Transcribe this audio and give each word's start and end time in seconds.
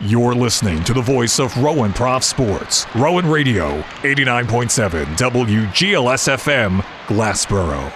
You're 0.00 0.36
listening 0.36 0.84
to 0.84 0.94
the 0.94 1.02
voice 1.02 1.40
of 1.40 1.56
Rowan 1.56 1.92
Prof 1.92 2.22
Sports, 2.22 2.86
Rowan 2.94 3.26
Radio, 3.26 3.80
89.7 4.02 5.04
WGLS 5.16 6.38
FM, 6.38 6.80
Glassboro. 7.08 7.92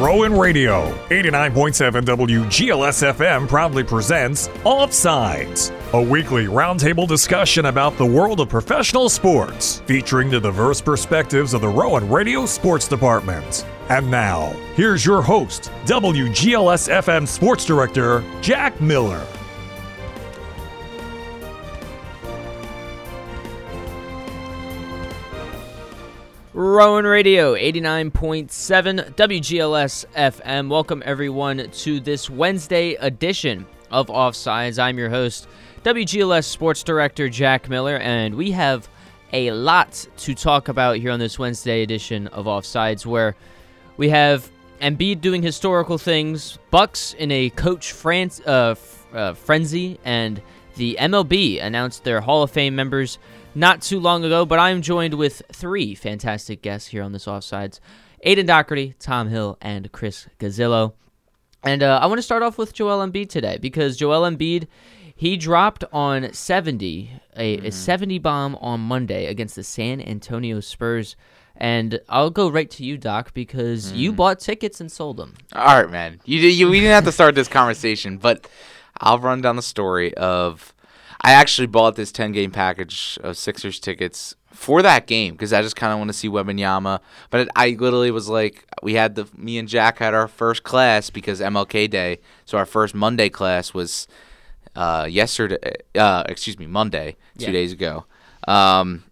Rowan 0.00 0.38
Radio, 0.38 0.92
89.7 1.08 2.02
WGLS 2.02 3.12
FM 3.12 3.48
proudly 3.48 3.82
presents 3.82 4.46
Offsides, 4.64 5.72
a 5.92 6.00
weekly 6.00 6.46
roundtable 6.46 7.08
discussion 7.08 7.66
about 7.66 7.96
the 7.98 8.06
world 8.06 8.38
of 8.38 8.48
professional 8.48 9.08
sports, 9.08 9.82
featuring 9.86 10.30
the 10.30 10.38
diverse 10.38 10.80
perspectives 10.80 11.54
of 11.54 11.60
the 11.60 11.68
Rowan 11.68 12.08
Radio 12.08 12.46
Sports 12.46 12.86
Department. 12.86 13.66
And 13.92 14.10
now, 14.10 14.56
here's 14.74 15.04
your 15.04 15.20
host, 15.20 15.70
WGLS 15.84 16.88
FM 16.88 17.28
Sports 17.28 17.66
Director, 17.66 18.24
Jack 18.40 18.80
Miller. 18.80 19.22
Rowan 26.54 27.04
Radio 27.04 27.54
89.7 27.54 29.14
WGLS 29.14 30.06
FM. 30.16 30.70
Welcome 30.70 31.02
everyone 31.04 31.68
to 31.70 32.00
this 32.00 32.30
Wednesday 32.30 32.94
edition 32.94 33.66
of 33.90 34.06
Offsides. 34.06 34.82
I'm 34.82 34.96
your 34.96 35.10
host, 35.10 35.46
WGLS 35.84 36.46
Sports 36.46 36.82
Director 36.82 37.28
Jack 37.28 37.68
Miller, 37.68 37.98
and 37.98 38.36
we 38.36 38.52
have 38.52 38.88
a 39.34 39.50
lot 39.50 40.06
to 40.16 40.34
talk 40.34 40.68
about 40.68 40.96
here 40.96 41.10
on 41.10 41.18
this 41.18 41.38
Wednesday 41.38 41.82
edition 41.82 42.28
of 42.28 42.46
Offsides 42.46 43.04
where 43.04 43.36
we 43.96 44.08
have 44.08 44.50
Embiid 44.80 45.20
doing 45.20 45.42
historical 45.42 45.98
things, 45.98 46.58
Bucks 46.70 47.14
in 47.14 47.30
a 47.30 47.50
coach 47.50 47.92
France 47.92 48.40
uh, 48.46 48.72
f- 48.72 49.06
uh, 49.14 49.34
frenzy, 49.34 49.98
and 50.04 50.42
the 50.76 50.96
MLB 50.98 51.62
announced 51.62 52.04
their 52.04 52.20
Hall 52.20 52.42
of 52.42 52.50
Fame 52.50 52.74
members 52.74 53.18
not 53.54 53.82
too 53.82 54.00
long 54.00 54.24
ago, 54.24 54.44
but 54.44 54.58
I'm 54.58 54.82
joined 54.82 55.14
with 55.14 55.42
three 55.52 55.94
fantastic 55.94 56.62
guests 56.62 56.88
here 56.88 57.02
on 57.02 57.12
this 57.12 57.26
Offsides 57.26 57.80
Aidan 58.22 58.46
Dougherty, 58.46 58.94
Tom 58.98 59.28
Hill, 59.28 59.58
and 59.60 59.90
Chris 59.92 60.26
Gazillo. 60.38 60.94
And 61.64 61.82
uh, 61.82 62.00
I 62.02 62.06
want 62.06 62.18
to 62.18 62.22
start 62.22 62.42
off 62.42 62.58
with 62.58 62.72
Joel 62.72 63.06
Embiid 63.06 63.28
today 63.28 63.58
because 63.60 63.96
Joel 63.96 64.28
Embiid, 64.28 64.66
he 65.14 65.36
dropped 65.36 65.84
on 65.92 66.32
70, 66.32 67.10
a, 67.36 67.58
a 67.66 67.70
70 67.70 68.18
bomb 68.18 68.56
on 68.56 68.80
Monday 68.80 69.26
against 69.26 69.56
the 69.56 69.62
San 69.62 70.00
Antonio 70.00 70.60
Spurs. 70.60 71.14
And 71.62 72.00
I'll 72.08 72.30
go 72.30 72.50
right 72.50 72.68
to 72.72 72.84
you, 72.84 72.98
Doc, 72.98 73.32
because 73.34 73.92
you 73.92 74.12
bought 74.12 74.40
tickets 74.40 74.80
and 74.80 74.90
sold 74.90 75.16
them. 75.16 75.34
All 75.54 75.80
right, 75.80 75.88
man. 75.88 76.20
You, 76.24 76.40
you 76.40 76.68
we 76.68 76.80
didn't 76.80 76.94
have 76.94 77.04
to 77.04 77.12
start 77.12 77.36
this 77.36 77.46
conversation, 77.46 78.18
but 78.18 78.48
I'll 78.98 79.20
run 79.20 79.42
down 79.42 79.54
the 79.54 79.62
story 79.62 80.12
of 80.14 80.74
I 81.20 81.30
actually 81.30 81.68
bought 81.68 81.94
this 81.94 82.10
10 82.10 82.32
game 82.32 82.50
package 82.50 83.16
of 83.22 83.36
Sixers 83.36 83.78
tickets 83.78 84.34
for 84.50 84.82
that 84.82 85.06
game 85.06 85.34
because 85.34 85.52
I 85.52 85.62
just 85.62 85.76
kind 85.76 85.92
of 85.92 86.00
want 86.00 86.08
to 86.08 86.14
see 86.14 86.28
Wembanyama. 86.28 86.98
But 87.30 87.42
it, 87.42 87.48
I 87.54 87.76
literally 87.78 88.10
was 88.10 88.28
like, 88.28 88.64
we 88.82 88.94
had 88.94 89.14
the 89.14 89.28
me 89.36 89.56
and 89.56 89.68
Jack 89.68 89.98
had 89.98 90.14
our 90.14 90.26
first 90.26 90.64
class 90.64 91.10
because 91.10 91.40
MLK 91.40 91.88
Day, 91.88 92.18
so 92.44 92.58
our 92.58 92.66
first 92.66 92.92
Monday 92.92 93.28
class 93.28 93.72
was 93.72 94.08
uh, 94.74 95.06
yesterday. 95.08 95.58
Uh, 95.94 96.24
excuse 96.28 96.58
me, 96.58 96.66
Monday, 96.66 97.14
two 97.38 97.44
Yeah. 97.46 97.52
days 97.52 97.70
ago. 97.70 98.04
Um, 98.48 99.04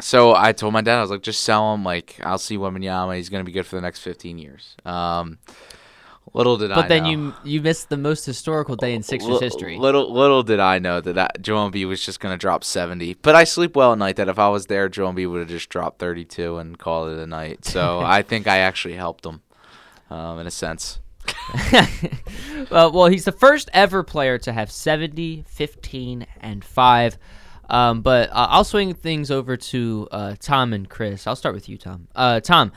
so 0.00 0.34
I 0.34 0.52
told 0.52 0.72
my 0.72 0.80
dad, 0.80 0.98
I 0.98 1.00
was 1.02 1.10
like, 1.10 1.22
just 1.22 1.42
sell 1.44 1.74
him. 1.74 1.84
Like, 1.84 2.18
I'll 2.22 2.38
see 2.38 2.56
Wembanyama. 2.56 3.16
He's 3.16 3.28
gonna 3.28 3.44
be 3.44 3.52
good 3.52 3.66
for 3.66 3.76
the 3.76 3.82
next 3.82 4.00
15 4.00 4.38
years. 4.38 4.76
Um, 4.84 5.38
little 6.32 6.56
did 6.56 6.70
I 6.70 6.74
But 6.76 6.88
then 6.88 7.02
know. 7.04 7.10
you 7.10 7.34
you 7.44 7.60
missed 7.60 7.88
the 7.88 7.96
most 7.96 8.24
historical 8.24 8.76
day 8.76 8.94
in 8.94 9.02
Sixers 9.02 9.28
Li- 9.28 9.38
history. 9.40 9.78
Little 9.78 10.12
little 10.12 10.42
did 10.42 10.60
I 10.60 10.78
know 10.78 11.00
that, 11.00 11.14
that 11.14 11.42
Joel 11.42 11.70
Embiid 11.70 11.88
was 11.88 12.04
just 12.04 12.20
going 12.20 12.32
to 12.32 12.38
drop 12.38 12.62
70. 12.64 13.14
But 13.14 13.34
I 13.34 13.44
sleep 13.44 13.74
well 13.74 13.92
at 13.92 13.98
night 13.98 14.16
that 14.16 14.28
if 14.28 14.38
I 14.38 14.48
was 14.48 14.66
there, 14.66 14.88
Joel 14.88 15.12
Embiid 15.12 15.30
would 15.30 15.40
have 15.40 15.48
just 15.48 15.68
dropped 15.70 15.98
32 15.98 16.58
and 16.58 16.78
called 16.78 17.10
it 17.12 17.18
a 17.18 17.26
night. 17.26 17.64
So 17.64 18.00
I 18.04 18.22
think 18.22 18.46
I 18.46 18.58
actually 18.58 18.94
helped 18.94 19.26
him 19.26 19.40
um, 20.10 20.38
in 20.38 20.46
a 20.46 20.50
sense. 20.50 21.00
Uh, 22.70 22.90
well, 22.92 23.06
he's 23.06 23.24
the 23.24 23.32
first 23.32 23.70
ever 23.72 24.02
player 24.02 24.36
to 24.38 24.52
have 24.52 24.70
70, 24.70 25.44
15, 25.48 26.26
and 26.40 26.62
5. 26.64 27.18
Um, 27.70 28.02
but 28.02 28.30
uh, 28.30 28.48
I'll 28.50 28.64
swing 28.64 28.94
things 28.94 29.30
over 29.30 29.56
to 29.56 30.08
uh, 30.10 30.34
Tom 30.38 30.72
and 30.72 30.88
Chris. 30.88 31.26
I'll 31.26 31.36
start 31.36 31.54
with 31.54 31.68
you, 31.68 31.78
Tom. 31.78 32.08
Uh, 32.14 32.40
Tom, 32.40 32.72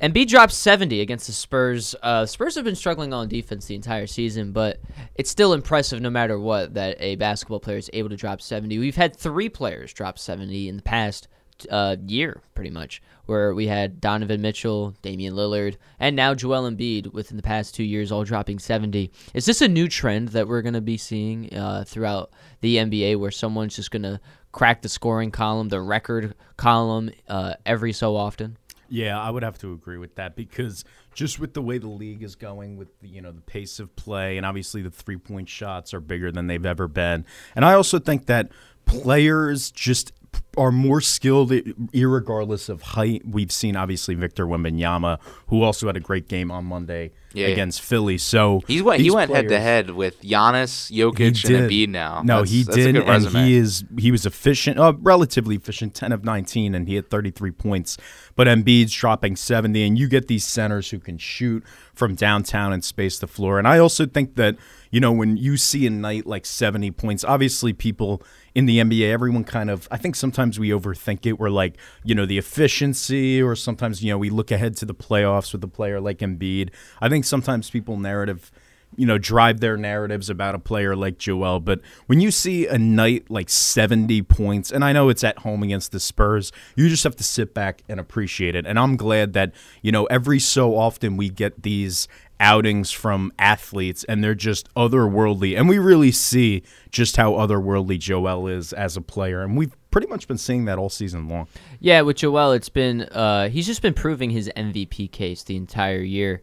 Embiid 0.00 0.28
dropped 0.28 0.52
70 0.52 1.00
against 1.00 1.26
the 1.26 1.32
Spurs. 1.32 1.94
Uh, 2.02 2.24
Spurs 2.24 2.54
have 2.54 2.64
been 2.64 2.76
struggling 2.76 3.12
on 3.12 3.28
defense 3.28 3.66
the 3.66 3.74
entire 3.74 4.06
season, 4.06 4.52
but 4.52 4.80
it's 5.16 5.30
still 5.30 5.52
impressive 5.52 6.00
no 6.00 6.10
matter 6.10 6.38
what 6.38 6.74
that 6.74 6.96
a 7.00 7.16
basketball 7.16 7.60
player 7.60 7.76
is 7.76 7.90
able 7.92 8.08
to 8.08 8.16
drop 8.16 8.40
70. 8.40 8.78
We've 8.78 8.96
had 8.96 9.14
three 9.14 9.48
players 9.48 9.92
drop 9.92 10.18
70 10.18 10.68
in 10.68 10.76
the 10.76 10.82
past 10.82 11.28
uh, 11.70 11.96
year, 12.06 12.40
pretty 12.54 12.70
much, 12.70 13.02
where 13.26 13.54
we 13.54 13.66
had 13.66 14.00
Donovan 14.00 14.40
Mitchell, 14.40 14.94
Damian 15.02 15.34
Lillard, 15.34 15.76
and 16.00 16.16
now 16.16 16.34
Joel 16.34 16.70
Embiid 16.70 17.12
within 17.12 17.36
the 17.36 17.42
past 17.42 17.74
two 17.74 17.84
years, 17.84 18.10
all 18.10 18.24
dropping 18.24 18.58
70. 18.58 19.10
Is 19.34 19.46
this 19.46 19.60
a 19.60 19.68
new 19.68 19.88
trend 19.88 20.28
that 20.28 20.48
we're 20.48 20.62
going 20.62 20.74
to 20.74 20.80
be 20.80 20.96
seeing 20.96 21.54
uh, 21.54 21.84
throughout 21.86 22.30
the 22.60 22.76
NBA 22.76 23.18
where 23.18 23.30
someone's 23.30 23.76
just 23.76 23.90
going 23.90 24.02
to 24.02 24.20
crack 24.52 24.82
the 24.82 24.88
scoring 24.88 25.30
column, 25.30 25.68
the 25.68 25.80
record 25.80 26.34
column, 26.56 27.10
uh, 27.28 27.54
every 27.66 27.92
so 27.92 28.16
often? 28.16 28.56
Yeah, 28.88 29.20
I 29.20 29.30
would 29.30 29.42
have 29.42 29.58
to 29.58 29.72
agree 29.72 29.98
with 29.98 30.14
that 30.14 30.34
because 30.34 30.84
just 31.12 31.38
with 31.38 31.52
the 31.52 31.60
way 31.60 31.78
the 31.78 31.88
league 31.88 32.22
is 32.22 32.36
going, 32.36 32.76
with 32.76 32.98
the, 33.00 33.08
you 33.08 33.20
know 33.20 33.32
the 33.32 33.40
pace 33.40 33.80
of 33.80 33.94
play, 33.96 34.36
and 34.36 34.46
obviously 34.46 34.82
the 34.82 34.90
three 34.90 35.18
point 35.18 35.48
shots 35.48 35.92
are 35.92 36.00
bigger 36.00 36.32
than 36.32 36.46
they've 36.46 36.64
ever 36.64 36.88
been, 36.88 37.26
and 37.54 37.64
I 37.64 37.74
also 37.74 37.98
think 37.98 38.26
that 38.26 38.50
players 38.86 39.70
just 39.70 40.12
are 40.58 40.72
more 40.72 41.00
skilled, 41.00 41.50
irregardless 41.50 42.68
of 42.68 42.82
height. 42.82 43.22
We've 43.24 43.52
seen 43.52 43.76
obviously 43.76 44.14
Victor 44.14 44.46
Wembanyama, 44.46 45.18
who 45.46 45.62
also 45.62 45.86
had 45.86 45.96
a 45.96 46.00
great 46.00 46.28
game 46.28 46.50
on 46.50 46.64
Monday 46.64 47.12
Yeah. 47.34 47.48
against 47.48 47.82
Philly. 47.82 48.16
So 48.18 48.62
He's 48.66 48.82
went, 48.82 49.02
he 49.02 49.10
went 49.10 49.30
head 49.30 49.48
to 49.48 49.60
head 49.60 49.90
with 49.90 50.20
Giannis, 50.22 50.90
Jokic, 50.90 51.44
and. 51.44 51.70
Embiid 51.70 51.88
now. 51.88 52.22
No, 52.24 52.36
That's- 52.42 52.50
he 52.50 52.64
did, 52.64 52.96
and 52.96 53.06
resume. 53.08 53.44
he 53.44 53.54
is 53.56 53.84
he 53.98 54.10
was 54.10 54.24
efficient, 54.26 54.78
uh, 54.78 54.94
relatively 54.98 55.56
efficient, 55.56 55.94
ten 55.94 56.12
of 56.12 56.24
nineteen, 56.24 56.74
and 56.74 56.88
he 56.88 56.94
had 56.94 57.10
thirty 57.10 57.30
three 57.30 57.50
points. 57.50 57.98
But 58.34 58.46
Embiid's 58.46 58.92
dropping 58.92 59.36
seventy, 59.36 59.84
and 59.86 59.98
you 59.98 60.08
get 60.08 60.28
these 60.28 60.44
centers 60.44 60.90
who 60.90 60.98
can 61.00 61.18
shoot 61.18 61.62
from 61.94 62.14
downtown 62.14 62.72
and 62.72 62.84
space 62.84 63.18
the 63.18 63.26
floor. 63.26 63.58
And 63.58 63.66
I 63.68 63.78
also 63.78 64.06
think 64.06 64.36
that 64.36 64.56
you 64.90 65.00
know 65.00 65.12
when 65.12 65.36
you 65.36 65.56
see 65.56 65.86
a 65.86 65.90
night 65.90 66.24
like 66.26 66.46
seventy 66.46 66.90
points, 66.90 67.24
obviously 67.24 67.72
people 67.72 68.22
in 68.54 68.66
the 68.66 68.78
NBA, 68.78 69.12
everyone 69.12 69.44
kind 69.44 69.70
of 69.70 69.86
I 69.90 69.96
think 69.98 70.16
sometimes 70.16 70.58
we 70.58 70.70
overthink 70.70 71.26
it. 71.26 71.38
We're 71.38 71.50
like 71.50 71.76
you 72.04 72.14
know 72.14 72.24
the 72.26 72.38
efficiency, 72.38 73.42
or 73.42 73.54
sometimes 73.56 74.02
you 74.02 74.10
know 74.12 74.18
we 74.18 74.30
look 74.30 74.50
ahead 74.50 74.76
to 74.78 74.86
the 74.86 74.94
playoffs 74.94 75.52
with 75.52 75.62
a 75.64 75.68
player 75.68 76.00
like 76.00 76.18
Embiid. 76.18 76.70
I 77.00 77.08
think 77.08 77.17
sometimes 77.24 77.70
people 77.70 77.96
narrative 77.96 78.50
you 78.96 79.06
know, 79.06 79.18
drive 79.18 79.60
their 79.60 79.76
narratives 79.76 80.30
about 80.30 80.54
a 80.54 80.58
player 80.58 80.96
like 80.96 81.18
Joel. 81.18 81.60
But 81.60 81.80
when 82.06 82.20
you 82.20 82.30
see 82.30 82.66
a 82.66 82.78
night 82.78 83.30
like 83.30 83.50
70 83.50 84.22
points, 84.22 84.72
and 84.72 84.84
I 84.84 84.92
know 84.92 85.08
it's 85.08 85.24
at 85.24 85.38
home 85.38 85.62
against 85.62 85.92
the 85.92 86.00
Spurs, 86.00 86.52
you 86.74 86.88
just 86.88 87.04
have 87.04 87.16
to 87.16 87.24
sit 87.24 87.54
back 87.54 87.82
and 87.88 88.00
appreciate 88.00 88.54
it. 88.54 88.66
And 88.66 88.78
I'm 88.78 88.96
glad 88.96 89.34
that, 89.34 89.52
you 89.82 89.92
know, 89.92 90.06
every 90.06 90.40
so 90.40 90.76
often 90.76 91.16
we 91.16 91.28
get 91.28 91.62
these 91.62 92.08
outings 92.40 92.92
from 92.92 93.32
athletes 93.38 94.04
and 94.04 94.22
they're 94.22 94.34
just 94.34 94.72
otherworldly. 94.74 95.58
And 95.58 95.68
we 95.68 95.78
really 95.78 96.12
see 96.12 96.62
just 96.90 97.16
how 97.16 97.32
otherworldly 97.32 97.98
Joel 97.98 98.46
is 98.46 98.72
as 98.72 98.96
a 98.96 99.00
player. 99.00 99.42
And 99.42 99.56
we've 99.56 99.76
pretty 99.90 100.06
much 100.06 100.28
been 100.28 100.38
seeing 100.38 100.64
that 100.66 100.78
all 100.78 100.88
season 100.88 101.28
long. 101.28 101.48
Yeah, 101.80 102.00
with 102.02 102.16
Joel, 102.16 102.52
it's 102.52 102.68
been 102.68 103.02
uh, 103.02 103.48
he's 103.48 103.66
just 103.66 103.82
been 103.82 103.94
proving 103.94 104.30
his 104.30 104.50
MVP 104.56 105.10
case 105.12 105.42
the 105.42 105.56
entire 105.56 106.00
year. 106.00 106.42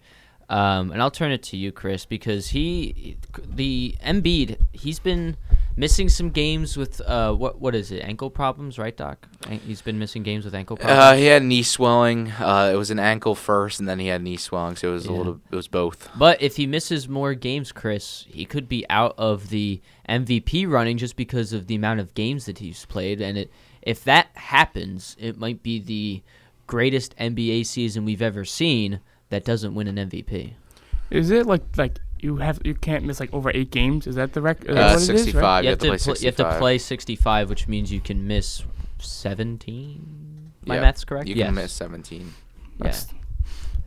Um, 0.49 0.91
and 0.91 1.01
I'll 1.01 1.11
turn 1.11 1.31
it 1.31 1.41
to 1.43 1.57
you, 1.57 1.71
Chris, 1.71 2.05
because 2.05 2.49
he, 2.49 3.17
the 3.47 3.95
Embiid, 4.03 4.57
he's 4.73 4.99
been 4.99 5.37
missing 5.75 6.07
some 6.07 6.29
games 6.29 6.77
with 6.77 7.01
uh, 7.01 7.33
what 7.33 7.59
what 7.59 7.75
is 7.75 7.91
it, 7.91 7.99
ankle 8.03 8.29
problems, 8.29 8.77
right, 8.77 8.95
Doc? 8.95 9.27
He's 9.65 9.81
been 9.81 9.99
missing 9.99 10.23
games 10.23 10.45
with 10.45 10.55
ankle 10.55 10.77
problems. 10.77 10.99
Uh, 10.99 11.15
he 11.15 11.25
had 11.25 11.43
knee 11.43 11.63
swelling. 11.63 12.31
Uh, 12.31 12.71
it 12.73 12.77
was 12.77 12.91
an 12.91 12.99
ankle 12.99 13.35
first, 13.35 13.79
and 13.79 13.89
then 13.89 13.99
he 13.99 14.07
had 14.07 14.21
knee 14.21 14.37
swelling. 14.37 14.75
So 14.75 14.89
it 14.89 14.93
was 14.93 15.05
a 15.05 15.11
little. 15.11 15.41
It 15.51 15.55
was 15.55 15.67
both. 15.67 16.09
But 16.15 16.41
if 16.41 16.57
he 16.57 16.67
misses 16.67 17.09
more 17.09 17.33
games, 17.33 17.71
Chris, 17.71 18.25
he 18.29 18.45
could 18.45 18.69
be 18.69 18.85
out 18.89 19.15
of 19.17 19.49
the 19.49 19.81
MVP 20.07 20.69
running 20.69 20.97
just 20.97 21.15
because 21.15 21.53
of 21.53 21.67
the 21.67 21.75
amount 21.75 21.99
of 21.99 22.13
games 22.13 22.45
that 22.45 22.59
he's 22.59 22.85
played. 22.85 23.21
And 23.21 23.37
it, 23.37 23.51
if 23.81 24.03
that 24.03 24.27
happens, 24.35 25.15
it 25.19 25.37
might 25.37 25.63
be 25.63 25.79
the 25.79 26.21
greatest 26.67 27.15
NBA 27.17 27.65
season 27.65 28.05
we've 28.05 28.21
ever 28.21 28.45
seen 28.45 28.99
that 29.29 29.43
doesn't 29.45 29.73
win 29.75 29.87
an 29.87 30.09
MVP. 30.09 30.53
Is 31.11 31.29
it 31.31 31.45
like 31.45 31.61
like 31.77 31.99
you 32.19 32.37
have 32.37 32.59
you 32.63 32.73
can't 32.75 33.03
miss 33.05 33.19
like 33.19 33.33
over 33.33 33.51
eight 33.53 33.71
games? 33.71 34.07
Is 34.07 34.15
that 34.15 34.33
the 34.33 34.41
record? 34.41 34.71
Uh, 34.71 34.97
65. 34.97 35.63
you, 35.63 35.67
You 35.67 35.69
have 35.71 35.79
have 35.79 35.79
to 35.79 35.87
play 35.87 35.97
pl- 35.97 36.21
you 36.21 36.27
have 36.27 36.35
to 36.35 36.43
65. 36.43 36.59
play 36.59 36.77
65, 36.77 37.49
which 37.49 37.67
means 37.67 37.91
you 37.91 38.01
can 38.01 38.27
miss 38.27 38.63
17. 38.99 40.51
My 40.65 40.75
Yeah, 40.75 40.81
math's 40.81 41.05
correct. 41.05 41.27
You 41.27 41.35
yes. 41.35 41.47
can 41.47 41.55
miss 41.55 41.71
17. 41.73 42.33
Yeah. 42.83 42.95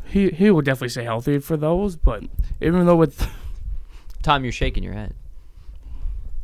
He 0.06 0.30
he 0.30 0.50
will 0.50 0.62
definitely 0.62 0.88
stay 0.90 1.04
healthy 1.04 1.38
for 1.38 1.56
those, 1.56 1.96
but 1.96 2.24
even 2.60 2.86
though 2.86 2.96
with 2.96 3.28
Tom, 4.22 4.42
you're 4.44 4.52
shaking 4.52 4.82
your 4.82 4.94
head. 4.94 5.14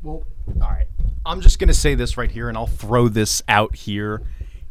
Well, 0.02 0.25
all 0.61 0.69
right. 0.70 0.87
I'm 1.25 1.40
just 1.40 1.58
going 1.58 1.69
to 1.69 1.75
say 1.75 1.94
this 1.94 2.19
right 2.19 2.31
here, 2.31 2.49
and 2.50 2.58
I'll 2.58 2.67
throw 2.67 3.08
this 3.08 3.43
out 3.49 3.75
here. 3.75 4.20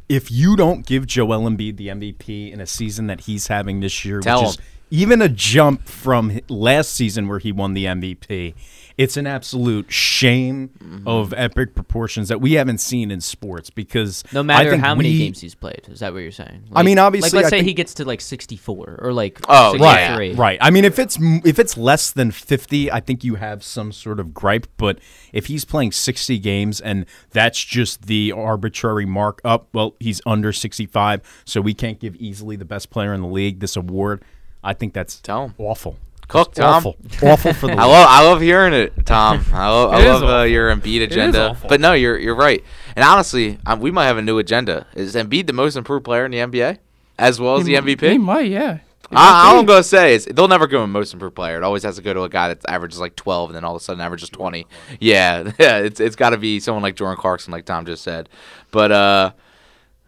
If 0.10 0.32
you 0.32 0.56
don't 0.56 0.86
give 0.86 1.08
Joel 1.08 1.50
Embiid 1.50 1.78
the 1.78 1.88
MVP 1.88 2.52
in 2.52 2.60
a 2.60 2.68
season 2.68 3.08
that 3.08 3.22
he's 3.22 3.48
having 3.48 3.80
this 3.80 4.04
year, 4.06 4.20
Tell 4.20 4.42
which 4.42 4.50
is 4.50 4.56
him. 4.58 4.66
Even 4.94 5.24
a 5.24 5.28
jump 5.30 5.88
from 5.88 6.40
last 6.50 6.94
season 6.94 7.28
where 7.28 7.40
he 7.40 7.52
won 7.52 7.74
the 7.74 7.86
MVP, 7.86 8.54
it's 8.96 9.18
an 9.18 9.26
absolute 9.26 9.92
shame 9.92 10.70
Mm-hmm. 10.84 11.08
of 11.08 11.34
epic 11.36 11.74
proportions 11.74 12.28
that 12.28 12.40
we 12.40 12.54
haven't 12.54 12.78
seen 12.78 13.10
in 13.10 13.20
sports 13.20 13.72
because 13.72 14.24
No 14.32 14.42
I 14.42 14.44
matter 14.44 14.70
think 14.72 14.84
how 14.84 14.94
many 14.94 15.10
we- 15.10 15.18
games 15.18 15.42
he's 15.42 15.56
played, 15.56 15.88
is 15.90 16.02
that 16.02 16.14
what 16.14 16.20
you're 16.20 16.32
saying? 16.32 16.66
I 16.74 16.84
mean, 16.84 17.00
obviously, 17.00 17.30
like 17.30 17.34
let's 17.46 17.48
I 17.48 17.50
say 17.50 17.58
think- 17.62 17.68
he 17.70 17.74
gets 17.74 17.96
to 17.96 18.06
like 18.06 18.22
64 18.22 19.00
or 19.02 19.12
like 19.14 19.40
Oh, 19.50 19.72
63. 19.72 20.30
right, 20.30 20.38
Right. 20.38 20.58
I 20.62 20.70
mean, 20.70 20.86
if 20.86 21.00
it's 21.00 21.18
if 21.44 21.58
it's 21.58 21.76
less 21.78 22.12
than 22.12 22.30
fifty, 22.30 22.92
I 22.92 23.00
think 23.00 23.24
you 23.24 23.36
have 23.36 23.64
some 23.64 23.92
sort 23.92 24.20
of 24.20 24.34
gripe. 24.36 24.68
But 24.78 25.00
if 25.32 25.48
he's 25.48 25.66
playing 25.66 25.94
sixty 25.94 26.38
games 26.38 26.80
and 26.80 27.08
that's 27.32 27.64
just 27.64 28.04
the 28.06 28.32
arbitrary 28.32 29.08
mark 29.08 29.42
up, 29.44 29.70
well, 29.74 29.96
he's 30.00 30.22
under 30.28 30.54
sixty-five, 30.54 31.22
so 31.46 31.60
we 31.62 31.74
can't 31.74 32.00
give 32.00 32.16
easily 32.18 32.56
the 32.56 32.66
best 32.66 32.92
player 32.92 33.14
in 33.16 33.22
the 33.22 33.28
league 33.28 33.60
this 33.62 33.76
award. 33.76 34.24
I 34.64 34.74
think 34.74 34.94
that's 34.94 35.20
Tell 35.20 35.54
awful. 35.58 35.98
Cook, 36.30 36.54
Tom. 36.56 36.76
Awful. 36.88 36.98
awful 37.22 37.54
for 37.54 37.68
the 37.68 37.74
I 37.78 37.86
love 37.86 38.08
I 38.10 38.24
love 38.26 38.42
hearing 38.42 38.74
it, 38.74 39.06
Tom. 39.06 39.46
I 39.54 39.70
love, 39.70 39.94
I 39.94 40.00
is 40.00 40.06
love 40.06 40.24
uh, 40.24 40.26
awful. 40.28 40.48
your 40.48 40.76
Embiid 40.76 41.04
agenda. 41.04 41.50
awful. 41.50 41.70
But 41.70 41.82
no, 41.82 41.94
you're 41.94 42.18
you're 42.18 42.36
right. 42.36 42.64
And 42.96 43.04
honestly, 43.04 43.60
um, 43.66 43.80
we 43.82 43.92
might 43.92 44.06
have 44.06 44.18
a 44.18 44.22
new 44.22 44.40
agenda. 44.40 44.88
Is 44.96 45.16
Embiid 45.16 45.48
the 45.48 45.54
most 45.54 45.76
improved 45.76 46.06
player 46.06 46.26
in 46.26 46.32
the 46.32 46.38
NBA, 46.38 46.78
as 47.20 47.40
well 47.40 47.58
as 47.58 47.66
the 47.66 47.74
He 47.74 47.78
MVP? 47.80 48.20
might, 48.22 48.50
yeah. 48.50 48.80
I, 49.12 49.60
I'm 49.60 49.66
gonna 49.66 49.84
say 49.84 50.16
is 50.16 50.26
they'll 50.26 50.48
never 50.48 50.66
go 50.66 50.84
in 50.84 50.90
most 50.90 51.14
improved 51.14 51.36
player. 51.36 51.58
It 51.58 51.64
always 51.64 51.84
has 51.84 51.98
to 51.98 52.02
go 52.02 52.14
to 52.14 52.24
a 52.24 52.30
guy 52.30 52.48
that 52.48 52.62
averages 52.68 53.00
like 53.00 53.16
12 53.16 53.50
and 53.50 53.56
then 53.56 53.64
all 53.64 53.76
of 53.76 53.82
a 53.82 53.84
sudden 53.84 54.02
averages 54.02 54.30
20. 54.30 54.66
Yeah, 55.00 55.52
yeah. 55.60 55.78
It's 55.80 56.00
it's 56.00 56.16
got 56.16 56.32
to 56.32 56.38
be 56.38 56.60
someone 56.60 56.82
like 56.82 56.96
Jordan 56.96 57.18
Clarkson, 57.20 57.52
like 57.52 57.66
Tom 57.66 57.86
just 57.86 58.02
said. 58.04 58.28
But 58.72 58.92
uh, 58.92 59.32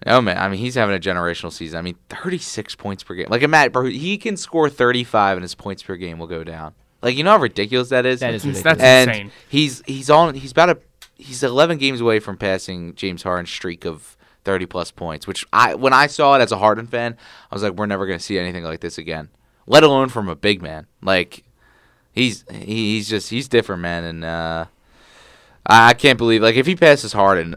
oh 0.06 0.22
man, 0.22 0.38
I 0.38 0.48
mean 0.50 0.60
he's 0.60 0.75
having 0.75 0.96
a 0.96 1.00
generational 1.00 1.52
season. 1.52 1.80
I 1.80 1.81
mean 1.81 1.96
36 2.10 2.75
points 2.75 3.04
per 3.04 3.16
game. 3.16 3.28
Like 3.30 3.44
a 3.44 3.48
Matt, 3.48 3.72
bro, 3.72 3.86
he 3.86 4.18
can 4.18 4.38
score 4.38 4.69
35 4.69 5.38
and 5.38 5.44
his 5.44 5.56
points 5.56 5.84
per 5.84 5.96
game 5.96 6.19
will 6.19 6.28
go 6.28 6.44
down. 6.44 6.74
Like 7.02 7.16
you 7.16 7.24
know 7.24 7.31
how 7.31 7.40
ridiculous 7.40 7.90
that 7.90 8.06
is. 8.06 8.22
That 8.22 8.34
is 8.34 8.44
That's 8.44 8.81
and 8.81 9.10
insane. 9.10 9.31
he's 9.48 9.84
he's 9.86 10.10
on 10.10 10.34
he's 10.36 10.52
about 10.52 10.69
a 10.69 10.80
he's 11.18 11.44
11 11.44 11.78
games 11.78 12.02
away 12.02 12.19
from 12.19 12.38
passing 12.38 12.94
James 12.96 13.24
Harden's 13.24 13.50
streak 13.50 13.86
of 13.86 14.18
30 14.44 14.66
plus 14.68 14.92
points 14.92 15.25
which 15.25 15.46
I 15.52 15.75
when 15.75 15.94
I 15.94 16.07
saw 16.07 16.36
it 16.36 16.42
as 16.42 16.52
a 16.52 16.57
Harden 16.57 16.88
fan 16.88 17.18
I 17.52 17.56
was 17.56 17.63
like 17.63 17.74
we're 17.74 17.86
never 17.88 18.06
going 18.06 18.19
to 18.19 18.24
see 18.24 18.38
anything 18.38 18.63
like 18.63 18.80
this 18.80 18.98
again 18.98 19.30
let 19.66 19.84
alone 19.84 20.10
from 20.10 20.30
a 20.30 20.36
big 20.36 20.62
man 20.62 20.86
like 21.02 21.44
he's 22.12 22.46
he's 22.52 23.10
just 23.10 23.30
he's 23.30 23.48
different 23.48 23.81
man 23.81 24.04
and 24.04 24.24
uh 24.24 24.66
I, 25.66 25.90
I 25.90 25.94
can't 25.94 26.18
believe 26.18 26.42
like 26.44 26.56
if 26.56 26.68
he 26.68 26.75
passes 26.75 27.13
Harden 27.13 27.56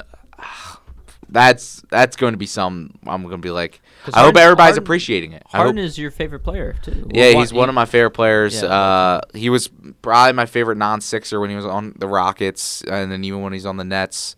that's 1.29 1.83
that's 1.91 2.17
going 2.17 2.33
to 2.33 2.39
be 2.39 2.47
some 2.47 2.99
I'm 3.07 3.23
going 3.23 3.33
to 3.33 3.39
be 3.39 3.51
like, 3.51 3.81
I 4.13 4.23
hope 4.23 4.37
everybody's 4.37 4.71
Harden- 4.75 4.83
appreciating 4.83 5.33
it 5.33 5.43
I 5.53 5.59
hope, 5.59 5.65
Harden 5.67 5.85
is 5.85 5.99
your 5.99 6.11
favorite 6.11 6.41
player 6.41 6.75
too. 6.83 7.09
yeah, 7.13 7.33
he's 7.33 7.53
one 7.53 7.69
of 7.69 7.75
my 7.75 7.85
favorite 7.85 8.13
players. 8.13 8.63
Yeah. 8.63 8.69
Uh, 8.69 9.21
he 9.35 9.51
was 9.51 9.69
probably 10.03 10.33
my 10.33 10.47
favorite 10.47 10.79
non-Sixer 10.79 11.39
when 11.41 11.51
he 11.51 11.57
was 11.57 11.67
on 11.67 11.95
the 11.99 12.09
Rockets, 12.09 12.83
and 12.83 13.13
then 13.13 13.25
even 13.25 13.43
when 13.43 13.53
he's 13.53 13.67
on 13.67 13.77
the 13.77 13.85
Nets. 13.85 14.37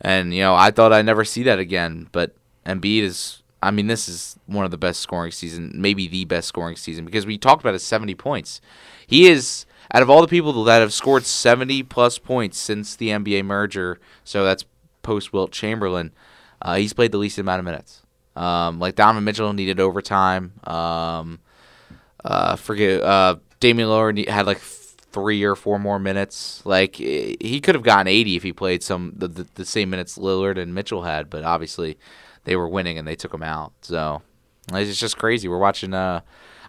And 0.00 0.32
you 0.34 0.40
know, 0.40 0.54
I 0.54 0.70
thought 0.70 0.92
I'd 0.92 1.06
never 1.06 1.24
see 1.24 1.42
that 1.44 1.58
again. 1.58 2.08
But 2.12 2.34
Embiid 2.66 3.02
is. 3.02 3.42
I 3.62 3.70
mean, 3.70 3.88
this 3.88 4.08
is 4.08 4.38
one 4.46 4.64
of 4.64 4.70
the 4.70 4.78
best 4.78 5.00
scoring 5.00 5.32
season, 5.32 5.72
maybe 5.74 6.08
the 6.08 6.24
best 6.24 6.48
scoring 6.48 6.76
season, 6.76 7.04
because 7.04 7.26
we 7.26 7.36
talked 7.36 7.60
about 7.62 7.74
his 7.74 7.82
70 7.82 8.14
points. 8.14 8.62
He 9.06 9.28
is 9.28 9.66
out 9.92 10.00
of 10.00 10.08
all 10.08 10.22
the 10.22 10.28
people 10.28 10.64
that 10.64 10.80
have 10.80 10.94
scored 10.94 11.26
70 11.26 11.82
plus 11.82 12.16
points 12.18 12.56
since 12.56 12.96
the 12.96 13.08
NBA 13.08 13.44
merger. 13.44 14.00
So 14.24 14.44
that's 14.46 14.64
post 15.02 15.32
Wilt 15.32 15.52
Chamberlain. 15.52 16.12
Uh, 16.62 16.76
he's 16.76 16.92
played 16.92 17.12
the 17.12 17.18
least 17.18 17.38
amount 17.38 17.60
of 17.60 17.64
minutes. 17.64 18.02
Um, 18.36 18.78
like 18.78 18.94
Donovan 18.94 19.24
Mitchell 19.24 19.52
needed 19.52 19.80
overtime. 19.80 20.52
Um, 20.64 21.40
uh, 22.24 22.56
forget 22.56 23.02
uh, 23.02 23.36
Damian 23.60 23.88
Lillard 23.88 24.28
had 24.28 24.46
like 24.46 24.58
three 24.58 25.42
or 25.42 25.56
four 25.56 25.78
more 25.78 25.98
minutes. 25.98 26.64
Like 26.64 26.96
he 26.96 27.60
could 27.62 27.74
have 27.74 27.84
gotten 27.84 28.06
80 28.06 28.36
if 28.36 28.42
he 28.42 28.52
played 28.52 28.82
some 28.82 29.12
the, 29.16 29.28
the, 29.28 29.46
the 29.54 29.64
same 29.64 29.90
minutes 29.90 30.18
Lillard 30.18 30.58
and 30.58 30.74
Mitchell 30.74 31.02
had, 31.02 31.30
but 31.30 31.44
obviously 31.44 31.98
they 32.44 32.56
were 32.56 32.68
winning 32.68 32.98
and 32.98 33.06
they 33.06 33.16
took 33.16 33.34
him 33.34 33.42
out. 33.42 33.72
So 33.82 34.22
it's 34.72 34.98
just 34.98 35.18
crazy. 35.18 35.48
We're 35.48 35.58
watching. 35.58 35.94
Uh, 35.94 36.20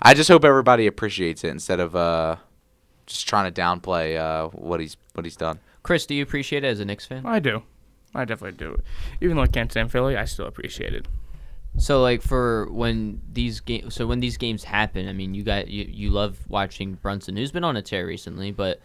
I 0.01 0.13
just 0.13 0.30
hope 0.30 0.44
everybody 0.44 0.88
appreciates 0.88 1.44
it 1.44 1.50
instead 1.50 1.80
of 1.80 1.95
uh, 1.95 2.38
just 3.06 3.27
trying 3.27 3.51
to 3.51 3.62
downplay 3.62 4.18
uh, 4.18 4.50
what 4.50 4.80
he's 4.80 4.98
what 5.13 5.25
he's 5.25 5.36
done. 5.36 5.60
Chris, 5.84 6.06
do 6.06 6.16
you 6.16 6.24
appreciate 6.24 6.63
it 6.63 6.68
as 6.68 6.80
a 6.80 6.86
Knicks 6.86 7.06
fan? 7.06 7.25
I 7.25 7.39
do. 7.39 7.63
I 8.13 8.25
definitely 8.25 8.58
do. 8.58 8.81
Even 9.22 9.38
though 9.38 9.44
I 9.44 9.48
can't 9.48 9.72
stand 9.72 9.92
Philly, 9.92 10.18
I 10.18 10.25
still 10.25 10.46
appreciate 10.46 10.94
it. 10.94 11.08
So 11.78 12.02
like 12.02 12.22
for 12.22 12.68
when 12.72 13.22
these 13.31 13.62
games, 13.62 13.96
so 13.96 14.06
when 14.06 14.19
these 14.19 14.38
games 14.38 14.63
happen, 14.63 15.08
I 15.08 15.13
mean, 15.13 15.34
you 15.34 15.44
got 15.44 15.69
you, 15.69 15.86
you 15.90 16.10
love 16.10 16.38
watching 16.50 16.96
Brunson, 16.96 17.38
who's 17.38 17.52
been 17.52 17.63
on 17.63 17.78
a 17.78 17.81
tear 17.81 18.06
recently, 18.06 18.52
but 18.52 18.81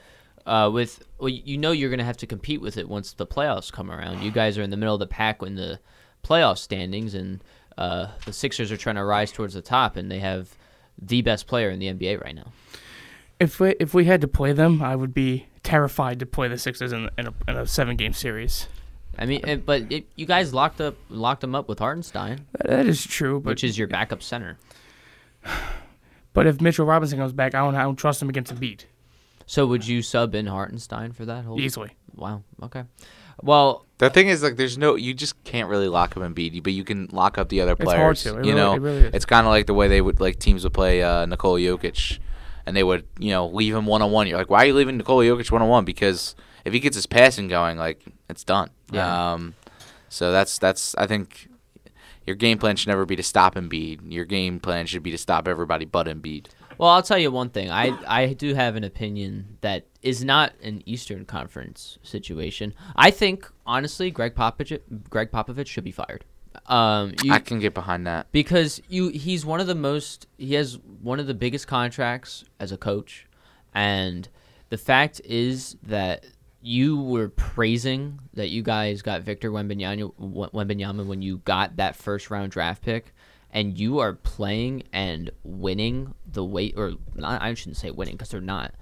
uh, 0.46 0.70
with 0.72 1.04
well, 1.18 1.28
you 1.28 1.58
know 1.58 1.72
you're 1.72 1.90
gonna 1.90 2.04
have 2.04 2.16
to 2.18 2.26
compete 2.26 2.60
with 2.60 2.76
it 2.76 2.88
once 2.88 3.12
the 3.12 3.26
playoffs 3.26 3.72
come 3.72 3.90
around. 3.90 4.22
You 4.22 4.30
guys 4.30 4.56
are 4.56 4.62
in 4.62 4.70
the 4.70 4.76
middle 4.76 4.94
of 4.94 5.00
the 5.00 5.06
pack 5.06 5.42
in 5.42 5.56
the 5.56 5.80
playoff 6.22 6.58
standings, 6.58 7.14
and 7.14 7.42
uh, 7.76 8.08
the 8.24 8.32
Sixers 8.32 8.70
are 8.70 8.76
trying 8.76 8.96
to 8.96 9.04
rise 9.04 9.32
towards 9.32 9.54
the 9.54 9.62
top, 9.62 9.96
and 9.96 10.10
they 10.10 10.20
have 10.20 10.56
the 10.96 11.22
best 11.22 11.48
player 11.48 11.70
in 11.70 11.80
the 11.80 11.92
NBA 11.92 12.22
right 12.22 12.34
now. 12.34 12.52
If 13.40 13.58
we 13.58 13.74
if 13.80 13.92
we 13.92 14.04
had 14.04 14.20
to 14.20 14.28
play 14.28 14.52
them, 14.52 14.80
I 14.80 14.94
would 14.94 15.12
be 15.12 15.48
terrified 15.64 16.20
to 16.20 16.26
play 16.26 16.46
the 16.46 16.56
Sixers 16.56 16.92
in, 16.92 17.10
in, 17.18 17.26
a, 17.26 17.34
in 17.48 17.56
a 17.56 17.66
seven 17.66 17.96
game 17.96 18.12
series. 18.12 18.68
I 19.18 19.26
mean, 19.26 19.46
it, 19.48 19.64
but 19.66 19.90
it, 19.90 20.06
you 20.16 20.26
guys 20.26 20.52
locked 20.52 20.80
up 20.80 20.96
locked 21.08 21.40
them 21.40 21.54
up 21.54 21.68
with 21.68 21.78
Hartenstein, 21.78 22.46
That- 22.52 22.66
that 22.68 22.86
is 22.86 23.04
true, 23.06 23.40
but 23.40 23.50
which 23.50 23.64
is 23.64 23.78
your 23.78 23.88
backup 23.88 24.22
center. 24.22 24.58
but 26.32 26.46
if 26.46 26.60
Mitchell 26.60 26.86
Robinson 26.86 27.18
comes 27.18 27.32
back, 27.32 27.54
I 27.54 27.58
don't 27.60 27.74
I 27.74 27.82
don't 27.82 27.96
trust 27.96 28.20
him 28.22 28.28
against 28.28 28.54
Embiid 28.54 28.84
So 29.46 29.66
would 29.66 29.86
you 29.86 30.02
sub 30.02 30.34
in 30.34 30.46
Hartenstein 30.46 31.12
for 31.12 31.24
that 31.24 31.44
whole? 31.44 31.60
easily. 31.60 31.92
Wow. 32.14 32.42
Okay. 32.62 32.84
Well, 33.42 33.84
The 33.98 34.08
thing 34.08 34.28
is, 34.28 34.42
like, 34.42 34.56
there's 34.56 34.78
no, 34.78 34.94
you 34.94 35.12
just 35.12 35.42
can't 35.44 35.68
really 35.68 35.88
lock 35.88 36.16
up 36.16 36.22
Embiid, 36.22 36.62
but 36.62 36.72
you 36.72 36.84
can 36.84 37.08
lock 37.12 37.36
up 37.36 37.50
the 37.50 37.60
other 37.60 37.72
It's 37.72 37.84
players. 37.84 37.98
hard 38.00 38.16
to. 38.16 38.28
It 38.28 38.32
you 38.46 38.52
really- 38.52 38.54
know, 38.54 38.72
it 38.74 38.80
really 38.80 38.98
is. 39.04 39.14
it's 39.14 39.24
kind 39.26 39.46
of 39.46 39.50
like 39.50 39.66
the 39.66 39.74
way 39.74 39.88
they 39.88 40.00
would, 40.00 40.20
like, 40.20 40.38
teams 40.38 40.64
would 40.64 40.72
play 40.72 41.02
uh, 41.02 41.26
Nikola 41.26 41.60
Jokic, 41.60 42.18
and 42.64 42.74
they 42.74 42.82
would, 42.82 43.06
you 43.18 43.30
know, 43.30 43.46
leave 43.48 43.74
him 43.74 43.84
one 43.84 44.00
on 44.00 44.10
one. 44.10 44.26
You're 44.26 44.38
like, 44.38 44.48
why 44.48 44.62
are 44.62 44.66
you 44.66 44.74
leaving 44.74 44.96
Nikola 44.96 45.24
Jokic 45.24 45.50
one 45.50 45.60
on 45.60 45.68
one? 45.68 45.84
Because 45.84 46.34
if 46.64 46.72
he 46.72 46.80
gets 46.80 46.96
his 46.96 47.04
passing 47.06 47.46
going, 47.48 47.76
like, 47.76 48.02
it's 48.28 48.44
done. 48.44 48.70
Yeah. 48.90 49.32
Um, 49.32 49.54
so 50.08 50.32
that's 50.32 50.58
that's 50.58 50.94
I 50.96 51.06
think 51.06 51.48
your 52.26 52.36
game 52.36 52.58
plan 52.58 52.76
should 52.76 52.88
never 52.88 53.06
be 53.06 53.16
to 53.16 53.22
stop 53.22 53.54
Embiid. 53.54 54.12
Your 54.12 54.24
game 54.24 54.60
plan 54.60 54.86
should 54.86 55.02
be 55.02 55.10
to 55.10 55.18
stop 55.18 55.46
everybody 55.48 55.84
but 55.84 56.06
Embiid. 56.06 56.46
Well, 56.78 56.90
I'll 56.90 57.02
tell 57.02 57.18
you 57.18 57.30
one 57.30 57.50
thing. 57.50 57.70
I 57.70 57.96
I 58.06 58.32
do 58.34 58.54
have 58.54 58.76
an 58.76 58.84
opinion 58.84 59.58
that 59.62 59.86
is 60.02 60.22
not 60.22 60.52
an 60.62 60.82
Eastern 60.86 61.24
Conference 61.24 61.98
situation. 62.02 62.74
I 62.94 63.10
think 63.10 63.50
honestly, 63.66 64.10
Gregg 64.10 64.34
Popovich 64.34 64.80
Gregg 65.08 65.30
Popovich 65.30 65.68
should 65.68 65.84
be 65.84 65.92
fired. 65.92 66.24
Um, 66.66 67.14
you, 67.22 67.32
I 67.32 67.38
can 67.38 67.60
get 67.60 67.74
behind 67.74 68.06
that. 68.06 68.32
because 68.32 68.80
you 68.88 69.08
he's 69.08 69.44
one 69.44 69.60
of 69.60 69.66
the 69.66 69.74
most 69.74 70.26
he 70.38 70.54
has 70.54 70.78
one 71.02 71.20
of 71.20 71.26
the 71.26 71.34
biggest 71.34 71.66
contracts 71.66 72.44
as 72.58 72.72
a 72.72 72.76
coach, 72.76 73.26
and 73.74 74.28
the 74.70 74.78
fact 74.78 75.20
is 75.24 75.76
that 75.82 76.24
you 76.66 77.00
were 77.00 77.28
praising 77.28 78.18
that 78.34 78.48
you 78.48 78.60
guys 78.60 79.00
got 79.00 79.22
Victor 79.22 79.52
Wembanyama, 79.52 81.06
when 81.06 81.22
you 81.22 81.38
got 81.38 81.76
that 81.76 81.94
first 81.94 82.28
round 82.28 82.50
draft 82.50 82.82
pick, 82.82 83.14
and 83.52 83.78
you 83.78 84.00
are 84.00 84.14
playing 84.14 84.82
and 84.92 85.30
winning 85.44 86.12
the 86.26 86.44
way, 86.44 86.72
or 86.76 86.94
not, 87.14 87.40
I 87.40 87.54
shouldn't 87.54 87.76
say 87.76 87.92
winning 87.92 88.16
because 88.16 88.30
they're 88.30 88.40
not. 88.40 88.74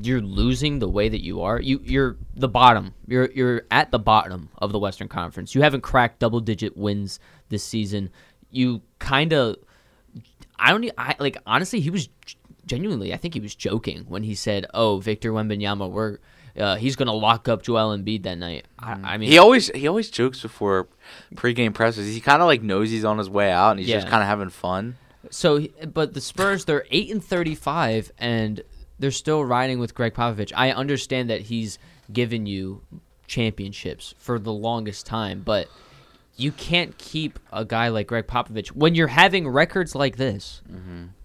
You're 0.00 0.20
losing 0.20 0.78
the 0.78 0.88
way 0.88 1.08
that 1.08 1.24
you 1.24 1.42
are. 1.42 1.60
You 1.60 1.80
you're 1.82 2.16
the 2.36 2.48
bottom. 2.48 2.94
You're 3.08 3.28
you're 3.32 3.62
at 3.68 3.90
the 3.90 3.98
bottom 3.98 4.48
of 4.58 4.70
the 4.70 4.78
Western 4.78 5.08
Conference. 5.08 5.56
You 5.56 5.62
haven't 5.62 5.80
cracked 5.80 6.20
double 6.20 6.38
digit 6.38 6.76
wins 6.76 7.18
this 7.48 7.64
season. 7.64 8.10
You 8.50 8.80
kind 9.00 9.32
of 9.32 9.56
I 10.56 10.70
don't. 10.70 10.88
I 10.96 11.16
like 11.18 11.36
honestly. 11.46 11.80
He 11.80 11.90
was 11.90 12.08
genuinely. 12.64 13.12
I 13.12 13.16
think 13.16 13.34
he 13.34 13.40
was 13.40 13.56
joking 13.56 14.04
when 14.06 14.22
he 14.22 14.36
said, 14.36 14.66
"Oh, 14.72 15.00
Victor 15.00 15.32
Wembanyama, 15.32 15.90
we're 15.90 16.18
uh, 16.58 16.76
he's 16.76 16.96
gonna 16.96 17.12
lock 17.14 17.48
up 17.48 17.62
Joel 17.62 17.96
Embiid 17.96 18.22
that 18.24 18.38
night." 18.38 18.66
I, 18.78 18.92
I 19.02 19.16
mean, 19.18 19.30
He 19.30 19.38
always 19.38 19.68
he 19.74 19.86
always 19.88 20.10
jokes 20.10 20.40
before 20.42 20.88
pregame 21.34 21.74
presses. 21.74 22.12
He 22.14 22.20
kind 22.20 22.40
of 22.42 22.46
like 22.46 22.62
knows 22.62 22.90
he's 22.90 23.04
on 23.04 23.18
his 23.18 23.28
way 23.30 23.50
out, 23.50 23.72
and 23.72 23.80
he's 23.80 23.88
just 23.88 24.08
kind 24.08 24.22
of 24.22 24.28
having 24.28 24.50
fun. 24.50 24.96
so 25.30 25.66
but 25.92 26.14
the 26.14 26.20
Spurs 26.20 26.64
they're 26.64 26.84
eight 26.90 27.10
and 27.10 27.22
thirty 27.24 27.54
five, 27.54 28.12
and 28.18 28.62
they're 28.98 29.10
still 29.10 29.44
riding 29.44 29.78
with 29.78 29.94
Gregg 29.94 30.14
Popovich. 30.14 30.52
I 30.54 30.70
understand 30.70 31.30
that 31.30 31.42
he's 31.42 31.78
given 32.12 32.46
you 32.46 32.82
championships 33.26 34.14
for 34.18 34.38
the 34.38 34.52
longest 34.52 35.06
time, 35.06 35.40
but 35.44 35.68
you 36.36 36.52
can't 36.52 36.96
keep 36.98 37.38
a 37.52 37.64
guy 37.64 37.88
like 37.88 38.06
Gregg 38.08 38.26
Popovich 38.26 38.68
when 38.68 38.94
you're 38.94 39.06
having 39.08 39.48
records 39.48 39.94
like 39.94 40.16
this. 40.16 40.62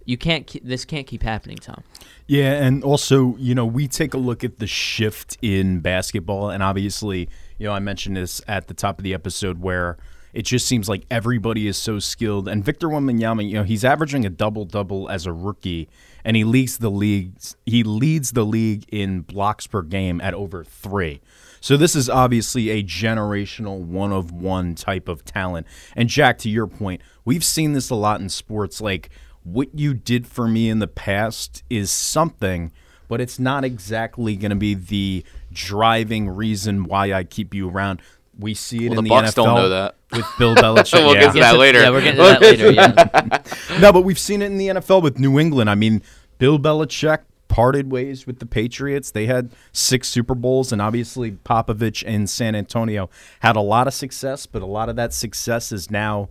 You 0.09 0.17
can't. 0.17 0.67
This 0.67 0.85
can't 0.85 1.05
keep 1.05 1.21
happening, 1.21 1.57
Tom. 1.57 1.83
Yeah, 2.25 2.53
and 2.53 2.83
also, 2.83 3.35
you 3.37 3.53
know, 3.53 3.67
we 3.67 3.87
take 3.87 4.15
a 4.15 4.17
look 4.17 4.43
at 4.43 4.57
the 4.57 4.65
shift 4.65 5.37
in 5.43 5.81
basketball, 5.81 6.49
and 6.49 6.63
obviously, 6.63 7.29
you 7.59 7.67
know, 7.67 7.73
I 7.73 7.79
mentioned 7.79 8.17
this 8.17 8.41
at 8.47 8.67
the 8.67 8.73
top 8.73 8.97
of 8.97 9.03
the 9.03 9.13
episode 9.13 9.61
where 9.61 9.97
it 10.33 10.45
just 10.45 10.67
seems 10.67 10.89
like 10.89 11.05
everybody 11.11 11.67
is 11.67 11.77
so 11.77 11.99
skilled. 11.99 12.47
And 12.47 12.65
Victor 12.65 12.87
Wembanyama, 12.87 13.47
you 13.47 13.53
know, 13.53 13.63
he's 13.63 13.85
averaging 13.85 14.25
a 14.25 14.31
double 14.31 14.65
double 14.65 15.07
as 15.09 15.27
a 15.27 15.31
rookie, 15.31 15.87
and 16.25 16.35
he 16.35 16.43
leads 16.43 16.79
the 16.79 16.89
league. 16.89 17.33
He 17.67 17.83
leads 17.83 18.31
the 18.31 18.45
league 18.47 18.85
in 18.91 19.21
blocks 19.21 19.67
per 19.67 19.83
game 19.83 20.21
at 20.21 20.33
over 20.33 20.63
three. 20.63 21.21
So 21.61 21.77
this 21.77 21.95
is 21.95 22.09
obviously 22.09 22.71
a 22.71 22.81
generational 22.81 23.79
one 23.79 24.11
of 24.11 24.31
one 24.31 24.73
type 24.73 25.07
of 25.07 25.23
talent. 25.23 25.67
And 25.95 26.09
Jack, 26.09 26.39
to 26.39 26.49
your 26.49 26.65
point, 26.65 27.01
we've 27.25 27.43
seen 27.43 27.73
this 27.73 27.91
a 27.91 27.95
lot 27.95 28.21
in 28.21 28.29
sports. 28.29 28.81
Like 28.81 29.11
what 29.43 29.69
you 29.74 29.93
did 29.93 30.27
for 30.27 30.48
me 30.48 30.69
in 30.69 30.79
the 30.79 30.88
past 30.88 31.63
is 31.69 31.91
something, 31.91 32.72
but 33.08 33.22
it's 33.22 33.39
not 33.39 33.63
exactly 33.63 34.36
going 34.36 34.51
to 34.51 34.55
be 34.55 34.74
the 34.75 35.24
driving 35.51 36.29
reason 36.29 36.84
why 36.84 37.13
I 37.13 37.24
keep 37.24 37.53
you 37.53 37.69
around. 37.69 38.01
We 38.38 38.53
see 38.53 38.86
it 38.86 38.89
Well, 38.89 39.00
in 39.00 39.03
the 39.05 39.10
the, 39.10 39.10
Bucks 39.10 39.31
NFL 39.31 39.36
don't 39.36 39.55
know 39.55 39.69
that. 39.69 39.96
with 40.12 40.25
Bill 40.38 40.55
Belichick. 40.58 40.93
We'll 40.93 41.15
yeah. 41.15 41.22
get 41.22 41.34
to 41.34 41.39
that 41.39 41.58
later. 41.58 41.81
Yeah, 41.81 41.89
we're 41.89 42.01
getting 42.01 42.17
to 42.17 42.24
that 42.24 42.41
later. 42.41 42.72
Yeah. 42.72 43.41
No, 43.79 43.93
but 43.93 44.01
we've 44.01 44.19
seen 44.19 44.41
it 44.41 44.48
in 44.48 44.58
the 44.58 44.67
NFL 44.67 45.01
with 45.01 45.19
New 45.19 45.39
England. 45.39 45.69
I 45.69 45.75
mean, 45.75 46.01
Bill 46.38 46.60
Belichick 46.60 47.19
parted 47.48 47.91
ways 47.91 48.27
with 48.27 48.39
the 48.39 48.46
Patriots. 48.46 49.12
They 49.12 49.25
had 49.25 49.51
six 49.72 50.08
Super 50.10 50.36
Bowls, 50.36 50.72
and 50.72 50.81
obviously 50.81 51.31
Popovich 51.31 52.03
in 52.03 52.27
San 52.27 52.55
Antonio 52.55 53.10
had 53.39 53.55
a 53.55 53.62
lot 53.62 53.88
of 53.88 53.93
success, 53.93 54.46
but 54.46 54.62
a 54.62 54.65
lot 54.65 54.89
of 54.89 54.96
that 54.98 55.13
success 55.13 55.72
is 55.72 55.89
now 55.89 56.29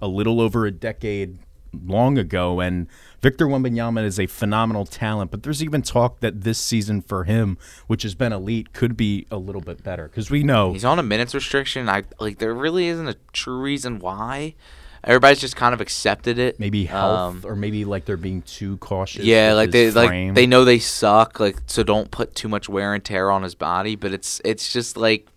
a 0.00 0.08
little 0.08 0.40
over 0.40 0.66
a 0.66 0.70
decade 0.70 1.38
long 1.72 2.18
ago. 2.18 2.60
And 2.60 2.86
Victor 3.20 3.46
Wembanyama 3.46 4.04
is 4.04 4.18
a 4.18 4.26
phenomenal 4.26 4.86
talent, 4.86 5.30
but 5.30 5.42
there's 5.42 5.62
even 5.62 5.82
talk 5.82 6.20
that 6.20 6.42
this 6.42 6.58
season 6.58 7.02
for 7.02 7.24
him, 7.24 7.58
which 7.86 8.02
has 8.02 8.14
been 8.14 8.32
elite, 8.32 8.72
could 8.72 8.96
be 8.96 9.26
a 9.30 9.36
little 9.36 9.60
bit 9.60 9.82
better 9.82 10.08
because 10.08 10.30
we 10.30 10.42
know 10.42 10.72
He's 10.72 10.84
on 10.84 10.98
a 10.98 11.02
minutes 11.02 11.34
restriction. 11.34 11.88
I 11.88 12.04
like 12.20 12.38
there 12.38 12.54
really 12.54 12.88
isn't 12.88 13.08
a 13.08 13.16
true 13.32 13.60
reason 13.60 13.98
why. 13.98 14.54
Everybody's 15.04 15.40
just 15.40 15.54
kind 15.54 15.72
of 15.72 15.80
accepted 15.80 16.38
it. 16.40 16.58
maybe 16.58 16.84
health 16.84 17.44
Um, 17.44 17.50
or 17.50 17.54
maybe 17.54 17.84
like 17.84 18.04
they're 18.04 18.16
being 18.16 18.42
too 18.42 18.78
cautious. 18.78 19.24
yeah, 19.24 19.52
like 19.52 19.70
they 19.70 19.84
his 19.84 19.96
like 19.96 20.34
they 20.34 20.46
know 20.46 20.64
they 20.64 20.80
suck. 20.80 21.38
Like 21.38 21.58
so, 21.66 21.82
don't 21.84 22.10
put 22.10 22.34
too 22.34 22.48
much 22.48 22.68
wear 22.68 22.94
and 22.94 23.04
tear 23.04 23.30
on 23.30 23.44
his 23.44 23.54
body. 23.54 23.94
But 23.94 24.12
it's 24.12 24.40
it's 24.44 24.72
just 24.72 24.96
like, 24.96 25.28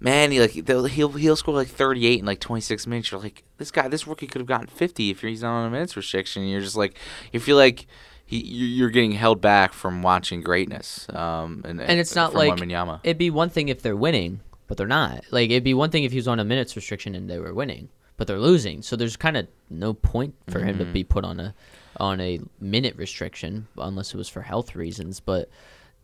man, 0.00 0.30
he 0.30 0.40
like 0.40 0.50
he'll 0.52 0.84
he'll 1.12 1.36
score 1.36 1.54
like 1.54 1.68
38 1.68 2.20
in 2.20 2.24
like 2.26 2.40
26 2.40 2.86
minutes. 2.86 3.10
You're 3.10 3.20
like, 3.20 3.44
this 3.58 3.70
guy, 3.70 3.88
this 3.88 4.06
rookie 4.06 4.26
could 4.26 4.40
have 4.40 4.46
gotten 4.48 4.66
50 4.68 5.10
if 5.10 5.20
he's 5.20 5.42
not 5.42 5.52
on 5.60 5.66
a 5.66 5.70
minutes 5.70 5.96
restriction. 5.96 6.42
And 6.42 6.50
you're 6.50 6.60
just 6.60 6.76
like, 6.76 6.96
you 7.32 7.40
feel 7.40 7.56
like. 7.56 7.86
He, 8.30 8.40
you- 8.44 8.66
you're 8.66 8.90
getting 8.90 9.12
held 9.12 9.40
back 9.40 9.72
from 9.72 10.02
watching 10.02 10.42
greatness, 10.42 11.08
um, 11.14 11.62
and 11.64 11.80
and 11.80 11.98
it's 11.98 12.14
not 12.14 12.34
like 12.34 12.60
it'd 13.02 13.16
be 13.16 13.30
one 13.30 13.48
thing 13.48 13.70
if 13.70 13.80
they're 13.80 13.96
winning, 13.96 14.40
but 14.66 14.76
they're 14.76 14.86
not. 14.86 15.24
Like 15.30 15.48
it'd 15.48 15.64
be 15.64 15.72
one 15.72 15.88
thing 15.90 16.04
if 16.04 16.12
he 16.12 16.18
was 16.18 16.28
on 16.28 16.38
a 16.38 16.44
minutes 16.44 16.76
restriction 16.76 17.14
and 17.14 17.30
they 17.30 17.38
were 17.38 17.54
winning, 17.54 17.88
but 18.18 18.26
they're 18.26 18.38
losing. 18.38 18.82
So 18.82 18.96
there's 18.96 19.16
kind 19.16 19.38
of 19.38 19.48
no 19.70 19.94
point 19.94 20.34
for 20.50 20.58
him 20.58 20.76
to 20.76 20.84
Mm-hmm. 20.84 20.92
be 20.92 21.04
put 21.04 21.24
on 21.24 21.40
a 21.40 21.54
on 21.96 22.20
a 22.20 22.40
minute 22.60 22.96
restriction 22.96 23.66
unless 23.78 24.12
it 24.12 24.18
was 24.18 24.28
for 24.28 24.42
health 24.42 24.76
reasons. 24.76 25.20
But 25.20 25.48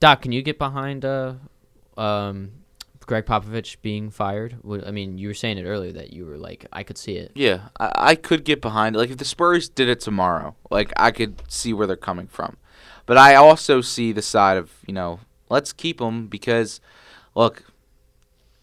Doc, 0.00 0.22
can 0.22 0.32
you 0.32 0.40
get 0.40 0.56
behind 0.58 1.04
uh, 1.04 1.34
um, 1.98 2.52
Gregg 3.06 3.26
Popovich 3.26 3.76
being 3.82 4.10
fired? 4.10 4.56
I 4.86 4.90
mean, 4.90 5.18
you 5.18 5.28
were 5.28 5.34
saying 5.34 5.58
it 5.58 5.64
earlier 5.64 5.92
that 5.92 6.12
you 6.12 6.26
were 6.26 6.38
like, 6.38 6.66
I 6.72 6.82
could 6.82 6.98
see 6.98 7.16
it. 7.16 7.32
Yeah, 7.34 7.68
I, 7.78 7.92
I 7.96 8.14
could 8.14 8.44
get 8.44 8.60
behind 8.60 8.96
it. 8.96 8.98
Like 8.98 9.10
if 9.10 9.18
the 9.18 9.24
Spurs 9.24 9.68
did 9.68 9.88
it 9.88 10.00
tomorrow, 10.00 10.56
like 10.70 10.92
I 10.96 11.10
could 11.10 11.42
see 11.48 11.72
where 11.72 11.86
they're 11.86 11.96
coming 11.96 12.26
from. 12.26 12.56
But 13.06 13.18
I 13.18 13.34
also 13.34 13.80
see 13.80 14.12
the 14.12 14.22
side 14.22 14.56
of 14.56 14.72
you 14.86 14.94
know 14.94 15.20
let's 15.50 15.72
keep 15.72 16.00
him 16.00 16.26
because 16.26 16.80
look, 17.34 17.64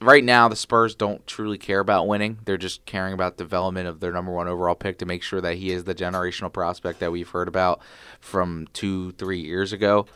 right 0.01 0.23
now 0.23 0.47
the 0.47 0.55
Spurs 0.55 0.95
don't 0.95 1.25
truly 1.27 1.57
care 1.57 1.79
about 1.79 2.07
winning. 2.07 2.39
They're 2.45 2.57
just 2.57 2.85
caring 2.85 3.13
about 3.13 3.37
development 3.37 3.87
of 3.87 3.99
their 3.99 4.11
number 4.11 4.31
one 4.31 4.47
overall 4.47 4.75
pick 4.75 4.97
to 4.99 5.05
make 5.05 5.23
sure 5.23 5.41
that 5.41 5.57
he 5.57 5.71
is 5.71 5.83
the 5.83 5.95
generational 5.95 6.51
prospect 6.51 6.99
that 6.99 7.11
we've 7.11 7.29
heard 7.29 7.47
about 7.47 7.81
from 8.19 8.67
two 8.73 9.11
three 9.13 9.41
years 9.41 9.71
ago. 9.71 10.07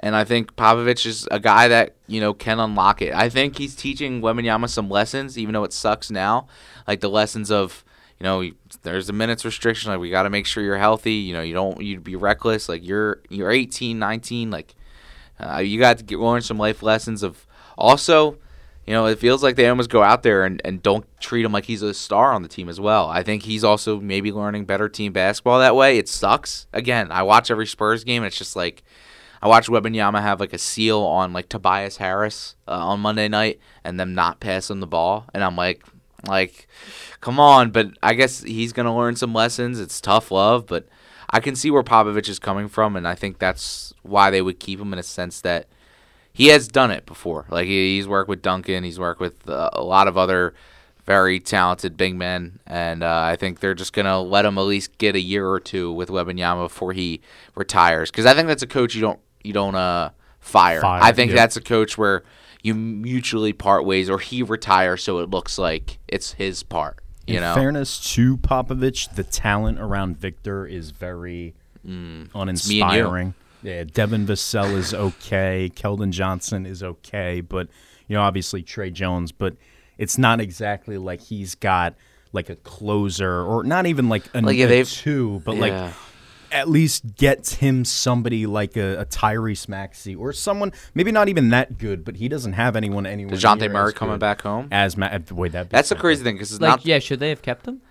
And 0.00 0.14
I 0.16 0.24
think 0.24 0.56
Popovich 0.56 1.06
is 1.06 1.26
a 1.30 1.40
guy 1.40 1.68
that 1.68 1.94
you 2.06 2.20
know 2.20 2.34
can 2.34 2.58
unlock 2.60 3.00
it. 3.00 3.14
I 3.14 3.28
think 3.28 3.58
he's 3.58 3.74
teaching 3.74 4.20
Wembanyama 4.20 4.68
some 4.68 4.90
lessons, 4.90 5.38
even 5.38 5.52
though 5.52 5.64
it 5.64 5.72
sucks 5.72 6.10
now, 6.10 6.48
like 6.86 7.00
the 7.00 7.08
lessons 7.08 7.50
of 7.50 7.84
you 8.18 8.24
know 8.24 8.50
there's 8.82 9.08
a 9.08 9.12
minutes 9.12 9.44
restriction. 9.44 9.90
Like 9.90 10.00
we 10.00 10.10
got 10.10 10.24
to 10.24 10.30
make 10.30 10.46
sure 10.46 10.62
you're 10.62 10.78
healthy. 10.78 11.14
You 11.14 11.34
know 11.34 11.42
you 11.42 11.54
don't 11.54 11.80
you'd 11.80 12.04
be 12.04 12.16
reckless. 12.16 12.68
Like 12.68 12.84
you're 12.84 13.22
you're 13.28 13.50
18, 13.50 13.98
19. 13.98 14.50
Like 14.50 14.74
uh, 15.40 15.58
you 15.58 15.78
got 15.78 15.98
to 15.98 16.04
get 16.04 16.18
learn 16.18 16.42
some 16.42 16.58
life 16.58 16.82
lessons 16.82 17.22
of 17.22 17.46
also. 17.78 18.38
You 18.86 18.92
know, 18.92 19.06
it 19.06 19.18
feels 19.18 19.42
like 19.42 19.56
they 19.56 19.66
almost 19.66 19.88
go 19.88 20.02
out 20.02 20.22
there 20.22 20.44
and, 20.44 20.60
and 20.62 20.82
don't 20.82 21.06
treat 21.18 21.42
him 21.42 21.52
like 21.52 21.64
he's 21.64 21.80
a 21.80 21.94
star 21.94 22.32
on 22.32 22.42
the 22.42 22.48
team 22.48 22.68
as 22.68 22.78
well. 22.78 23.08
I 23.08 23.22
think 23.22 23.44
he's 23.44 23.64
also 23.64 23.98
maybe 23.98 24.30
learning 24.30 24.66
better 24.66 24.90
team 24.90 25.14
basketball 25.14 25.58
that 25.60 25.74
way. 25.74 25.96
It 25.96 26.06
sucks. 26.06 26.66
Again, 26.70 27.10
I 27.10 27.22
watch 27.22 27.50
every 27.50 27.66
Spurs 27.66 28.04
game 28.04 28.22
and 28.22 28.26
it's 28.26 28.36
just 28.36 28.56
like 28.56 28.82
I 29.44 29.48
watched 29.48 29.68
Wembanyama 29.68 30.22
have 30.22 30.40
like 30.40 30.54
a 30.54 30.58
seal 30.58 31.00
on 31.00 31.34
like 31.34 31.50
Tobias 31.50 31.98
Harris 31.98 32.56
uh, 32.66 32.86
on 32.86 33.00
Monday 33.00 33.28
night 33.28 33.60
and 33.84 34.00
them 34.00 34.14
not 34.14 34.40
pass 34.40 34.70
him 34.70 34.80
the 34.80 34.86
ball, 34.86 35.26
and 35.34 35.44
I'm 35.44 35.54
like, 35.54 35.84
like, 36.26 36.66
come 37.20 37.38
on. 37.38 37.70
But 37.70 37.90
I 38.02 38.14
guess 38.14 38.42
he's 38.42 38.72
gonna 38.72 38.96
learn 38.96 39.16
some 39.16 39.34
lessons. 39.34 39.80
It's 39.80 40.00
tough 40.00 40.30
love, 40.30 40.66
but 40.66 40.88
I 41.28 41.40
can 41.40 41.56
see 41.56 41.70
where 41.70 41.82
Popovich 41.82 42.30
is 42.30 42.38
coming 42.38 42.68
from, 42.68 42.96
and 42.96 43.06
I 43.06 43.14
think 43.14 43.38
that's 43.38 43.92
why 44.02 44.30
they 44.30 44.40
would 44.40 44.58
keep 44.58 44.80
him 44.80 44.94
in 44.94 44.98
a 44.98 45.02
sense 45.02 45.42
that 45.42 45.68
he 46.32 46.46
has 46.46 46.66
done 46.66 46.90
it 46.90 47.04
before. 47.04 47.44
Like 47.50 47.66
he, 47.66 47.96
he's 47.96 48.08
worked 48.08 48.30
with 48.30 48.40
Duncan, 48.40 48.82
he's 48.82 48.98
worked 48.98 49.20
with 49.20 49.46
uh, 49.46 49.68
a 49.74 49.84
lot 49.84 50.08
of 50.08 50.16
other 50.16 50.54
very 51.04 51.38
talented 51.38 51.98
big 51.98 52.16
men, 52.16 52.60
and 52.66 53.02
uh, 53.02 53.20
I 53.20 53.36
think 53.36 53.60
they're 53.60 53.74
just 53.74 53.92
gonna 53.92 54.22
let 54.22 54.46
him 54.46 54.56
at 54.56 54.62
least 54.62 54.96
get 54.96 55.14
a 55.14 55.20
year 55.20 55.46
or 55.46 55.60
two 55.60 55.92
with 55.92 56.08
Wembanyama 56.08 56.64
before 56.64 56.94
he 56.94 57.20
retires. 57.54 58.10
Because 58.10 58.24
I 58.24 58.32
think 58.32 58.48
that's 58.48 58.62
a 58.62 58.66
coach 58.66 58.94
you 58.94 59.02
don't 59.02 59.20
you 59.44 59.52
don't 59.52 59.74
uh 59.74 60.10
fire. 60.40 60.80
Fire, 60.80 61.02
I 61.02 61.12
think 61.12 61.30
yeah. 61.30 61.36
that's 61.36 61.56
a 61.56 61.60
coach 61.60 61.96
where 61.96 62.24
you 62.62 62.74
mutually 62.74 63.52
part 63.52 63.84
ways, 63.84 64.08
or 64.10 64.18
he 64.18 64.42
retires 64.42 65.02
so 65.02 65.18
it 65.18 65.30
looks 65.30 65.58
like 65.58 65.98
it's 66.08 66.32
his 66.32 66.62
part. 66.62 66.98
You 67.26 67.36
in 67.36 67.40
know, 67.42 67.54
fairness 67.54 68.12
to 68.14 68.36
Popovich, 68.38 69.14
the 69.14 69.24
talent 69.24 69.78
around 69.80 70.16
Victor 70.18 70.66
is 70.66 70.90
very 70.90 71.54
Mm. 71.86 71.90
me 71.90 71.92
and 71.92 72.26
you. 72.66 72.82
uninspiring. 72.82 73.34
Yeah, 73.62 73.84
Devin 73.84 74.26
Vassell 74.26 74.74
is 74.74 74.94
okay. 74.94 75.70
Keldon 75.76 76.10
Johnson 76.10 76.64
is 76.66 76.82
okay, 76.82 77.40
but 77.42 77.68
you 78.08 78.16
know, 78.16 78.22
obviously 78.22 78.62
Tre 78.62 78.90
Jones, 78.90 79.32
but 79.32 79.56
it's 79.98 80.16
not 80.18 80.40
exactly 80.40 80.96
like 80.98 81.20
he's 81.20 81.54
got 81.54 81.94
like 82.32 82.48
a 82.48 82.56
closer 82.56 83.42
or 83.42 83.64
not 83.64 83.86
even 83.86 84.08
like 84.08 84.24
a, 84.34 84.40
Like, 84.40 84.56
yeah, 84.56 84.66
a 84.66 84.84
two, 84.84 85.42
but 85.44 85.56
Yeah. 85.56 85.60
like 85.60 85.94
at 86.54 86.68
least 86.68 87.16
gets 87.16 87.54
him 87.54 87.84
somebody 87.84 88.46
like 88.46 88.76
a, 88.76 89.00
a 89.00 89.04
Tyrese 89.04 89.68
Maxey 89.68 90.14
or 90.14 90.32
someone 90.32 90.72
maybe 90.94 91.12
not 91.12 91.28
even 91.28 91.50
that 91.50 91.76
good, 91.78 92.04
but 92.04 92.16
he 92.16 92.28
doesn't 92.28 92.52
have 92.54 92.76
anyone 92.76 93.04
anywhere. 93.06 93.36
Dejounte 93.36 93.60
near 93.60 93.70
Murray 93.70 93.88
as 93.88 93.94
coming 93.94 94.18
back 94.18 94.40
home. 94.42 94.68
as 94.70 94.96
Ma- 94.96 95.18
wait 95.32 95.52
that 95.52 95.68
That's 95.70 95.88
the 95.90 95.96
crazy 95.96 96.22
thing 96.24 96.36
because 96.36 96.52
it's 96.52 96.60
Like, 96.60 96.70
not 96.70 96.86
yeah, 96.86 96.98
should 97.00 97.20
they 97.20 97.28
have 97.30 97.42
kept 97.42 97.66
him? 97.66 97.82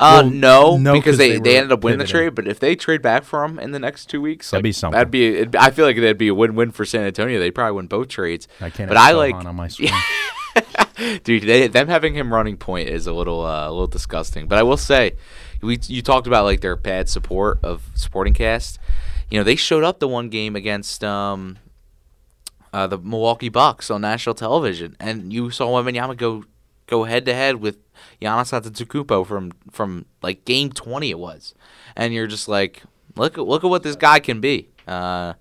Uh, 0.00 0.20
Well, 0.22 0.30
no, 0.30 0.76
no, 0.76 0.92
because 0.92 1.14
'cause 1.14 1.18
they, 1.18 1.32
they 1.32 1.38
they, 1.40 1.56
ended 1.58 1.72
up 1.72 1.82
winning 1.82 1.98
the 1.98 2.06
trade. 2.06 2.36
But 2.36 2.46
if 2.46 2.60
they 2.60 2.76
trade 2.76 3.02
back 3.02 3.24
for 3.24 3.42
him 3.44 3.58
in 3.58 3.72
the 3.72 3.80
next 3.80 4.06
two 4.06 4.20
weeks, 4.20 4.48
That'd 4.48 4.58
like, 4.60 4.68
be 4.68 4.72
something. 4.72 4.96
That'd 4.96 5.10
be. 5.10 5.26
It'd, 5.38 5.56
I 5.56 5.70
feel 5.70 5.84
like 5.84 5.96
that'd 5.96 6.16
be 6.16 6.28
a 6.28 6.34
win-win 6.34 6.70
for 6.70 6.84
San 6.84 7.02
Antonio. 7.04 7.40
They 7.40 7.50
probably 7.50 7.72
win 7.76 7.86
both 7.88 8.06
trades. 8.06 8.46
I 8.60 8.70
can't 8.70 8.88
But 8.88 8.96
have 8.96 9.08
I 9.08 9.12
like, 9.16 9.34
on 9.34 9.56
my 9.56 9.66
screen. 9.74 9.90
dude, 11.24 11.42
they, 11.42 11.66
them 11.68 11.88
having 11.88 12.14
him 12.14 12.32
running 12.32 12.56
point 12.56 12.88
is 12.88 13.08
a 13.08 13.12
little, 13.12 13.44
uh, 13.44 13.68
a 13.68 13.70
little 13.70 13.86
disgusting. 13.88 14.46
But 14.46 14.58
I 14.58 14.62
will 14.62 14.76
say, 14.76 15.16
we 15.60 15.78
you 15.86 16.02
talked 16.02 16.26
about 16.26 16.44
like 16.44 16.60
their 16.60 16.76
bad 16.76 17.08
support 17.08 17.58
of 17.62 17.90
supporting 17.94 18.34
cast. 18.34 18.78
You 19.30 19.38
know, 19.38 19.44
they 19.44 19.56
showed 19.56 19.84
up 19.84 19.98
the 19.98 20.08
one 20.08 20.28
game 20.30 20.56
against 20.56 21.04
um, 21.04 21.58
uh, 22.72 22.86
the 22.86 22.98
Milwaukee 22.98 23.48
Bucks 23.48 23.90
on 23.90 24.00
national 24.00 24.34
television, 24.34 24.96
and 24.98 25.32
you 25.32 25.50
saw 25.50 25.66
Wembanyama 25.66 26.16
go 26.16 26.44
go 26.86 27.04
head 27.04 27.24
to 27.26 27.34
head 27.34 27.56
with 27.56 27.78
Giannis 28.20 28.52
Antetokounmpo 28.52 29.26
from 29.26 29.52
from 29.70 30.06
like 30.22 30.44
game 30.44 30.70
twenty 30.72 31.10
it 31.10 31.18
was, 31.18 31.54
and 31.96 32.14
you're 32.14 32.26
just 32.26 32.48
like, 32.48 32.82
look 33.16 33.38
at 33.38 33.46
look 33.46 33.64
at 33.64 33.70
what 33.70 33.82
this 33.82 33.96
guy 33.96 34.20
can 34.20 34.40
be. 34.40 34.68
Uh, 34.86 35.34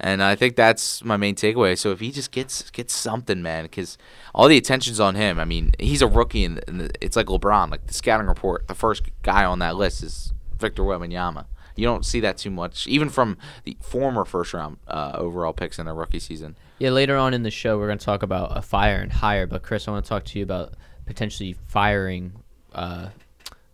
and 0.00 0.22
I 0.22 0.36
think 0.36 0.56
that's 0.56 1.02
my 1.04 1.16
main 1.16 1.34
takeaway. 1.34 1.76
So 1.76 1.90
if 1.90 2.00
he 2.00 2.10
just 2.12 2.30
gets 2.30 2.70
gets 2.70 2.94
something, 2.94 3.42
man, 3.42 3.64
because 3.64 3.98
all 4.34 4.48
the 4.48 4.56
attention's 4.56 5.00
on 5.00 5.16
him. 5.16 5.38
I 5.38 5.44
mean, 5.44 5.72
he's 5.78 6.02
a 6.02 6.06
rookie, 6.06 6.44
and, 6.44 6.60
it's 7.00 7.16
like 7.16 7.26
LeBron. 7.26 7.70
Like 7.70 7.86
the 7.86 7.94
scouting 7.94 8.28
report, 8.28 8.68
the 8.68 8.74
first 8.74 9.02
guy 9.22 9.44
on 9.44 9.58
that 9.58 9.76
list 9.76 10.02
is 10.02 10.32
Victor 10.58 10.82
Wembanyama. 10.82 11.46
You 11.74 11.84
don't 11.86 12.04
see 12.04 12.20
that 12.20 12.38
too 12.38 12.50
much, 12.50 12.86
even 12.88 13.08
from 13.08 13.38
the 13.64 13.76
former 13.80 14.24
first 14.24 14.52
round 14.52 14.78
uh, 14.88 15.12
overall 15.14 15.52
picks 15.52 15.78
in 15.78 15.86
their 15.86 15.94
rookie 15.94 16.18
season. 16.18 16.56
Yeah, 16.78 16.90
later 16.90 17.16
on 17.16 17.34
in 17.34 17.44
the 17.44 17.50
show, 17.50 17.78
we're 17.78 17.86
going 17.86 17.98
to 17.98 18.04
talk 18.04 18.22
about 18.22 18.56
a 18.56 18.62
fire 18.62 18.96
and 18.96 19.12
hire. 19.12 19.46
But 19.46 19.62
Chris, 19.62 19.86
I 19.86 19.92
want 19.92 20.04
to 20.04 20.08
talk 20.08 20.24
to 20.26 20.38
you 20.38 20.44
about 20.44 20.74
potentially 21.06 21.56
firing 21.66 22.32
uh, 22.72 23.10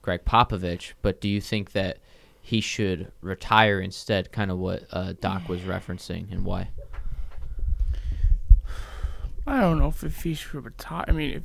Gregg 0.03 0.25
Popovich. 0.25 0.93
But 1.01 1.21
do 1.21 1.29
you 1.29 1.41
think 1.41 1.73
that 1.73 1.99
he 2.47 2.61
should 2.61 3.11
retire 3.23 3.81
instead. 3.81 4.31
Kind 4.31 4.51
of 4.51 4.59
what 4.59 4.85
uh, 4.93 5.15
Doc 5.19 5.49
was 5.49 5.63
referencing 5.63 6.31
and 6.31 6.45
why. 6.45 6.69
I 9.47 9.61
don't 9.61 9.79
know 9.79 9.89
if, 9.89 10.05
if 10.05 10.23
he 10.23 10.35
should 10.35 10.65
retire. 10.65 11.05
I 11.09 11.13
mean, 11.13 11.31
if, 11.37 11.43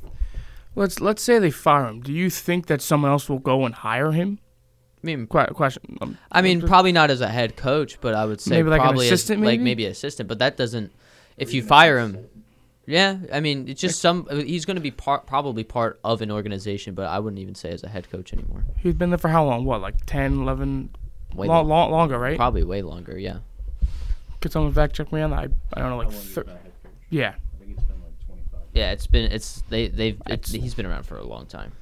let's 0.74 1.00
let's 1.00 1.22
say 1.22 1.38
they 1.38 1.50
fire 1.50 1.86
him. 1.86 2.00
Do 2.00 2.12
you 2.12 2.28
think 2.30 2.66
that 2.66 2.80
someone 2.82 3.10
else 3.10 3.28
will 3.28 3.38
go 3.38 3.64
and 3.64 3.74
hire 3.74 4.12
him? 4.12 4.38
I 5.02 5.06
mean, 5.06 5.26
Qu- 5.26 5.46
question. 5.54 5.96
Um, 6.02 6.18
I 6.30 6.42
mean, 6.42 6.60
probably 6.60 6.92
not 6.92 7.10
as 7.10 7.22
a 7.22 7.28
head 7.28 7.56
coach, 7.56 7.98
but 8.02 8.14
I 8.14 8.26
would 8.26 8.40
say 8.40 8.56
Maybe 8.56 8.68
like 8.68 8.80
an 8.80 8.86
probably 8.88 9.06
as- 9.06 9.12
assistant, 9.12 9.40
like 9.40 9.46
maybe? 9.60 9.64
maybe 9.64 9.86
assistant. 9.86 10.28
But 10.28 10.38
that 10.40 10.56
doesn't. 10.58 10.92
If 11.38 11.54
you 11.54 11.62
fire 11.62 11.98
him, 11.98 12.26
yeah, 12.90 13.16
I 13.32 13.40
mean, 13.40 13.68
it's 13.68 13.80
just 13.80 14.00
some. 14.00 14.26
He's 14.30 14.64
going 14.64 14.74
to 14.76 14.80
be 14.80 14.90
part, 14.90 15.26
probably 15.26 15.64
part 15.64 16.00
of 16.04 16.20
an 16.22 16.30
organization, 16.30 16.94
but 16.94 17.06
I 17.06 17.18
wouldn't 17.20 17.40
even 17.40 17.54
say 17.54 17.70
as 17.70 17.82
a 17.84 17.88
head 17.88 18.10
coach 18.10 18.32
anymore. 18.32 18.64
he's 18.78 18.94
been 18.94 19.10
there 19.10 19.18
for 19.18 19.28
how 19.28 19.44
long? 19.44 19.64
What, 19.64 19.80
like 19.80 20.04
10, 20.06 20.40
11, 20.40 20.90
Way 21.34 21.46
long, 21.46 21.68
long- 21.68 21.68
long, 21.68 21.90
longer, 21.92 22.18
right? 22.18 22.36
Probably 22.36 22.64
way 22.64 22.82
longer. 22.82 23.16
Yeah. 23.18 23.38
Could 24.40 24.52
someone 24.52 24.72
fact 24.72 24.94
check 24.96 25.12
me 25.12 25.20
on 25.20 25.30
that? 25.30 25.38
I, 25.38 25.48
I 25.74 25.80
don't 25.80 25.90
know, 25.90 25.96
like 25.98 26.10
thir- 26.10 26.46
yeah. 27.10 27.34
Yeah, 28.72 28.92
it's 28.92 29.06
been 29.06 29.30
it's 29.32 29.62
they 29.68 29.88
they've 29.88 30.20
it's, 30.26 30.50
It's- 30.50 30.62
he's 30.62 30.74
been 30.74 30.86
around 30.86 31.04
for 31.04 31.16
a 31.18 31.24
long 31.24 31.46
time. 31.46 31.72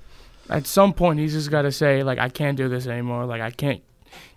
At 0.50 0.66
some 0.66 0.94
point, 0.94 1.18
he's 1.20 1.34
just 1.34 1.50
got 1.50 1.62
to 1.62 1.72
say 1.72 2.02
like, 2.02 2.18
I 2.18 2.30
can't 2.30 2.56
do 2.56 2.68
this 2.70 2.86
anymore. 2.86 3.26
Like, 3.26 3.42
I 3.42 3.50
can't 3.50 3.82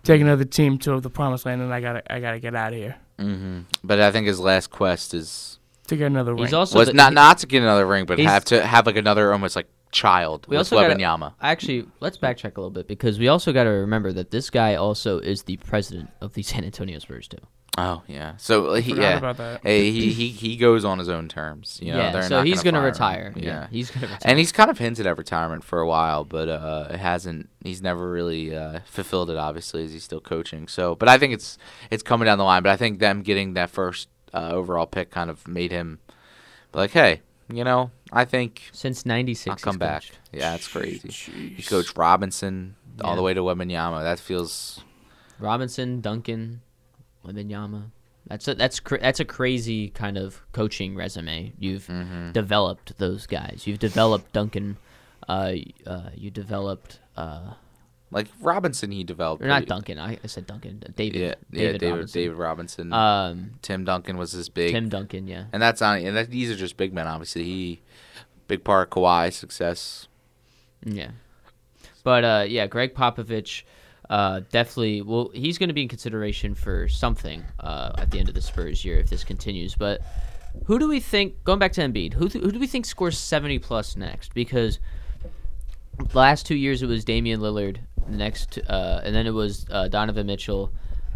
take 0.04 0.20
another 0.20 0.44
team 0.44 0.78
to 0.80 1.00
the 1.00 1.10
promised 1.10 1.46
land, 1.46 1.62
and 1.62 1.74
I 1.74 1.80
gotta 1.80 2.14
I 2.14 2.20
gotta 2.20 2.40
get 2.40 2.56
out 2.56 2.74
of 2.74 2.80
here 2.80 2.98
Mm-hmm. 3.20 3.60
But 3.84 4.00
I 4.02 4.12
think 4.12 4.28
his 4.28 4.40
last 4.40 4.72
quest 4.72 5.14
is 5.14 5.60
to 5.92 5.98
get 5.98 6.08
another 6.08 6.34
ring. 6.34 6.44
He's 6.46 6.54
also 6.54 6.78
was 6.80 6.88
the- 6.90 6.94
not 6.94 7.12
he- 7.12 7.16
not 7.16 7.38
to 7.38 7.48
get 7.48 7.62
another 7.62 7.86
ring, 7.86 8.06
but 8.06 8.20
have 8.20 8.44
to 8.46 8.66
have 8.66 8.86
like 8.86 8.98
another 8.98 9.32
almost 9.32 9.56
like 9.56 9.68
child 9.92 10.46
We 10.48 10.54
with 10.58 10.60
also 10.72 10.76
gotta- 10.80 10.96
Wembanyama. 10.96 11.34
Actually, 11.42 11.86
let's 12.00 12.18
backtrack 12.18 12.58
a 12.58 12.62
little 12.62 12.70
bit 12.72 12.88
because 12.88 13.20
we 13.20 13.28
also 13.28 13.52
got 13.54 13.64
to 13.66 13.70
remember 13.70 14.12
that 14.14 14.32
this 14.32 14.50
guy 14.50 14.76
also 14.76 15.20
is 15.20 15.44
the 15.44 15.58
president 15.58 16.10
of 16.22 16.34
the 16.34 16.42
San 16.50 16.64
Antonio 16.66 17.00
Spurs 17.00 17.28
too. 17.28 17.38
Oh 17.78 18.04
yeah, 18.06 18.34
so 18.36 18.74
he, 18.74 18.94
yeah, 18.94 19.18
about 19.18 19.38
that. 19.38 19.62
Hey, 19.64 19.92
he, 19.92 20.12
he 20.12 20.28
he 20.28 20.58
goes 20.58 20.84
on 20.84 21.00
his 21.00 21.08
own 21.08 21.30
terms. 21.30 21.80
You 21.82 21.94
know, 21.94 22.00
yeah, 22.00 22.22
so 22.28 22.38
not 22.40 22.46
he's 22.46 22.62
gonna 22.64 22.80
gonna 22.82 22.94
fire 22.94 23.28
him. 23.28 23.34
retire. 23.36 23.44
Yeah. 23.46 23.68
he's 23.72 23.90
gonna 23.92 24.08
retire. 24.08 24.20
and 24.26 24.38
he's 24.38 24.52
kind 24.52 24.70
of 24.70 24.78
hinted 24.78 25.08
at 25.08 25.18
retirement 25.18 25.64
for 25.64 25.80
a 25.80 25.88
while, 25.88 26.26
but 26.26 26.50
uh, 26.50 26.88
it 26.90 26.98
hasn't. 26.98 27.48
He's 27.64 27.82
never 27.82 28.12
really 28.12 28.54
uh, 28.54 28.82
fulfilled 28.86 29.30
it. 29.30 29.38
Obviously, 29.38 29.86
as 29.86 29.94
he's 29.94 30.04
still 30.04 30.20
coaching. 30.20 30.68
So, 30.68 30.96
but 30.96 31.08
I 31.08 31.18
think 31.18 31.34
it's 31.34 31.58
it's 31.90 32.04
coming 32.04 32.26
down 32.26 32.38
the 32.40 32.44
line. 32.44 32.62
But 32.62 32.74
I 32.74 32.76
think 32.76 33.00
them 33.00 33.22
getting 33.22 33.54
that 33.54 33.70
first 33.70 34.10
uh, 34.34 34.50
overall 34.52 34.86
pick 34.86 35.10
kind 35.12 35.30
of 35.30 35.48
made 35.48 35.72
him 35.72 36.00
like, 36.74 36.92
hey, 36.92 37.22
you 37.52 37.64
know, 37.64 37.92
I 38.12 38.26
think 38.26 38.70
Since 38.72 39.06
'96, 39.06 39.52
I'll 39.52 39.58
come 39.72 39.78
back. 39.78 40.02
coached. 40.04 40.20
Yeah, 40.32 40.56
it's 40.56 40.68
crazy. 40.68 41.10
He 41.56 41.62
coached 41.64 41.98
Robinson 41.98 42.76
all 43.04 43.16
the 43.16 43.22
way 43.22 43.34
to 43.34 43.42
Wembanyama. 43.42 44.04
That 44.04 44.20
feels 44.20 44.82
Robinson, 45.40 46.02
Duncan, 46.02 46.62
Wembanyama. 47.26 47.92
That's 48.28 48.48
a, 48.48 48.56
that's 48.56 48.80
cra- 48.80 49.02
that's 49.02 49.20
a 49.20 49.26
crazy 49.26 49.90
kind 49.90 50.18
of 50.18 50.42
coaching 50.54 50.96
resume. 50.96 51.54
You've 51.60 51.88
Mm-hmm. 51.88 52.32
developed 52.32 52.98
those 53.00 53.26
guys. 53.28 53.64
You've 53.66 53.80
developed 53.80 54.32
Duncan. 54.32 54.78
Uh, 55.28 55.54
uh, 55.86 56.10
you 56.16 56.32
developed. 56.32 57.00
Uh, 57.18 57.54
like 58.12 58.28
Robinson. 58.40 58.92
He 58.92 59.04
developed. 59.04 59.42
or 59.44 59.48
not 59.48 59.66
Duncan. 59.66 59.98
I, 59.98 60.18
I 60.24 60.28
said 60.28 60.46
Duncan. 60.46 60.84
David. 60.96 61.20
Yeah, 61.20 61.36
David 61.52 61.72
yeah, 61.74 61.78
David 61.78 61.92
Robinson. 61.92 62.22
David 62.22 62.38
Robinson. 62.38 62.94
Um, 62.94 63.52
Tim 63.62 63.86
Duncan 63.86 64.18
was 64.18 64.32
his 64.32 64.50
big. 64.50 64.72
Tim 64.72 64.90
Duncan. 64.90 65.28
Yeah. 65.28 65.46
And 65.52 65.62
that's 65.62 65.82
on. 65.82 65.98
And 65.98 66.16
that, 66.16 66.30
these 66.30 66.52
are 66.52 66.56
just 66.56 66.78
big 66.78 66.94
men. 66.94 67.08
Obviously, 67.08 67.44
he 67.44 67.82
big 68.48 68.64
part 68.64 68.88
of 68.88 68.94
Kawhi's 68.94 69.36
success. 69.36 70.08
Yeah. 70.84 71.12
But 72.04 72.24
uh, 72.24 72.46
yeah, 72.48 72.68
Gregg 72.68 72.94
Popovich 72.94 73.64
uh, 74.12 74.42
definitely. 74.52 75.02
Well, 75.02 75.32
he's 75.34 75.58
going 75.58 75.70
to 75.70 75.74
be 75.74 75.84
in 75.84 75.88
consideration 75.88 76.54
for 76.54 76.90
something 76.90 77.44
uh, 77.62 77.94
at 77.98 78.12
the 78.12 78.20
end 78.20 78.28
of 78.28 78.36
the 78.36 78.42
Spurs 78.42 78.84
year 78.84 79.00
if 79.00 79.10
this 79.10 79.24
continues. 79.24 79.74
But 79.74 80.02
who 80.66 80.78
do 80.80 80.88
we 80.90 81.00
think? 81.00 81.42
Going 81.46 81.60
back 81.60 81.72
to 81.74 81.82
Embiid, 81.82 82.14
who 82.14 82.28
th- 82.28 82.44
who 82.44 82.52
do 82.52 82.60
we 82.60 82.68
think 82.68 82.86
scores 82.86 83.18
seventy 83.18 83.58
plus 83.58 83.96
next? 83.96 84.34
Because 84.34 84.80
last 86.14 86.46
two 86.46 86.56
years 86.56 86.84
it 86.84 86.88
was 86.88 87.06
Damian 87.06 87.40
Lillard. 87.40 87.78
Next, 88.08 88.60
uh, 88.68 89.02
and 89.04 89.16
then 89.16 89.28
it 89.28 89.34
was 89.34 89.66
uh, 89.72 89.88
Donovan 89.88 90.28
Mitchell. 90.28 90.72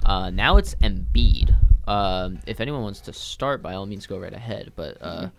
Uh, 0.06 0.30
now 0.30 0.58
it's 0.58 0.76
Embiid. 0.76 1.56
Um, 1.88 2.40
if 2.46 2.60
anyone 2.60 2.82
wants 2.82 3.02
to 3.02 3.14
start, 3.14 3.62
by 3.62 3.76
all 3.76 3.86
means, 3.86 4.08
go 4.08 4.18
right 4.18 4.34
ahead. 4.34 4.72
But 4.76 4.98
uh, 5.02 5.30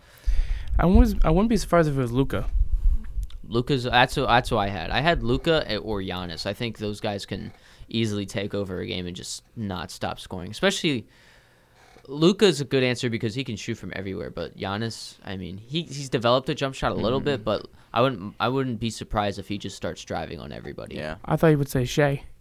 I 0.78 0.86
was 0.86 1.14
I 1.24 1.30
wouldn't 1.30 1.48
be 1.48 1.56
surprised 1.56 1.88
if 1.88 1.96
it 1.96 2.00
was 2.00 2.12
Luka. 2.12 2.46
Luka's 3.48 3.84
that's 3.84 4.16
what 4.16 4.26
that's 4.26 4.50
what 4.50 4.58
I 4.58 4.68
had. 4.68 4.90
I 4.90 5.00
had 5.00 5.22
Luka 5.22 5.78
or 5.78 6.00
Giannis. 6.00 6.46
I 6.46 6.52
think 6.52 6.78
those 6.78 7.00
guys 7.00 7.26
can 7.26 7.52
easily 7.88 8.26
take 8.26 8.54
over 8.54 8.80
a 8.80 8.86
game 8.86 9.06
and 9.06 9.16
just 9.16 9.42
not 9.54 9.90
stop 9.90 10.18
scoring. 10.20 10.50
Especially 10.50 11.06
Luka's 12.08 12.60
a 12.60 12.64
good 12.64 12.82
answer 12.82 13.10
because 13.10 13.34
he 13.34 13.44
can 13.44 13.56
shoot 13.56 13.76
from 13.76 13.92
everywhere. 13.94 14.30
But 14.30 14.56
Giannis, 14.56 15.16
I 15.24 15.36
mean, 15.36 15.58
he 15.58 15.82
he's 15.82 16.08
developed 16.08 16.48
a 16.48 16.54
jump 16.54 16.74
shot 16.74 16.92
a 16.92 16.94
little 16.94 17.20
bit, 17.20 17.44
but 17.44 17.66
I 17.92 18.00
wouldn't 18.02 18.34
I 18.38 18.48
wouldn't 18.48 18.78
be 18.80 18.90
surprised 18.90 19.38
if 19.38 19.48
he 19.48 19.58
just 19.58 19.76
starts 19.76 20.04
driving 20.04 20.38
on 20.40 20.52
everybody. 20.52 20.96
Yeah. 20.96 21.16
I 21.24 21.36
thought 21.36 21.48
you 21.48 21.58
would 21.58 21.68
say 21.68 21.84
Shai. 21.84 22.22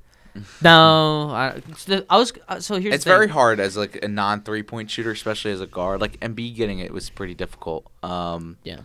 No, 0.61 1.29
I, 1.29 1.61
I 2.09 2.17
was 2.17 2.33
uh, 2.49 2.59
so 2.59 2.77
here's 2.77 2.95
It's 2.95 3.03
the 3.05 3.09
thing. 3.11 3.17
very 3.19 3.29
hard 3.29 3.61
as 3.61 3.77
like 3.77 4.03
a 4.03 4.07
non 4.09 4.41
three 4.41 4.63
point 4.63 4.91
shooter, 4.91 5.11
especially 5.11 5.51
as 5.51 5.61
a 5.61 5.67
guard. 5.67 6.01
Like 6.01 6.19
MB 6.19 6.55
getting 6.55 6.79
it 6.79 6.91
was 6.93 7.09
pretty 7.09 7.33
difficult. 7.35 7.89
Um, 8.03 8.57
Yeah, 8.65 8.81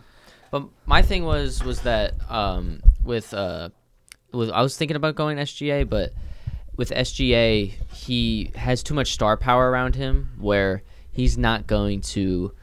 but 0.49 0.67
my 0.85 1.01
thing 1.01 1.25
was 1.25 1.61
was 1.61 1.81
that 1.81 2.13
um, 2.31 2.81
with 3.03 3.33
uh, 3.33 3.67
with 4.31 4.49
I 4.49 4.61
was 4.61 4.77
thinking 4.77 4.95
about 4.95 5.15
going 5.15 5.37
SGA, 5.39 5.89
but 5.89 6.13
with 6.81 6.89
SGA 6.89 7.73
he 7.93 8.49
has 8.55 8.81
too 8.81 8.95
much 8.95 9.13
star 9.13 9.37
power 9.37 9.69
around 9.69 9.93
him, 9.93 10.31
where 10.39 10.81
he's 11.11 11.37
not 11.37 11.67
going 11.67 12.01
to 12.01 12.53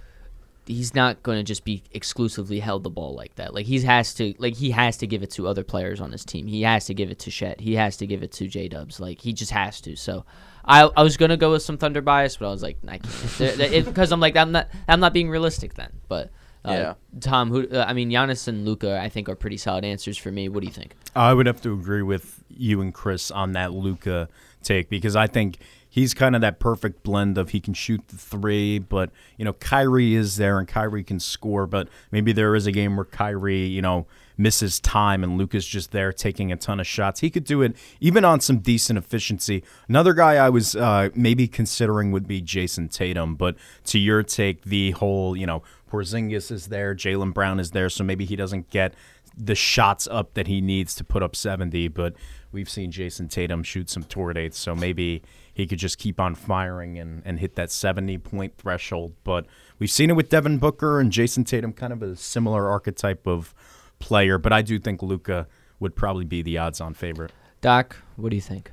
he's 0.67 0.93
not 0.93 1.23
going 1.23 1.39
to 1.39 1.45
just 1.45 1.65
be 1.65 1.85
exclusively 1.93 2.59
held 2.59 2.83
the 2.83 2.91
ball 2.91 3.15
like 3.15 3.37
that. 3.37 3.55
Like 3.55 3.67
he 3.67 3.79
has 3.83 4.13
to 4.15 4.35
like 4.39 4.57
he 4.57 4.73
has 4.73 4.97
to 4.97 5.07
give 5.07 5.23
it 5.23 5.31
to 5.31 5.47
other 5.47 5.63
players 5.63 6.01
on 6.01 6.11
his 6.11 6.25
team. 6.25 6.49
He 6.49 6.63
has 6.63 6.87
to 6.87 6.95
give 6.95 7.13
it 7.13 7.21
to 7.21 7.31
Chet. 7.31 7.61
He 7.61 7.77
has 7.77 7.97
to 7.99 8.09
give 8.09 8.25
it 8.25 8.33
to 8.33 8.49
J 8.49 8.67
Dubs. 8.67 8.99
Like 8.99 9.21
he 9.21 9.33
just 9.33 9.53
has 9.53 9.81
to. 9.83 9.95
So 9.95 10.25
I 10.65 10.91
I 10.97 11.05
was 11.05 11.17
gonna 11.17 11.37
go 11.37 11.53
with 11.53 11.63
some 11.63 11.79
Thunder 11.79 12.03
bias, 12.03 12.39
but 12.39 12.49
I 12.49 12.51
was 12.51 12.65
like 12.65 12.79
because 12.83 14.11
I'm 14.11 14.19
like 14.19 14.37
I'm 14.37 14.51
not 14.51 14.69
I'm 14.89 14.99
not 14.99 15.13
being 15.13 15.31
realistic 15.31 15.75
then. 15.75 15.93
But 16.09 16.33
uh, 16.69 16.73
Yeah. 16.73 16.95
Tom, 17.21 17.51
who 17.51 17.69
uh, 17.69 17.85
I 17.87 17.93
mean 17.93 18.11
Giannis 18.11 18.49
and 18.49 18.65
Luka, 18.65 19.01
I 19.01 19.09
think 19.09 19.29
are 19.29 19.35
pretty 19.35 19.57
solid 19.57 19.85
answers 19.85 20.17
for 20.17 20.31
me. 20.31 20.49
What 20.49 20.61
do 20.61 20.67
you 20.67 20.73
think? 20.73 20.95
I 21.15 21.35
would 21.35 21.47
have 21.47 21.61
to 21.63 21.73
agree 21.73 22.03
with 22.03 22.43
you 22.49 22.81
and 22.81 22.93
Chris 22.93 23.31
on 23.31 23.53
that 23.53 23.73
Luka 23.73 24.29
take 24.63 24.89
because 24.89 25.17
I 25.17 25.27
think 25.27 25.59
he's 25.89 26.15
kind 26.15 26.35
of 26.35 26.41
that 26.43 26.59
perfect 26.59 27.03
blend 27.03 27.39
of 27.39 27.51
he 27.51 27.61
can 27.61 27.75
shoot 27.75 28.07
the 28.09 28.17
three, 28.17 28.79
but 28.79 29.11
you 29.37 29.45
know 29.45 29.53
Kyrie 29.55 30.15
is 30.15 30.37
there 30.37 30.59
and 30.59 30.69
Kyrie 30.69 31.05
can 31.05 31.21
score, 31.21 31.67
but 31.67 31.89
maybe 32.11 32.33
there 32.33 32.55
is 32.55 32.67
a 32.67 32.73
game 32.73 32.97
where 32.97 33.05
Kyrie, 33.05 33.67
you 33.67 33.83
know, 33.83 34.07
misses 34.39 34.79
time 34.79 35.25
and 35.25 35.37
Luka's 35.37 35.67
just 35.67 35.91
there 35.91 36.13
taking 36.13 36.53
a 36.53 36.57
ton 36.57 36.81
of 36.81 36.87
shots. 36.87 37.21
He 37.21 37.29
could 37.29 37.45
do 37.45 37.61
it 37.61 37.77
even 38.01 38.25
on 38.25 38.41
some 38.41 38.59
decent 38.59 38.99
efficiency. 38.99 39.65
Another 39.89 40.15
guy 40.15 40.37
I 40.37 40.49
was 40.49 40.77
uh, 40.77 41.11
maybe 41.15 41.49
considering 41.49 42.13
would 42.13 42.29
be 42.29 42.41
Jayson 42.41 42.89
Tatum, 42.89 43.35
but 43.35 43.57
to 43.87 43.99
your 43.99 44.23
take, 44.23 44.63
the 44.63 44.93
whole 44.93 45.37
you 45.37 45.47
know 45.47 45.63
Porzingis 45.91 46.51
is 46.51 46.69
there, 46.69 46.95
Jaylen 46.95 47.35
Brown 47.35 47.59
is 47.59 47.73
there, 47.73 47.91
so 47.91 48.05
maybe 48.05 48.25
he 48.25 48.37
doesn't 48.37 48.71
get 48.71 48.95
the 49.37 49.55
shots 49.55 50.09
up 50.11 50.35
that 50.35 50.47
he 50.47 50.61
needs 50.61 50.95
to 50.97 51.05
put 51.05 51.23
up 51.23 51.37
70, 51.37 51.89
but 51.89 52.15
we've 52.51 52.69
seen 52.69 52.91
Jayson 52.91 53.29
Tatum 53.29 53.63
shoot 53.63 53.89
some 53.89 54.03
tour 54.03 54.33
dates, 54.33 54.59
so 54.59 54.75
maybe 54.75 55.23
he 55.53 55.67
could 55.67 55.79
just 55.79 55.99
keep 55.99 56.21
on 56.21 56.35
firing 56.35 56.99
and, 56.99 57.23
and 57.25 57.39
hit 57.39 57.55
that 57.57 57.71
70 57.71 58.19
point 58.19 58.57
threshold. 58.57 59.15
But 59.25 59.47
we've 59.79 59.91
seen 59.91 60.11
it 60.11 60.15
with 60.15 60.29
Devin 60.29 60.59
Booker 60.59 61.01
and 61.01 61.13
Jayson 61.13 61.45
Tatum, 61.45 61.73
kind 61.73 61.93
of 61.93 62.03
a 62.03 62.17
similar 62.17 62.69
archetype 62.69 63.27
of 63.27 63.55
player, 63.99 64.39
but 64.39 64.53
I 64.53 64.63
do 64.63 64.79
think 64.79 65.03
Luka 65.03 65.47
would 65.81 65.95
probably 65.95 66.25
be 66.25 66.43
the 66.43 66.59
odds 66.59 66.81
on 66.81 66.95
favorite. 66.95 67.33
Doc, 67.61 67.97
what 68.17 68.31
do 68.31 68.37
you 68.37 68.43
think? 68.43 68.73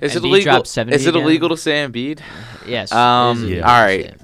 is 0.00 0.16
it 0.16 0.24
illegal? 0.24 0.62
Is 0.62 0.76
it 0.76 0.88
again? 1.08 1.22
illegal 1.22 1.48
to 1.48 1.56
say 1.56 1.86
Embiid? 1.86 2.20
Yes. 2.66 2.92
Um, 2.92 3.46
yeah. 3.46 3.60
all 3.60 3.84
right. 3.84 4.14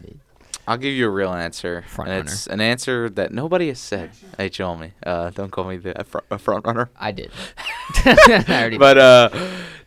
I'll 0.67 0.79
give 0.79 0.95
you 0.95 1.07
a 1.07 1.11
real 1.11 1.33
answer, 1.33 1.85
Front 1.89 2.11
and 2.11 2.27
it's 2.27 2.47
an 2.47 2.63
answer 2.63 3.11
that 3.11 3.33
nobody 3.33 3.69
has 3.69 3.79
said. 3.79 4.13
Hey, 4.39 4.49
chill 4.49 4.77
me. 4.77 4.93
Uh, 5.05 5.29
don't 5.29 5.51
call 5.51 5.65
me 5.65 5.77
the 5.77 6.01
a 6.01 6.05
front, 6.05 6.27
a 6.31 6.39
front 6.39 6.65
runner. 6.65 6.89
I 6.97 7.13
did. 7.13 7.31
I 8.07 8.77
But 8.79 8.97
uh, 8.97 9.29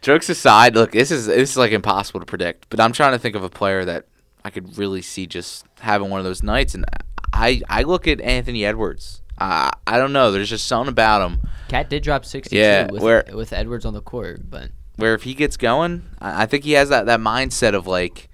jokes 0.01 0.29
aside, 0.29 0.75
look, 0.75 0.91
this 0.91 1.09
is 1.09 1.25
this 1.25 1.51
is 1.51 1.57
like 1.57 1.71
impossible 1.71 2.19
to 2.19 2.27
predict. 2.27 2.69
But 2.69 2.79
I'm 2.79 2.91
trying 2.91 3.13
to 3.13 3.17
think 3.17 3.35
of 3.35 3.43
a 3.43 3.49
player 3.49 3.85
that 3.85 4.05
I 4.45 4.51
could 4.51 4.77
really 4.77 5.01
see 5.01 5.25
just 5.25 5.65
having 5.79 6.11
one 6.11 6.19
of 6.19 6.25
those 6.25 6.43
nights, 6.43 6.75
and 6.75 6.85
I 7.31 7.61
I 7.69 7.81
look 7.83 8.07
at 8.07 8.21
Anthony 8.21 8.65
Edwards. 8.65 9.22
Uh, 9.37 9.71
I 9.87 9.97
don't 9.97 10.13
know. 10.13 10.31
There's 10.31 10.49
just 10.49 10.65
something 10.67 10.89
about 10.91 11.27
him 11.29 11.41
KAT 11.69 11.89
did 11.89 12.03
drop 12.03 12.23
62 12.25 12.55
Yeah, 12.55 12.87
with, 12.91 13.01
where- 13.01 13.25
with 13.33 13.51
Edwards 13.53 13.85
on 13.85 13.93
the 13.93 14.01
court, 14.01 14.49
but 14.49 14.69
where 14.97 15.15
if 15.15 15.23
he 15.23 15.33
gets 15.33 15.57
going, 15.57 16.03
I, 16.19 16.43
I 16.43 16.45
think 16.45 16.63
he 16.63 16.73
has 16.73 16.89
that 16.89 17.05
that 17.07 17.19
mindset 17.19 17.73
of 17.73 17.87
like. 17.87 18.29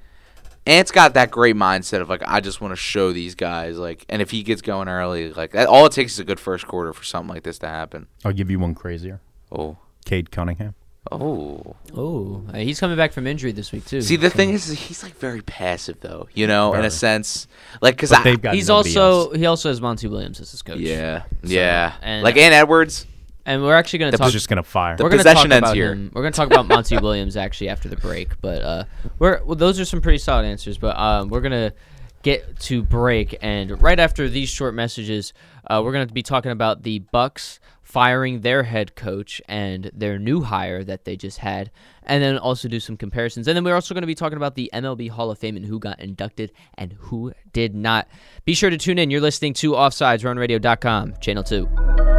Ant's 0.67 0.91
got 0.91 1.15
that 1.15 1.31
great 1.31 1.55
mindset 1.55 1.99
of 2.01 2.09
like 2.09 2.21
I 2.27 2.41
just 2.41 2.61
want 2.61 2.73
to 2.73 2.75
show 2.75 3.11
these 3.11 3.33
guys 3.33 3.79
like, 3.79 4.05
and 4.07 4.21
if 4.21 4.29
he 4.29 4.43
gets 4.43 4.61
going 4.61 4.87
early, 4.87 5.31
like 5.33 5.51
that, 5.53 5.67
all 5.67 5.85
it 5.87 5.93
takes 5.93 6.13
is 6.13 6.19
a 6.19 6.23
good 6.23 6.39
first 6.39 6.67
quarter 6.67 6.93
for 6.93 7.03
something 7.03 7.33
like 7.33 7.41
this 7.43 7.57
to 7.59 7.67
happen. 7.67 8.05
I'll 8.23 8.33
give 8.33 8.51
you 8.51 8.59
one 8.59 8.75
crazier. 8.75 9.19
Oh, 9.51 9.77
Cade 10.05 10.29
Cunningham. 10.29 10.75
Oh. 11.11 11.75
Oh, 11.95 12.43
uh, 12.53 12.57
he's 12.57 12.79
coming 12.79 12.95
back 12.97 13.13
from 13.13 13.25
injury 13.25 13.51
this 13.51 13.71
week 13.71 13.85
too. 13.85 14.01
See, 14.01 14.15
the 14.15 14.29
so- 14.29 14.35
thing 14.35 14.49
is, 14.51 14.67
he's 14.67 15.01
like 15.01 15.15
very 15.17 15.41
passive 15.41 15.99
though. 16.01 16.27
You 16.33 16.45
know, 16.45 16.73
in 16.73 16.85
a 16.85 16.91
sense, 16.91 17.47
like 17.81 17.95
because 17.95 18.11
I. 18.11 18.21
they've 18.23 18.43
he's 18.51 18.69
also 18.69 19.27
else. 19.29 19.35
he 19.35 19.45
also 19.45 19.69
has 19.69 19.81
Monty 19.81 20.07
Williams 20.07 20.39
as 20.39 20.51
his 20.51 20.61
coach. 20.61 20.77
Yeah, 20.79 21.23
yeah. 21.43 21.95
and- 22.01 22.23
like 22.23 22.37
Ant 22.37 22.53
Edwards. 22.53 23.07
and 23.45 23.63
we're 23.63 23.75
actually 23.75 23.99
going 23.99 24.11
to 24.11 24.17
talk. 24.17 24.31
Just 24.31 24.49
gonna 24.49 24.61
fire. 24.61 24.97
The 24.97 25.03
we're 25.03 25.09
going 25.09 25.19
to 25.19 25.23
talk 25.23 25.33
possession 25.35 25.51
ends 25.53 25.69
about 25.69 25.75
here. 25.75 25.93
him. 25.93 26.11
We're 26.13 26.21
going 26.21 26.33
to 26.33 26.37
talk 26.37 26.47
about 26.51 26.67
Monty 26.67 26.97
Williams 27.01 27.35
actually 27.37 27.69
after 27.69 27.89
the 27.89 27.97
break, 27.97 28.39
but 28.41 28.61
uh, 28.61 28.83
we're 29.17 29.41
well, 29.43 29.55
those 29.55 29.79
are 29.79 29.85
some 29.85 30.01
pretty 30.01 30.19
solid 30.19 30.45
answers. 30.45 30.77
But 30.77 30.95
um, 30.97 31.29
we're 31.29 31.41
going 31.41 31.53
to 31.53 31.73
get 32.21 32.59
to 32.59 32.83
break, 32.83 33.37
and 33.41 33.81
right 33.81 33.99
after 33.99 34.29
these 34.29 34.49
short 34.49 34.75
messages, 34.75 35.33
uh, 35.69 35.81
we're 35.83 35.91
going 35.91 36.07
to 36.07 36.13
be 36.13 36.23
talking 36.23 36.51
about 36.51 36.83
the 36.83 36.99
Bucks 36.99 37.59
firing 37.83 38.41
their 38.41 38.63
head 38.63 38.95
coach 38.95 39.41
and 39.47 39.89
their 39.93 40.19
new 40.19 40.41
hire 40.41 40.83
that 40.83 41.05
they 41.05 41.15
just 41.15 41.39
had, 41.39 41.71
and 42.03 42.21
then 42.21 42.37
also 42.37 42.67
do 42.67 42.79
some 42.79 42.95
comparisons. 42.95 43.47
And 43.47 43.55
then 43.55 43.63
we're 43.63 43.75
also 43.75 43.93
going 43.93 44.03
to 44.03 44.07
be 44.07 44.15
talking 44.15 44.37
about 44.37 44.55
the 44.55 44.69
MLB 44.73 45.09
Hall 45.09 45.31
of 45.31 45.39
Fame 45.39 45.57
and 45.57 45.65
who 45.65 45.79
got 45.79 45.99
inducted 45.99 46.51
and 46.75 46.93
who 46.93 47.33
did 47.51 47.73
not. 47.73 48.07
Be 48.45 48.53
sure 48.53 48.69
to 48.69 48.77
tune 48.77 48.99
in. 48.99 49.09
You're 49.09 49.21
listening 49.21 49.53
to 49.55 49.71
Offsides, 49.71 50.21
RowanRadio.com, 50.21 51.15
Channel 51.19 51.43
2. 51.43 52.18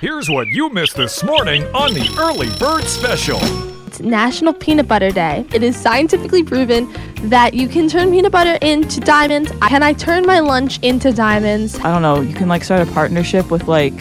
Here's 0.00 0.30
what 0.30 0.46
you 0.48 0.68
missed 0.70 0.96
this 0.96 1.24
morning 1.24 1.64
on 1.74 1.92
the 1.92 2.08
Early 2.20 2.48
Bird 2.58 2.84
Special. 2.84 3.38
It's 3.86 3.98
National 4.00 4.52
Peanut 4.52 4.86
Butter 4.86 5.10
Day. 5.10 5.44
It 5.52 5.62
is 5.62 5.76
scientifically 5.76 6.44
proven 6.44 6.92
that 7.28 7.54
you 7.54 7.68
can 7.68 7.88
turn 7.88 8.10
peanut 8.10 8.30
butter 8.30 8.58
into 8.62 9.00
diamonds. 9.00 9.50
Can 9.68 9.82
I 9.82 9.92
turn 9.92 10.24
my 10.24 10.38
lunch 10.38 10.78
into 10.82 11.10
diamonds? 11.12 11.76
I 11.80 11.92
don't 11.92 12.02
know, 12.02 12.20
you 12.20 12.34
can 12.34 12.48
like 12.48 12.62
start 12.62 12.86
a 12.86 12.92
partnership 12.92 13.50
with 13.50 13.66
like 13.66 13.94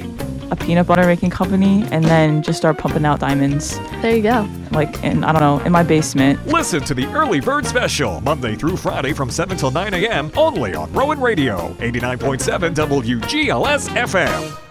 a 0.52 0.56
peanut 0.56 0.86
butter 0.88 1.06
making 1.06 1.32
company 1.32 1.84
and 1.92 2.06
then 2.06 2.42
just 2.44 2.58
start 2.60 2.78
pumping 2.78 3.04
out 3.04 3.20
diamonds 3.20 3.78
There 4.02 4.16
you 4.16 4.24
go. 4.24 4.48
like 4.72 5.04
in 5.04 5.24
I 5.24 5.32
don't 5.32 5.42
know, 5.42 5.66
in 5.66 5.72
my 5.72 5.84
basement. 5.84 6.46
Listen 6.46 6.82
to 6.84 6.94
the 6.94 7.06
Early 7.08 7.40
Bird 7.40 7.66
Special, 7.66 8.22
Monday 8.22 8.56
through 8.56 8.78
Friday 8.78 9.14
from 9.14 9.32
7 9.32 9.58
till 9.58 9.72
9 9.72 9.94
a.m. 9.96 10.32
only 10.38 10.76
on 10.76 10.92
Rowan 10.94 11.20
Radio, 11.20 11.74
89.7 11.80 12.76
WGLS 12.76 13.90
FM. 13.90 14.67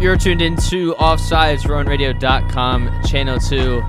You're 0.00 0.16
tuned 0.16 0.40
in 0.40 0.56
to 0.56 0.94
Offsides, 0.94 1.60
RowanRadio.com, 1.64 3.02
Channel 3.04 3.38
2. 3.38 3.82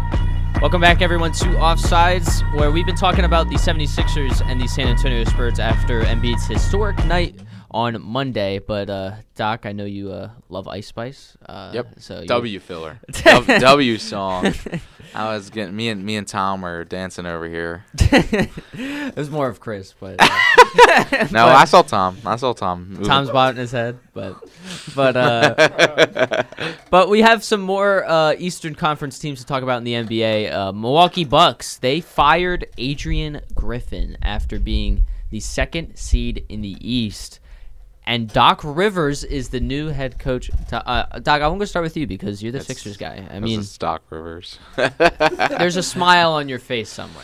Welcome 0.59 0.81
back, 0.81 1.01
everyone, 1.01 1.31
to 1.31 1.45
Offsides, 1.45 2.41
where 2.53 2.69
we've 2.69 2.85
been 2.85 2.97
talking 2.97 3.23
about 3.23 3.47
the 3.47 3.55
76ers 3.55 4.45
and 4.45 4.59
the 4.59 4.67
San 4.67 4.89
Antonio 4.89 5.23
Spurs 5.23 5.57
after 5.57 6.01
Embiid's 6.01 6.45
historic 6.47 6.97
night 7.05 7.39
on 7.71 8.01
Monday. 8.01 8.59
But, 8.59 8.89
uh, 8.89 9.13
Doc, 9.35 9.65
I 9.65 9.71
know 9.71 9.85
you 9.85 10.11
uh, 10.11 10.31
love 10.49 10.67
Ice 10.67 10.87
Spice. 10.87 11.37
Uh, 11.45 11.71
Yep. 11.73 11.93
So 11.99 12.25
W 12.25 12.59
filler. 12.59 12.99
w, 13.23 13.59
w 13.59 13.97
song. 13.97 14.53
I 15.13 15.33
was 15.33 15.49
getting 15.49 15.75
me 15.75 15.89
and 15.89 16.03
me 16.03 16.15
and 16.15 16.27
Tom 16.27 16.61
were 16.61 16.83
dancing 16.83 17.25
over 17.25 17.47
here. 17.47 17.85
it 17.99 19.15
was 19.15 19.29
more 19.29 19.47
of 19.47 19.59
Chris, 19.59 19.93
but 19.99 20.15
uh, 20.19 20.27
No, 21.31 21.45
I 21.45 21.65
saw 21.65 21.81
Tom. 21.81 22.17
I 22.25 22.35
saw 22.35 22.53
Tom. 22.53 22.89
moving. 22.89 23.05
Tom's 23.05 23.29
bobbing 23.29 23.59
his 23.59 23.71
head. 23.71 23.99
But, 24.13 24.43
but, 24.95 25.17
uh, 25.17 26.43
but 26.89 27.09
we 27.09 27.21
have 27.21 27.43
some 27.43 27.61
more 27.61 28.05
uh, 28.05 28.35
Eastern 28.37 28.75
Conference 28.75 29.19
teams 29.19 29.39
to 29.39 29.45
talk 29.45 29.63
about 29.63 29.77
in 29.77 29.83
the 29.83 29.93
NBA. 29.93 30.51
Uh, 30.51 30.71
Milwaukee 30.71 31.25
Bucks 31.25 31.77
they 31.77 32.01
fired 32.01 32.67
Adrian 32.77 33.41
Griffin 33.53 34.17
after 34.21 34.59
being 34.59 35.05
the 35.29 35.39
second 35.39 35.95
seed 35.97 36.45
in 36.49 36.61
the 36.61 36.77
East. 36.79 37.39
And 38.05 38.27
Doc 38.27 38.61
Rivers 38.63 39.23
is 39.23 39.49
the 39.49 39.59
new 39.59 39.87
head 39.87 40.17
coach. 40.19 40.49
To, 40.69 40.87
uh, 40.87 41.19
Doc, 41.19 41.41
I'm 41.41 41.49
going 41.49 41.59
to 41.59 41.67
start 41.67 41.83
with 41.83 41.95
you 41.95 42.07
because 42.07 42.41
you're 42.41 42.51
the 42.51 42.57
That's- 42.59 42.67
Sixers 42.77 42.97
guy. 42.97 43.25
I 43.29 43.33
This 43.35 43.41
mean, 43.41 43.59
is 43.61 43.71
Stock 43.71 44.01
Rivers. 44.09 44.57
there's 44.75 45.77
a 45.77 45.83
smile 45.83 46.31
on 46.33 46.49
your 46.49 46.59
face 46.59 46.89
somewhere. 46.89 47.23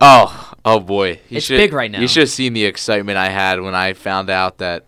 Oh, 0.00 0.52
oh 0.64 0.80
boy. 0.80 1.20
You 1.28 1.38
It's 1.38 1.46
should- 1.46 1.56
big 1.58 1.72
right 1.72 1.90
now. 1.90 2.00
You 2.00 2.08
should 2.08 2.22
have 2.22 2.30
seen 2.30 2.52
the 2.54 2.64
excitement 2.64 3.16
I 3.18 3.28
had 3.28 3.60
when 3.60 3.74
I 3.74 3.92
found 3.92 4.28
out 4.28 4.58
that 4.58 4.84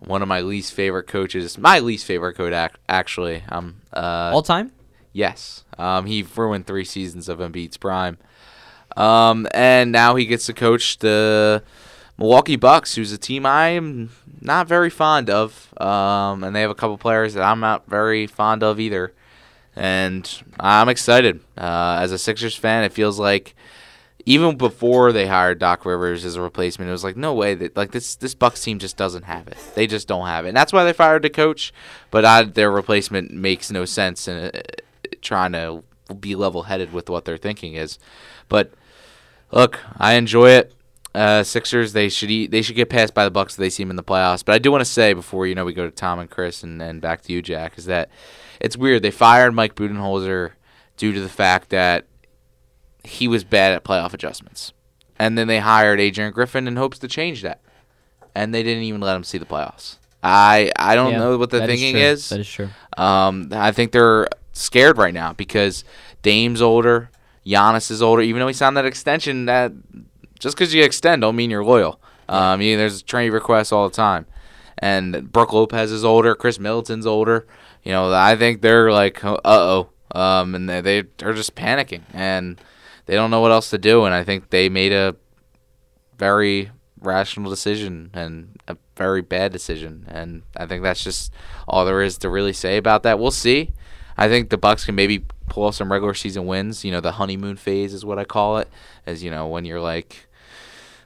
one 0.00 0.20
of 0.22 0.26
my 0.28 0.40
least 0.40 0.72
favorite 0.72 1.06
coaches, 1.06 1.58
my 1.58 1.78
least 1.78 2.06
favorite 2.06 2.34
coach, 2.34 2.52
ac- 2.52 2.74
actually, 2.88 3.44
um, 3.50 3.76
uh, 3.92 4.30
All 4.32 4.42
time? 4.42 4.72
yes, 5.12 5.64
um, 5.78 6.06
he 6.06 6.26
ruined 6.34 6.66
three 6.66 6.84
seasons 6.84 7.28
of 7.28 7.38
Embiid's 7.38 7.76
prime, 7.76 8.18
um, 8.96 9.46
and 9.54 9.92
now 9.92 10.16
he 10.16 10.26
gets 10.26 10.46
to 10.46 10.54
coach 10.54 10.98
the 10.98 11.62
Milwaukee 12.18 12.56
Bucks, 12.56 12.94
who's 12.94 13.12
a 13.12 13.18
team 13.18 13.46
I'm 13.46 14.10
not 14.40 14.68
very 14.68 14.90
fond 14.90 15.30
of, 15.30 15.72
um, 15.80 16.44
and 16.44 16.54
they 16.54 16.60
have 16.60 16.70
a 16.70 16.74
couple 16.74 16.98
players 16.98 17.34
that 17.34 17.42
I'm 17.42 17.60
not 17.60 17.86
very 17.86 18.26
fond 18.26 18.62
of 18.62 18.78
either, 18.78 19.12
and 19.74 20.42
I'm 20.60 20.88
excited. 20.88 21.40
Uh, 21.56 21.98
as 22.00 22.12
a 22.12 22.18
Sixers 22.18 22.54
fan, 22.54 22.84
it 22.84 22.92
feels 22.92 23.18
like 23.18 23.54
even 24.24 24.56
before 24.56 25.12
they 25.12 25.26
hired 25.26 25.58
Doc 25.58 25.84
Rivers 25.84 26.24
as 26.24 26.36
a 26.36 26.42
replacement, 26.42 26.88
it 26.88 26.92
was 26.92 27.04
like 27.04 27.16
no 27.16 27.34
way 27.34 27.54
that 27.54 27.76
like 27.76 27.92
this 27.92 28.14
this 28.14 28.34
Bucks 28.34 28.62
team 28.62 28.78
just 28.78 28.96
doesn't 28.96 29.24
have 29.24 29.48
it. 29.48 29.56
They 29.74 29.86
just 29.86 30.06
don't 30.06 30.26
have 30.26 30.44
it, 30.44 30.48
and 30.48 30.56
that's 30.56 30.72
why 30.72 30.84
they 30.84 30.92
fired 30.92 31.22
the 31.22 31.30
coach. 31.30 31.72
But 32.10 32.24
I, 32.24 32.42
their 32.42 32.70
replacement 32.70 33.32
makes 33.32 33.70
no 33.70 33.84
sense 33.84 34.28
in 34.28 34.36
uh, 34.36 34.62
trying 35.22 35.52
to 35.52 35.82
be 36.20 36.34
level 36.34 36.64
headed 36.64 36.92
with 36.92 37.08
what 37.08 37.24
they're 37.24 37.36
thinking 37.36 37.74
is. 37.74 37.98
But 38.48 38.72
look, 39.50 39.80
I 39.96 40.14
enjoy 40.14 40.50
it. 40.50 40.72
Uh, 41.14 41.42
Sixers, 41.42 41.92
they 41.92 42.08
should 42.08 42.30
eat, 42.30 42.50
they 42.50 42.62
should 42.62 42.76
get 42.76 42.88
passed 42.88 43.12
by 43.12 43.24
the 43.24 43.30
Bucks 43.30 43.54
if 43.54 43.58
they 43.58 43.68
see 43.68 43.82
them 43.82 43.90
in 43.90 43.96
the 43.96 44.02
playoffs. 44.02 44.42
But 44.44 44.54
I 44.54 44.58
do 44.58 44.70
want 44.72 44.80
to 44.80 44.90
say 44.90 45.12
before 45.12 45.46
you 45.46 45.54
know 45.54 45.64
we 45.64 45.74
go 45.74 45.84
to 45.84 45.90
Tom 45.90 46.18
and 46.18 46.30
Chris 46.30 46.62
and, 46.62 46.80
and 46.80 47.00
back 47.02 47.20
to 47.22 47.32
you, 47.32 47.42
Jack, 47.42 47.76
is 47.76 47.84
that 47.84 48.08
it's 48.60 48.76
weird 48.76 49.02
they 49.02 49.10
fired 49.10 49.52
Mike 49.52 49.74
Budenholzer 49.74 50.52
due 50.96 51.12
to 51.12 51.20
the 51.20 51.28
fact 51.28 51.68
that 51.70 52.06
he 53.04 53.28
was 53.28 53.44
bad 53.44 53.72
at 53.72 53.84
playoff 53.84 54.14
adjustments, 54.14 54.72
and 55.18 55.36
then 55.36 55.48
they 55.48 55.58
hired 55.58 56.00
Adrian 56.00 56.32
Griffin 56.32 56.66
in 56.66 56.76
hopes 56.76 56.98
to 57.00 57.08
change 57.08 57.42
that, 57.42 57.60
and 58.34 58.54
they 58.54 58.62
didn't 58.62 58.84
even 58.84 59.00
let 59.00 59.14
him 59.16 59.24
see 59.24 59.36
the 59.38 59.44
playoffs. 59.44 59.96
I 60.22 60.72
I 60.76 60.94
don't 60.94 61.12
Yeah, 61.12 61.18
know 61.18 61.36
what 61.36 61.50
the 61.50 61.66
thinking 61.66 61.92
true. 61.94 62.00
is. 62.02 62.28
That 62.30 62.40
is 62.40 62.48
true. 62.48 62.68
Um, 62.96 63.48
I 63.52 63.72
think 63.72 63.92
they're 63.92 64.28
scared 64.52 64.96
right 64.96 65.12
now 65.12 65.32
because 65.34 65.84
Dame's 66.22 66.62
older, 66.62 67.10
Giannis 67.44 67.90
is 67.90 68.00
older. 68.00 68.22
Even 68.22 68.40
though 68.40 68.46
he 68.46 68.54
signed 68.54 68.76
that 68.76 68.86
extension, 68.86 69.46
that 69.46 69.72
just 70.42 70.56
because 70.56 70.74
you 70.74 70.82
extend 70.82 71.22
don't 71.22 71.36
mean 71.36 71.50
you're 71.50 71.64
loyal. 71.64 72.00
Um, 72.28 72.60
you, 72.60 72.76
there's 72.76 73.02
trade 73.02 73.30
requests 73.30 73.72
all 73.72 73.88
the 73.88 73.94
time, 73.94 74.26
and 74.78 75.30
Brook 75.32 75.52
Lopez 75.52 75.90
is 75.92 76.04
older, 76.04 76.34
Khris 76.34 76.58
Middleton's 76.58 77.06
older. 77.06 77.46
You 77.82 77.92
know, 77.92 78.12
I 78.12 78.36
think 78.36 78.62
they're 78.62 78.92
like, 78.92 79.24
uh 79.24 79.36
oh, 79.44 79.90
um, 80.14 80.54
and 80.54 80.68
they 80.68 80.80
they- 80.80 81.08
they're 81.18 81.32
just 81.34 81.54
panicking 81.54 82.02
and 82.12 82.60
they 83.06 83.14
don't 83.14 83.30
know 83.32 83.40
what 83.40 83.50
else 83.50 83.70
to 83.70 83.78
do. 83.78 84.04
And 84.04 84.14
I 84.14 84.22
think 84.22 84.50
they 84.50 84.68
made 84.68 84.92
a 84.92 85.16
very 86.16 86.70
rational 87.00 87.50
decision 87.50 88.10
and 88.14 88.56
a 88.68 88.76
very 88.96 89.22
bad 89.22 89.52
decision. 89.52 90.06
And 90.08 90.42
I 90.56 90.66
think 90.66 90.82
that's 90.82 91.02
just 91.02 91.32
all 91.66 91.84
there 91.84 92.02
is 92.02 92.16
to 92.18 92.28
really 92.28 92.52
say 92.52 92.76
about 92.76 93.02
that. 93.02 93.18
We'll 93.18 93.30
see. 93.32 93.72
I 94.16 94.28
think 94.28 94.50
the 94.50 94.58
Bucks 94.58 94.84
can 94.84 94.94
maybe 94.94 95.24
pull 95.48 95.64
off 95.64 95.74
some 95.74 95.90
regular 95.90 96.14
season 96.14 96.46
wins. 96.46 96.84
You 96.84 96.92
know, 96.92 97.00
the 97.00 97.12
honeymoon 97.12 97.56
phase 97.56 97.92
is 97.92 98.04
what 98.04 98.18
I 98.18 98.24
call 98.24 98.58
it. 98.58 98.68
As 99.06 99.24
you 99.24 99.30
know, 99.30 99.48
when 99.48 99.64
you're 99.64 99.80
like, 99.80 100.28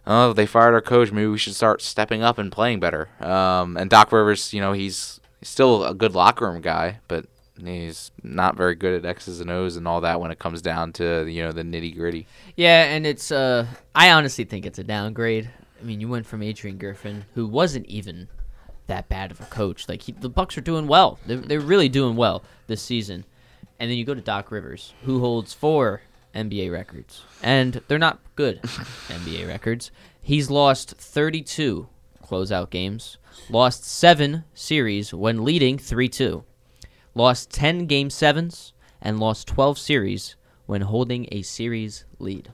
oh, 0.06 0.32
they 0.32 0.46
fired 0.46 0.74
our 0.74 0.80
coach, 0.80 1.12
maybe 1.12 1.26
we 1.26 1.38
should 1.38 1.54
start 1.54 1.82
stepping 1.82 2.22
up 2.22 2.38
and 2.38 2.52
playing 2.52 2.80
better. 2.80 3.08
Um, 3.20 3.76
and 3.76 3.90
Doc 3.90 4.12
Rivers, 4.12 4.52
you 4.52 4.60
know, 4.60 4.72
he's, 4.72 5.20
still 5.42 5.84
a 5.84 5.94
good 5.94 6.14
locker 6.14 6.50
room 6.50 6.60
guy, 6.60 6.98
but 7.08 7.26
he's 7.62 8.10
not 8.22 8.56
very 8.56 8.74
good 8.74 8.94
at 8.94 9.08
X's 9.08 9.40
and 9.40 9.50
O's 9.50 9.76
and 9.76 9.86
all 9.86 10.00
that 10.02 10.20
when 10.20 10.30
it 10.30 10.38
comes 10.38 10.60
down 10.60 10.92
to 10.94 11.26
you 11.26 11.42
know 11.42 11.52
the 11.52 11.62
nitty 11.62 11.96
gritty. 11.96 12.26
Yeah, 12.56 12.84
and 12.84 13.06
it's 13.06 13.30
uh 13.32 13.66
I 13.94 14.10
honestly 14.10 14.44
think 14.44 14.66
it's 14.66 14.78
a 14.78 14.84
downgrade. 14.84 15.50
I 15.80 15.84
mean, 15.84 16.00
you 16.00 16.08
went 16.08 16.26
from 16.26 16.42
Adrian 16.42 16.78
Griffin, 16.78 17.24
who 17.34 17.46
wasn't 17.46 17.86
even 17.86 18.28
that 18.86 19.08
bad 19.08 19.30
of 19.30 19.40
a 19.40 19.44
coach. 19.44 19.88
Like 19.88 20.02
he, 20.02 20.12
the 20.12 20.28
Bucks 20.28 20.56
are 20.56 20.62
doing 20.62 20.86
well. 20.86 21.18
They're, 21.26 21.36
they're 21.36 21.60
really 21.60 21.88
doing 21.88 22.16
well 22.16 22.42
this 22.66 22.80
season. 22.80 23.24
And 23.78 23.90
then 23.90 23.98
you 23.98 24.06
go 24.06 24.14
to 24.14 24.22
Doc 24.22 24.50
Rivers, 24.50 24.94
who 25.02 25.20
holds 25.20 25.52
four 25.52 26.00
NBA 26.36 26.70
records, 26.70 27.22
and 27.42 27.80
they're 27.88 27.98
not 27.98 28.20
good 28.36 28.62
NBA 28.62 29.48
records. 29.48 29.90
He's 30.20 30.50
lost 30.50 30.92
32 30.92 31.88
closeout 32.22 32.70
games, 32.70 33.18
lost 33.48 33.84
seven 33.84 34.44
series 34.54 35.14
when 35.14 35.44
leading 35.44 35.78
3-2, 35.78 36.44
lost 37.14 37.50
10 37.50 37.86
game 37.86 38.10
sevens, 38.10 38.72
and 39.00 39.18
lost 39.18 39.48
12 39.48 39.78
series 39.78 40.36
when 40.66 40.82
holding 40.82 41.28
a 41.30 41.42
series 41.42 42.04
lead. 42.18 42.52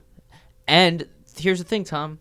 And 0.67 1.07
here's 1.35 1.59
the 1.59 1.65
thing, 1.65 1.83
Tom. 1.83 2.19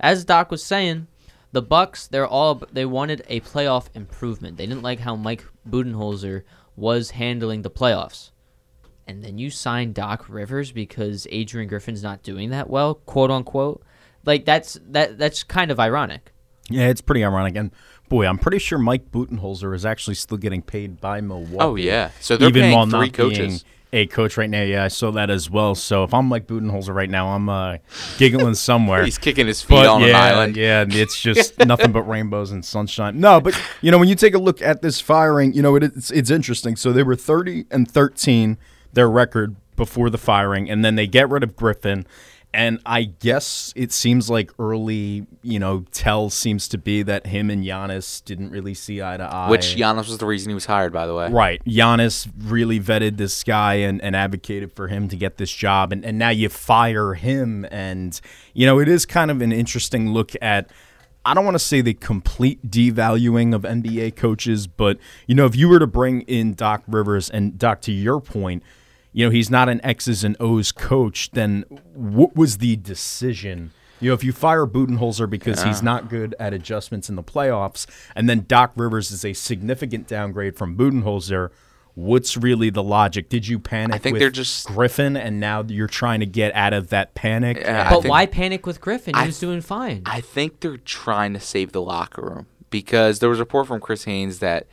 As 0.00 0.24
Doc 0.24 0.50
was 0.50 0.62
saying, 0.62 1.06
the 1.52 1.62
Bucks, 1.62 2.08
they're 2.08 2.26
all 2.26 2.56
they 2.72 2.84
wanted 2.84 3.22
a 3.28 3.40
playoff 3.40 3.86
improvement. 3.94 4.56
They 4.56 4.66
didn't 4.66 4.82
like 4.82 5.00
how 5.00 5.14
Mike 5.14 5.44
Budenholzer 5.68 6.42
was 6.76 7.12
handling 7.12 7.62
the 7.62 7.70
playoffs. 7.70 8.30
And 9.06 9.22
then 9.22 9.38
you 9.38 9.50
sign 9.50 9.92
Doc 9.92 10.26
Rivers 10.28 10.72
because 10.72 11.26
Adrian 11.30 11.68
Griffin's 11.68 12.02
not 12.02 12.22
doing 12.22 12.50
that 12.50 12.70
well, 12.70 12.94
quote 12.94 13.30
unquote. 13.30 13.82
Like 14.24 14.44
that's 14.44 14.78
that 14.88 15.18
that's 15.18 15.42
kind 15.42 15.70
of 15.70 15.78
ironic. 15.78 16.32
Yeah, 16.70 16.88
it's 16.88 17.02
pretty 17.02 17.22
ironic. 17.22 17.56
And 17.56 17.70
boy, 18.08 18.26
I'm 18.26 18.38
pretty 18.38 18.58
sure 18.58 18.78
Mike 18.78 19.10
Budenholzer 19.10 19.74
is 19.74 19.84
actually 19.84 20.14
still 20.14 20.38
getting 20.38 20.62
paid 20.62 21.00
by 21.00 21.20
Milwaukee. 21.20 21.58
Oh 21.60 21.74
yeah, 21.74 22.10
so 22.20 22.36
they're 22.36 22.48
even 22.48 22.62
paying 22.62 22.74
while 22.74 22.86
three 22.86 23.06
not 23.06 23.12
coaches. 23.12 23.38
being 23.38 23.60
a 23.92 24.06
coach 24.06 24.36
right 24.36 24.50
now. 24.50 24.62
Yeah, 24.62 24.84
I 24.84 24.88
saw 24.88 25.10
that 25.12 25.30
as 25.30 25.48
well. 25.48 25.74
So 25.74 26.02
if 26.04 26.12
I'm 26.12 26.26
Mike 26.26 26.46
Budenholzer 26.46 26.94
right 26.94 27.08
now, 27.08 27.28
I'm 27.28 27.48
uh, 27.48 27.76
giggling 28.18 28.54
somewhere. 28.54 29.04
He's 29.04 29.18
kicking 29.18 29.46
his 29.46 29.62
feet 29.62 29.76
But 29.76 29.86
on 29.86 30.00
yeah, 30.00 30.08
an 30.08 30.14
island. 30.16 30.56
Yeah, 30.56 30.84
it's 30.88 31.20
just 31.20 31.58
nothing 31.58 31.92
but 31.92 32.02
rainbows 32.02 32.50
and 32.50 32.64
sunshine. 32.64 33.20
No, 33.20 33.40
but 33.40 33.60
you 33.82 33.90
know 33.90 33.98
when 33.98 34.08
you 34.08 34.16
take 34.16 34.34
a 34.34 34.38
look 34.38 34.62
at 34.62 34.82
this 34.82 35.00
firing, 35.00 35.52
you 35.52 35.62
know 35.62 35.76
it, 35.76 35.84
it's 35.84 36.10
it's 36.10 36.30
interesting. 36.30 36.76
So 36.76 36.92
they 36.92 37.02
were 37.02 37.16
30 37.16 37.66
and 37.70 37.88
13, 37.90 38.58
their 38.94 39.10
record 39.10 39.56
before 39.76 40.10
the 40.10 40.18
firing, 40.18 40.70
and 40.70 40.84
then 40.84 40.94
they 40.94 41.06
get 41.06 41.28
rid 41.28 41.42
of 41.42 41.56
Griffin. 41.56 42.06
And 42.54 42.78
I 42.86 43.02
guess 43.02 43.72
it 43.74 43.90
seems 43.90 44.30
like 44.30 44.52
early, 44.60 45.26
you 45.42 45.58
know, 45.58 45.84
tell 45.90 46.30
seems 46.30 46.68
to 46.68 46.78
be 46.78 47.02
that 47.02 47.26
him 47.26 47.50
and 47.50 47.64
Giannis 47.64 48.24
didn't 48.24 48.50
really 48.50 48.74
see 48.74 49.02
eye 49.02 49.16
to 49.16 49.24
eye. 49.24 49.50
Which 49.50 49.74
Giannis 49.74 50.06
was 50.06 50.18
the 50.18 50.26
reason 50.26 50.50
he 50.50 50.54
was 50.54 50.66
hired, 50.66 50.92
by 50.92 51.08
the 51.08 51.16
way. 51.16 51.28
Right. 51.30 51.60
Giannis 51.64 52.30
really 52.38 52.78
vetted 52.78 53.16
this 53.16 53.42
guy 53.42 53.74
and, 53.74 54.00
and 54.02 54.14
advocated 54.14 54.72
for 54.72 54.86
him 54.86 55.08
to 55.08 55.16
get 55.16 55.36
this 55.36 55.52
job. 55.52 55.90
And, 55.90 56.04
and 56.04 56.16
now 56.16 56.28
you 56.28 56.48
fire 56.48 57.14
him. 57.14 57.66
And, 57.72 58.20
you 58.52 58.66
know, 58.66 58.78
it 58.78 58.88
is 58.88 59.04
kind 59.04 59.32
of 59.32 59.42
an 59.42 59.50
interesting 59.50 60.12
look 60.12 60.30
at, 60.40 60.70
I 61.24 61.34
don't 61.34 61.44
want 61.44 61.56
to 61.56 61.64
say 61.64 61.80
the 61.80 61.94
complete 61.94 62.70
devaluing 62.70 63.52
of 63.52 63.62
NBA 63.62 64.14
coaches, 64.14 64.68
but, 64.68 64.98
you 65.26 65.34
know, 65.34 65.46
if 65.46 65.56
you 65.56 65.68
were 65.68 65.80
to 65.80 65.88
bring 65.88 66.20
in 66.20 66.54
Doc 66.54 66.84
Rivers, 66.86 67.30
and 67.30 67.58
Doc, 67.58 67.80
to 67.80 67.92
your 67.92 68.20
point, 68.20 68.62
you 69.14 69.24
know, 69.24 69.30
he's 69.30 69.48
not 69.48 69.68
an 69.70 69.80
X's 69.82 70.22
and 70.24 70.36
O's 70.40 70.72
coach, 70.72 71.30
then 71.30 71.64
what 71.94 72.36
was 72.36 72.58
the 72.58 72.76
decision? 72.76 73.70
You 74.00 74.10
know, 74.10 74.14
if 74.14 74.24
you 74.24 74.32
fire 74.32 74.66
Budenholzer 74.66 75.30
because 75.30 75.62
he's 75.62 75.82
not 75.82 76.10
good 76.10 76.34
at 76.38 76.52
adjustments 76.52 77.08
in 77.08 77.14
the 77.16 77.22
playoffs, 77.22 77.86
and 78.14 78.28
then 78.28 78.44
Doc 78.46 78.72
Rivers 78.76 79.10
is 79.12 79.24
a 79.24 79.32
significant 79.32 80.06
downgrade 80.08 80.56
from 80.56 80.76
Budenholzer, 80.76 81.50
what's 81.94 82.36
really 82.36 82.70
the 82.70 82.82
logic? 82.82 83.28
Did 83.28 83.46
you 83.46 83.60
panic 83.60 83.94
I 83.94 83.98
think 83.98 84.14
with 84.14 84.20
they're 84.20 84.30
just- 84.30 84.66
Griffin, 84.66 85.16
and 85.16 85.38
now 85.38 85.62
you're 85.62 85.86
trying 85.86 86.18
to 86.20 86.26
get 86.26 86.52
out 86.56 86.72
of 86.72 86.88
that 86.88 87.14
panic? 87.14 87.58
Yeah, 87.58 87.88
But 87.88 88.02
think- 88.02 88.10
why 88.10 88.26
panic 88.26 88.66
with 88.66 88.80
Griffin? 88.80 89.14
He 89.14 89.20
I- 89.22 89.26
was 89.26 89.38
doing 89.38 89.60
fine. 89.60 90.02
I 90.04 90.20
think 90.20 90.58
they're 90.60 90.76
trying 90.76 91.32
to 91.34 91.40
save 91.40 91.70
the 91.70 91.80
locker 91.80 92.20
room 92.22 92.46
because 92.70 93.20
there 93.20 93.28
was 93.30 93.38
a 93.38 93.42
report 93.42 93.68
from 93.68 93.80
Chris 93.80 94.04
Haynes 94.04 94.40
that, 94.40 94.66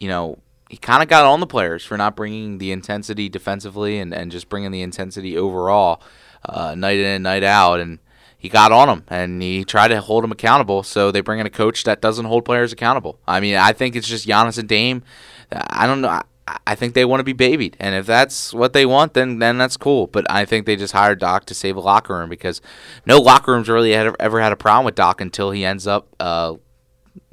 you 0.00 0.08
know, 0.08 0.38
he 0.74 0.78
kind 0.78 1.04
of 1.04 1.08
got 1.08 1.24
on 1.24 1.38
the 1.38 1.46
players 1.46 1.84
for 1.84 1.96
not 1.96 2.16
bringing 2.16 2.58
the 2.58 2.72
intensity 2.72 3.28
defensively 3.28 4.00
and, 4.00 4.12
and 4.12 4.32
just 4.32 4.48
bringing 4.48 4.72
the 4.72 4.82
intensity 4.82 5.38
overall 5.38 6.02
uh, 6.44 6.74
night 6.74 6.98
in 6.98 7.06
and 7.06 7.22
night 7.22 7.44
out. 7.44 7.78
And 7.78 8.00
he 8.36 8.48
got 8.48 8.72
on 8.72 8.88
them 8.88 9.04
and 9.06 9.40
he 9.40 9.62
tried 9.62 9.88
to 9.88 10.00
hold 10.00 10.24
them 10.24 10.32
accountable. 10.32 10.82
So 10.82 11.12
they 11.12 11.20
bring 11.20 11.38
in 11.38 11.46
a 11.46 11.50
coach 11.50 11.84
that 11.84 12.00
doesn't 12.00 12.24
hold 12.24 12.44
players 12.44 12.72
accountable. 12.72 13.20
I 13.24 13.38
mean, 13.38 13.54
I 13.54 13.72
think 13.72 13.94
it's 13.94 14.08
just 14.08 14.26
Giannis 14.26 14.58
and 14.58 14.68
Dame. 14.68 15.04
I 15.52 15.86
don't 15.86 16.00
know. 16.00 16.20
I, 16.66 16.74
think 16.74 16.94
they 16.94 17.04
want 17.04 17.20
to 17.20 17.24
be 17.24 17.32
babied, 17.32 17.76
and 17.78 17.94
if 17.94 18.04
that's 18.04 18.52
what 18.52 18.72
they 18.72 18.84
want, 18.84 19.14
then 19.14 19.38
then 19.38 19.56
that's 19.56 19.76
cool. 19.78 20.08
But 20.08 20.26
I 20.28 20.44
think 20.44 20.66
they 20.66 20.76
just 20.76 20.92
hired 20.92 21.20
Doc 21.20 21.46
to 21.46 21.54
save 21.54 21.76
a 21.76 21.80
locker 21.80 22.18
room 22.18 22.28
because 22.28 22.60
no 23.06 23.18
locker 23.18 23.52
rooms 23.52 23.68
really 23.68 23.92
had, 23.92 24.14
ever 24.18 24.40
had 24.40 24.52
a 24.52 24.56
problem 24.56 24.84
with 24.84 24.94
Doc 24.94 25.20
until 25.20 25.52
he 25.52 25.64
ends 25.64 25.86
up, 25.86 26.08
uh, 26.20 26.54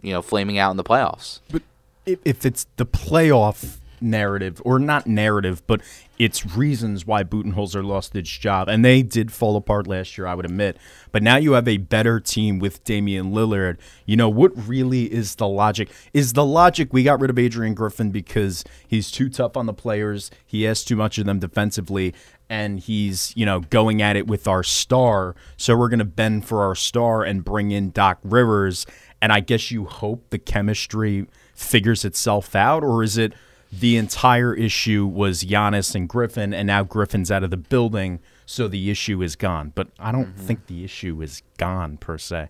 you 0.02 0.14
know, 0.14 0.22
flaming 0.22 0.60
out 0.60 0.72
in 0.72 0.78
the 0.78 0.84
playoffs. 0.84 1.40
But 1.50 1.64
if, 2.06 2.46
it's 2.46 2.66
the 2.78 2.86
playoff 2.86 3.78
narrative, 4.02 4.62
or 4.66 4.80
not 4.80 5.06
narrative, 5.06 5.62
but 5.68 5.82
it's 6.18 6.56
reasons 6.56 7.06
why 7.06 7.24
Budenholzer 7.24 7.86
lost 7.86 8.14
his 8.14 8.28
job, 8.28 8.68
and 8.68 8.84
they 8.84 9.04
did 9.04 9.32
fall 9.32 9.56
apart 9.56 9.88
last 9.88 10.18
year, 10.18 10.28
I 10.28 10.36
would 10.36 10.46
admit. 10.46 10.78
But 11.12 11.24
now 11.24 11.36
you 11.38 11.54
have 11.54 11.68
a 11.68 11.78
better 11.78 12.20
team 12.20 12.60
with 12.60 12.84
Damian 12.84 13.32
Lillard. 13.32 13.78
You 14.06 14.18
know 14.18 14.30
what 14.30 14.52
really 14.56 15.12
is 15.12 15.36
the 15.36 15.48
logic? 15.48 15.90
Is 16.14 16.34
the 16.34 16.46
logic 16.46 16.94
we 16.94 17.04
got 17.04 17.20
rid 17.20 17.30
of 17.30 17.40
Adrian 17.40 17.74
Griffin 17.74 18.12
because 18.12 18.64
he's 18.88 19.12
too 19.12 19.30
tough 19.30 19.56
on 19.56 19.66
the 19.66 19.74
players, 19.74 20.32
he 20.46 20.64
has 20.64 20.84
too 20.84 20.96
much 20.96 21.18
of 21.18 21.26
them 21.26 21.40
defensively, 21.40 22.14
and 22.50 22.80
he's 22.80 23.34
you 23.36 23.46
know 23.46 23.62
going 23.62 24.02
at 24.02 24.16
it 24.16 24.28
with 24.28 24.48
our 24.48 24.64
star. 24.64 25.36
So 25.58 25.76
we're 25.78 25.90
gonna 25.90 26.06
bend 26.06 26.46
for 26.46 26.64
our 26.64 26.76
star 26.76 27.24
and 27.24 27.44
bring 27.44 27.72
in 27.72 27.92
Doc 27.92 28.20
Rivers. 28.24 28.86
And 29.24 29.32
I 29.32 29.40
guess 29.40 29.70
you 29.70 29.86
hope 29.86 30.32
the 30.32 30.40
chemistry 30.40 31.28
figures 31.62 32.04
itself 32.04 32.56
out, 32.56 32.84
or 32.84 33.04
is 33.04 33.18
it 33.18 33.34
the 33.72 33.96
entire 33.96 34.54
issue 34.54 35.06
was 35.06 35.44
Giannis 35.44 35.96
and 35.96 36.10
Griffin, 36.10 36.54
and 36.54 36.68
now 36.68 36.84
Griffin's 36.84 37.32
out 37.32 37.44
of 37.44 37.52
the 37.52 37.58
building, 37.58 38.20
so 38.46 38.68
the 38.68 38.90
issue 38.90 39.22
is 39.22 39.36
gone? 39.36 39.72
But 39.74 39.90
I 40.00 40.12
don't 40.12 40.36
mm-hmm. 40.36 40.46
think 40.46 40.68
the 40.68 40.84
issue 40.84 41.22
is 41.22 41.44
gone 41.58 41.98
per 41.98 42.18
se. 42.18 42.50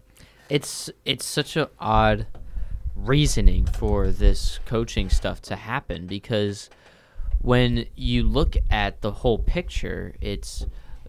it's 0.49 0.89
it's 1.05 1.25
such 1.25 1.55
a 1.55 1.69
odd 1.79 2.27
reasoning 2.95 3.65
for 3.65 4.11
this 4.11 4.59
coaching 4.65 5.09
stuff 5.09 5.41
to 5.41 5.55
happen 5.55 6.07
because 6.07 6.69
when 7.39 7.85
you 7.95 8.23
look 8.23 8.55
at 8.69 9.01
the 9.01 9.11
whole 9.11 9.39
picture, 9.39 10.13
it's 10.21 10.65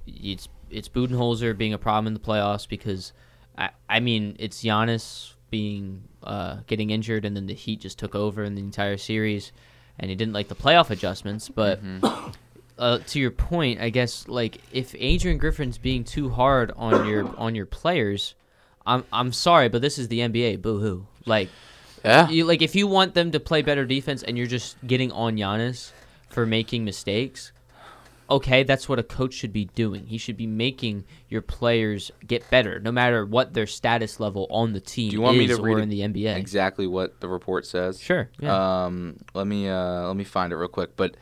it's 0.06 0.48
it's 0.70 0.88
Budenholzer 0.88 1.56
being 1.56 1.72
a 1.72 1.78
problem 1.78 2.06
in 2.06 2.14
the 2.14 2.20
playoffs 2.20 2.68
because 2.68 3.12
I 3.58 3.70
I 3.88 4.00
mean 4.00 4.36
it's 4.38 4.62
Giannis 4.62 5.34
being 5.52 6.02
uh, 6.24 6.56
getting 6.66 6.90
injured 6.90 7.24
and 7.24 7.36
then 7.36 7.46
the 7.46 7.54
Heat 7.54 7.80
just 7.82 7.96
took 8.00 8.16
over 8.16 8.42
in 8.42 8.56
the 8.56 8.60
entire 8.62 8.96
series 8.96 9.52
and 10.00 10.10
he 10.10 10.16
didn't 10.16 10.32
like 10.34 10.48
the 10.48 10.56
playoff 10.56 10.90
adjustments, 10.90 11.48
but. 11.48 11.78
Uh, 12.78 12.98
to 13.06 13.20
your 13.20 13.30
point, 13.30 13.80
I 13.80 13.90
guess 13.90 14.26
like 14.26 14.58
if 14.72 14.94
Adrian 14.98 15.38
Griffin's 15.38 15.78
being 15.78 16.02
too 16.02 16.30
hard 16.30 16.72
on 16.74 17.06
your 17.06 17.28
on 17.38 17.54
your 17.54 17.66
players, 17.66 18.34
I'm 18.84 19.04
I'm 19.12 19.32
sorry, 19.32 19.68
but 19.68 19.82
this 19.82 19.98
is 19.98 20.08
the 20.08 20.20
NBA. 20.20 20.62
Boo 20.62 20.80
hoo. 20.80 21.06
Like, 21.26 21.48
Yeah. 22.02 22.28
you 22.30 22.44
like 22.44 22.62
if 22.62 22.74
you 22.74 22.88
want 22.88 23.14
them 23.14 23.30
to 23.32 23.38
play 23.40 23.62
better 23.62 23.84
defense 23.84 24.22
and 24.24 24.36
you're 24.36 24.48
just 24.48 24.76
getting 24.84 25.12
on 25.12 25.36
Giannis 25.36 25.92
for 26.30 26.44
making 26.46 26.84
mistakes. 26.84 27.52
Okay, 28.32 28.62
that's 28.62 28.88
what 28.88 28.98
a 28.98 29.02
coach 29.02 29.34
should 29.34 29.52
be 29.52 29.66
doing. 29.66 30.06
He 30.06 30.16
should 30.16 30.38
be 30.38 30.46
making 30.46 31.04
your 31.28 31.42
players 31.42 32.10
get 32.26 32.48
better, 32.48 32.80
no 32.80 32.90
matter 32.90 33.26
what 33.26 33.52
their 33.52 33.66
status 33.66 34.18
level 34.20 34.46
on 34.48 34.72
the 34.72 34.80
team 34.80 35.10
Do 35.10 35.16
you 35.16 35.20
want 35.20 35.36
me 35.36 35.46
to 35.48 35.60
read 35.60 35.74
or 35.74 35.80
in 35.80 35.90
the 35.90 36.00
NBA. 36.00 36.34
exactly 36.36 36.86
what 36.86 37.20
the 37.20 37.28
report 37.28 37.66
says? 37.66 38.00
Sure. 38.00 38.30
Yeah. 38.40 38.84
Um, 38.86 39.18
let 39.34 39.46
me 39.46 39.68
uh, 39.68 40.06
let 40.06 40.16
me 40.16 40.24
find 40.24 40.50
it 40.50 40.56
real 40.56 40.68
quick. 40.68 40.96
But 40.96 41.14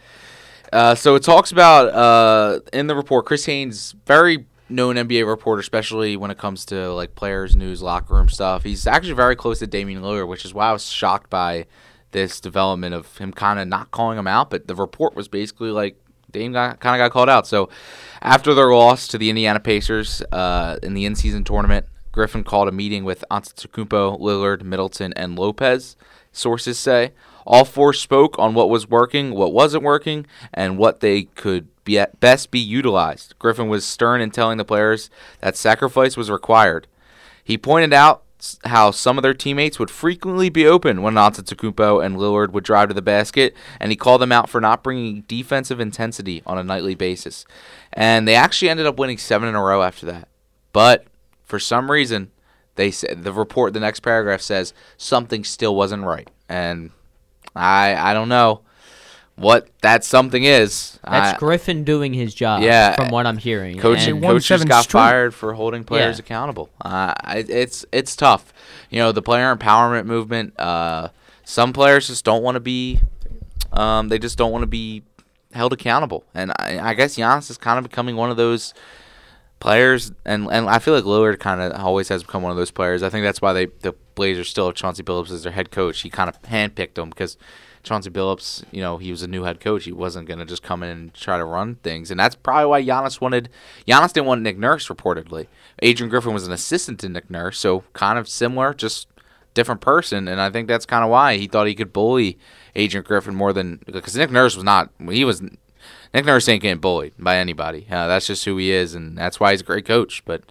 uh, 0.72 0.94
so 0.94 1.16
it 1.16 1.24
talks 1.24 1.50
about 1.50 1.88
uh, 1.92 2.60
in 2.72 2.86
the 2.86 2.94
report, 2.94 3.26
Chris 3.26 3.44
Haynes, 3.46 3.96
very 4.06 4.46
known 4.68 4.94
NBA 4.94 5.26
reporter, 5.26 5.58
especially 5.58 6.16
when 6.16 6.30
it 6.30 6.38
comes 6.38 6.64
to 6.66 6.92
like 6.92 7.16
players, 7.16 7.56
news, 7.56 7.82
locker 7.82 8.14
room 8.14 8.28
stuff. 8.28 8.62
He's 8.62 8.86
actually 8.86 9.14
very 9.14 9.34
close 9.34 9.58
to 9.58 9.66
Damian 9.66 10.00
Lillard, 10.00 10.28
which 10.28 10.44
is 10.44 10.54
why 10.54 10.68
I 10.68 10.72
was 10.72 10.86
shocked 10.86 11.28
by 11.28 11.66
this 12.12 12.40
development 12.40 12.94
of 12.94 13.18
him 13.18 13.32
kind 13.32 13.58
of 13.58 13.66
not 13.66 13.90
calling 13.90 14.16
him 14.16 14.28
out. 14.28 14.48
But 14.48 14.68
the 14.68 14.76
report 14.76 15.16
was 15.16 15.26
basically 15.26 15.72
like 15.72 16.00
Dame 16.32 16.52
kind 16.52 16.74
of 16.74 16.80
got 16.80 17.10
called 17.10 17.28
out. 17.28 17.46
So 17.46 17.68
after 18.22 18.54
their 18.54 18.72
loss 18.72 19.08
to 19.08 19.18
the 19.18 19.30
Indiana 19.30 19.60
Pacers 19.60 20.22
uh, 20.32 20.78
in 20.82 20.94
the 20.94 21.04
in-season 21.04 21.44
tournament, 21.44 21.86
Griffin 22.12 22.44
called 22.44 22.68
a 22.68 22.72
meeting 22.72 23.04
with 23.04 23.24
Antetokounmpo, 23.30 24.20
Lillard, 24.20 24.62
Middleton, 24.62 25.12
and 25.14 25.38
Lopez. 25.38 25.96
Sources 26.32 26.78
say 26.78 27.12
all 27.46 27.64
four 27.64 27.92
spoke 27.92 28.38
on 28.38 28.54
what 28.54 28.70
was 28.70 28.88
working, 28.88 29.32
what 29.32 29.52
wasn't 29.52 29.82
working, 29.82 30.26
and 30.52 30.78
what 30.78 31.00
they 31.00 31.24
could 31.24 31.68
be 31.84 32.04
best 32.20 32.50
be 32.50 32.58
utilized. 32.58 33.34
Griffin 33.38 33.68
was 33.68 33.84
stern 33.84 34.20
in 34.20 34.30
telling 34.30 34.58
the 34.58 34.64
players 34.64 35.10
that 35.40 35.56
sacrifice 35.56 36.16
was 36.16 36.30
required. 36.30 36.86
He 37.42 37.58
pointed 37.58 37.92
out 37.92 38.22
how 38.64 38.90
some 38.90 39.18
of 39.18 39.22
their 39.22 39.35
teammates 39.35 39.79
would 39.79 39.90
frequently 39.90 40.48
be 40.48 40.66
open 40.66 41.03
when 41.03 41.14
Antetokounmpo 41.14 42.05
and 42.05 42.16
Lillard 42.16 42.50
would 42.50 42.64
drive 42.64 42.88
to 42.88 42.94
the 42.94 43.03
basket, 43.03 43.55
and 43.79 43.92
he 43.92 43.96
called 43.96 44.20
them 44.20 44.33
out 44.33 44.48
for 44.48 44.61
not 44.61 44.83
bringing 44.83 45.22
defensive 45.22 45.81
intensity 45.81 46.42
on 46.46 46.59
a 46.59 46.64
nightly 46.64 46.94
basis. 46.94 47.44
And 47.92 48.26
they 48.26 48.35
actually 48.35 48.70
ended 48.70 48.87
up 48.87 48.98
winning 48.98 49.18
seven 49.18 49.48
in 49.48 49.55
a 49.55 49.62
row 49.62 49.83
after 49.83 50.07
that. 50.07 50.29
But 50.72 51.07
for 51.44 51.59
some 51.59 51.90
reason, 51.90 52.31
they 52.76 52.90
said 52.90 53.24
the 53.24 53.33
report. 53.33 53.72
The 53.72 53.81
next 53.81 54.00
paragraph 54.00 54.40
says 54.40 54.72
something 54.96 55.44
still 55.44 55.74
wasn't 55.74 56.05
right, 56.05 56.31
and 56.48 56.90
I 57.55 57.94
I 57.94 58.14
don't 58.14 58.29
know 58.29 58.62
what 59.40 59.68
that 59.83 60.05
something 60.05 60.44
is. 60.44 60.98
That's 61.03 61.35
I- 61.35 61.38
Griffin 61.38 61.83
doing 61.85 62.12
his 62.14 62.35
job. 62.35 62.62
Yeah, 62.62 62.94
from 62.94 63.09
what 63.09 63.26
I'm 63.26 63.38
hearing. 63.38 63.79
Coach, 63.79 64.07
And- 64.07 64.22
coaches 64.22 64.46
seven 64.46 64.68
got 64.68 64.85
straight. 64.85 65.00
fired 65.00 65.35
for 65.35 65.55
holding 65.55 65.83
players 65.85 66.18
Yeah. 66.18 66.24
accountable. 66.24 66.68
Uh, 66.81 67.14
it's 67.26 67.85
it's 67.92 68.14
tough. 68.14 68.53
You 68.90 68.98
know, 69.00 69.12
the 69.12 69.22
player 69.22 69.55
empowerment 69.55 70.05
movement. 70.07 70.59
Uh, 70.61 71.09
some 71.44 71.72
players 71.72 72.07
just 72.07 72.24
don't 72.24 72.42
want 72.42 72.57
to 72.57 72.61
be. 72.61 73.00
Um, 73.72 74.09
they 74.09 74.18
just 74.18 74.37
don't 74.37 74.53
want 74.53 74.62
to 74.62 74.66
be 74.68 75.03
held 75.53 75.72
accountable, 75.72 76.24
and 76.35 76.53
I, 76.59 76.79
I 76.90 76.94
guess 76.94 77.16
Giannis 77.16 77.50
is 77.50 77.57
kind 77.59 77.79
of 77.79 77.85
becoming 77.88 78.16
one 78.16 78.31
of 78.31 78.37
those 78.37 78.74
players. 79.61 80.12
And 80.24 80.48
and 80.50 80.68
I 80.68 80.79
feel 80.79 80.94
like 80.94 81.05
Lillard 81.05 81.38
kind 81.38 81.61
of 81.61 81.72
always 81.81 82.09
has 82.09 82.22
become 82.22 82.42
one 82.42 82.50
of 82.53 82.57
those 82.59 82.70
players. 82.70 83.03
I 83.03 83.09
think 83.11 83.24
that's 83.24 83.40
why 83.40 83.53
they 83.53 83.66
the 83.83 83.94
Blazers 84.14 84.48
still 84.48 84.66
have 84.66 84.74
Chauncey 84.74 85.03
Billups 85.03 85.31
as 85.31 85.44
their 85.44 85.53
head 85.53 85.70
coach. 85.70 86.00
He 86.03 86.11
kind 86.11 86.29
of 86.29 86.40
handpicked 86.42 86.98
him 86.98 87.09
because. 87.11 87.37
Chauncey 87.82 88.10
Billups, 88.10 88.64
you 88.70 88.80
know, 88.82 88.98
he 88.98 89.10
was 89.10 89.22
a 89.22 89.28
new 89.28 89.44
head 89.44 89.60
coach. 89.60 89.84
He 89.84 89.92
wasn't 89.92 90.28
going 90.28 90.38
to 90.38 90.44
just 90.44 90.62
come 90.62 90.82
in 90.82 90.90
and 90.90 91.14
try 91.14 91.38
to 91.38 91.44
run 91.44 91.76
things. 91.76 92.10
And 92.10 92.20
that's 92.20 92.34
probably 92.34 92.66
why 92.66 92.82
Giannis 92.82 93.20
wanted 93.20 93.48
Giannis 93.86 94.12
didn't 94.12 94.26
want 94.26 94.42
Nick 94.42 94.58
Nurse 94.58 94.88
reportedly. 94.88 95.46
Adrian 95.80 96.10
Griffin 96.10 96.34
was 96.34 96.46
an 96.46 96.52
assistant 96.52 97.00
to 97.00 97.08
Nick 97.08 97.30
Nurse, 97.30 97.58
so 97.58 97.84
kind 97.94 98.18
of 98.18 98.28
similar, 98.28 98.74
just 98.74 99.08
different 99.54 99.80
person. 99.80 100.28
And 100.28 100.40
I 100.40 100.50
think 100.50 100.68
that's 100.68 100.86
kind 100.86 101.04
of 101.04 101.10
why 101.10 101.36
he 101.36 101.46
thought 101.46 101.66
he 101.66 101.74
could 101.74 101.92
bully 101.92 102.38
Adrian 102.74 103.04
Griffin 103.04 103.34
more 103.34 103.52
than 103.52 103.80
because 103.86 104.16
Nick 104.16 104.30
Nurse 104.30 104.54
was 104.54 104.64
not. 104.64 104.90
He 105.10 105.24
was 105.24 105.42
Nick 105.42 106.24
Nurse 106.24 106.48
ain't 106.48 106.62
getting 106.62 106.80
bullied 106.80 107.14
by 107.18 107.36
anybody. 107.38 107.86
Uh, 107.90 108.06
that's 108.06 108.26
just 108.26 108.44
who 108.44 108.56
he 108.56 108.70
is, 108.70 108.94
and 108.94 109.16
that's 109.16 109.40
why 109.40 109.52
he's 109.52 109.62
a 109.62 109.64
great 109.64 109.86
coach. 109.86 110.22
But 110.24 110.42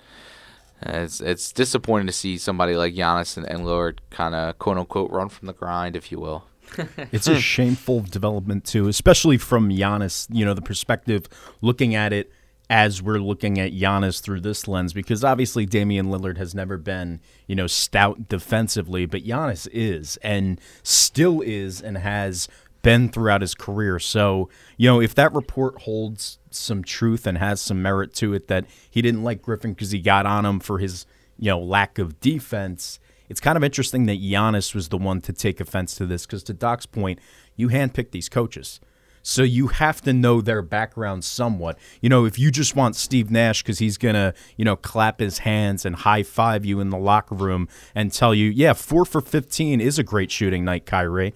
uh, 0.85 0.91
it's 0.93 1.21
it's 1.21 1.51
disappointing 1.51 2.07
to 2.07 2.13
see 2.13 2.37
somebody 2.37 2.75
like 2.75 2.93
Giannis 2.93 3.37
and, 3.37 3.45
and 3.45 4.01
kind 4.09 4.35
of 4.35 4.57
quote 4.57 4.77
unquote 4.77 5.11
run 5.11 5.29
from 5.29 5.47
the 5.47 5.53
grind, 5.53 5.95
if 5.95 6.11
you 6.11 6.19
will. 6.19 6.45
It's 7.11 7.27
a 7.27 7.33
hmm. 7.33 7.39
shameful 7.39 8.01
development 8.01 8.65
too, 8.65 8.87
especially 8.87 9.37
from 9.37 9.69
Giannis. 9.69 10.27
You 10.31 10.45
know, 10.45 10.53
the 10.53 10.61
perspective 10.61 11.27
looking 11.61 11.95
at 11.95 12.13
it 12.13 12.31
as 12.69 13.01
we're 13.01 13.17
looking 13.17 13.59
at 13.59 13.71
Giannis 13.71 14.21
through 14.21 14.41
this 14.41 14.67
lens, 14.67 14.93
because 14.93 15.23
obviously 15.23 15.65
Damian 15.65 16.07
Lillard 16.07 16.37
has 16.37 16.53
never 16.53 16.77
been, 16.77 17.19
you 17.47 17.55
know, 17.55 17.65
stout 17.65 18.29
defensively, 18.29 19.07
but 19.07 19.23
Giannis 19.23 19.67
is 19.71 20.17
and 20.17 20.61
still 20.83 21.41
is 21.41 21.81
and 21.81 21.97
has 21.97 22.47
been 22.81 23.09
throughout 23.09 23.41
his 23.41 23.55
career. 23.55 23.99
So, 23.99 24.49
you 24.77 24.87
know, 24.87 25.01
if 25.01 25.15
that 25.15 25.33
report 25.33 25.81
holds 25.81 26.37
some 26.51 26.83
truth 26.83 27.25
and 27.25 27.37
has 27.37 27.61
some 27.61 27.81
merit 27.81 28.13
to 28.15 28.33
it 28.33 28.47
that 28.47 28.65
he 28.89 29.01
didn't 29.01 29.23
like 29.23 29.41
Griffin 29.41 29.73
because 29.73 29.91
he 29.91 29.99
got 29.99 30.25
on 30.25 30.45
him 30.45 30.59
for 30.59 30.77
his, 30.77 31.05
you 31.37 31.49
know, 31.49 31.59
lack 31.59 31.97
of 31.97 32.19
defense, 32.19 32.99
it's 33.29 33.39
kind 33.39 33.55
of 33.55 33.63
interesting 33.63 34.05
that 34.07 34.21
Giannis 34.21 34.75
was 34.75 34.89
the 34.89 34.97
one 34.97 35.21
to 35.21 35.31
take 35.33 35.61
offense 35.61 35.95
to 35.95 36.05
this 36.05 36.25
because, 36.25 36.43
to 36.43 36.53
Doc's 36.53 36.85
point, 36.85 37.19
you 37.55 37.69
handpick 37.69 38.11
these 38.11 38.27
coaches. 38.27 38.79
So 39.21 39.43
you 39.43 39.67
have 39.67 40.01
to 40.01 40.13
know 40.13 40.39
their 40.41 40.61
background 40.61 41.23
somewhat. 41.25 41.77
You 42.01 42.09
know, 42.09 42.25
if 42.25 42.39
you 42.39 42.51
just 42.51 42.75
want 42.75 42.95
Steve 42.95 43.29
Nash 43.29 43.61
because 43.61 43.77
he's 43.79 43.97
going 43.97 44.15
to, 44.15 44.33
you 44.57 44.63
know, 44.65 44.75
clap 44.75 45.19
his 45.19 45.39
hands 45.39 45.85
and 45.85 45.95
high 45.95 46.23
five 46.23 46.65
you 46.65 46.79
in 46.79 46.89
the 46.89 46.97
locker 46.97 47.35
room 47.35 47.67
and 47.93 48.11
tell 48.13 48.33
you, 48.33 48.49
yeah, 48.49 48.73
four 48.73 49.05
for 49.05 49.19
15 49.21 49.81
is 49.81 49.99
a 49.99 50.03
great 50.03 50.31
shooting 50.31 50.63
night, 50.63 50.85
Kyrie, 50.85 51.33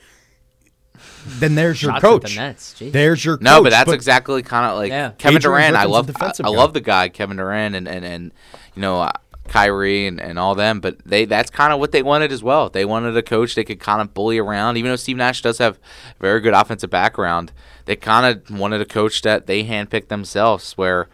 then 1.28 1.56
there's 1.56 1.82
your 1.82 1.92
Shots 1.92 2.02
coach. 2.02 2.34
the 2.36 2.42
Nets, 2.42 2.74
jeez. 2.80 2.92
There's 2.94 3.26
your 3.26 3.38
coach. 3.38 3.44
No, 3.44 3.56
coach. 3.58 3.64
but 3.66 3.70
that's 3.72 3.92
exactly 3.92 4.42
kind 4.44 4.66
of 4.72 4.78
like 4.78 4.90
Yeah. 4.90 5.12
Kevin 5.18 5.38
Adrian 5.38 5.74
Durant. 5.74 5.76
I 5.76 5.84
love 5.86 6.10
I, 6.22 6.32
I 6.44 6.50
love 6.50 6.74
the 6.74 6.82
guy 6.82 7.10
Kevin 7.10 7.38
Durant 7.38 7.76
and 7.76 7.88
and, 7.88 8.06
and 8.06 8.32
you 8.76 8.82
know 8.82 9.10
Kyrie 9.48 10.08
and, 10.08 10.20
and 10.22 10.40
all 10.40 10.56
them. 10.56 10.80
But 10.80 10.98
they 11.06 11.26
that's 11.26 11.50
kind 11.50 11.74
of 11.74 11.80
what 11.80 11.92
they 11.92 12.02
wanted 12.04 12.32
as 12.32 12.42
well. 12.44 12.70
They 12.70 12.86
wanted 12.86 13.16
a 13.18 13.22
coach 13.24 13.56
they 13.56 13.64
could 13.64 13.80
kind 13.80 14.02
of 14.02 14.14
bully 14.14 14.38
around. 14.38 14.78
Even 14.78 14.92
though 14.92 14.96
Steve 14.96 15.18
Nash 15.18 15.42
does 15.42 15.58
have 15.58 15.80
very 16.20 16.40
good 16.40 16.54
offensive 16.54 16.90
background, 16.90 17.52
they 17.86 17.96
kind 17.96 18.26
of 18.50 18.58
wanted 18.60 18.82
a 18.82 18.86
coach 18.86 19.22
that 19.24 19.48
they 19.48 19.64
handpicked 19.64 20.08
themselves. 20.08 20.74
Where 20.74 21.10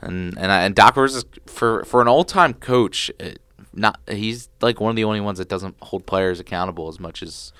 and 0.00 0.36
and 0.38 0.52
I- 0.52 0.62
and 0.62 0.74
Doc 0.74 0.96
Rivers 0.96 1.14
is, 1.16 1.24
for 1.46 1.84
for 1.84 2.00
an 2.02 2.08
all 2.08 2.24
time 2.24 2.54
coach. 2.54 3.10
Not 3.74 4.00
he's 4.08 4.48
like 4.60 4.80
one 4.80 4.90
of 4.90 4.96
the 4.96 5.04
only 5.04 5.20
ones 5.20 5.38
that 5.38 5.48
doesn't 5.48 5.76
hold 5.82 6.04
players 6.06 6.40
accountable 6.40 6.88
as 6.88 6.98
much 6.98 7.22
as 7.22 7.52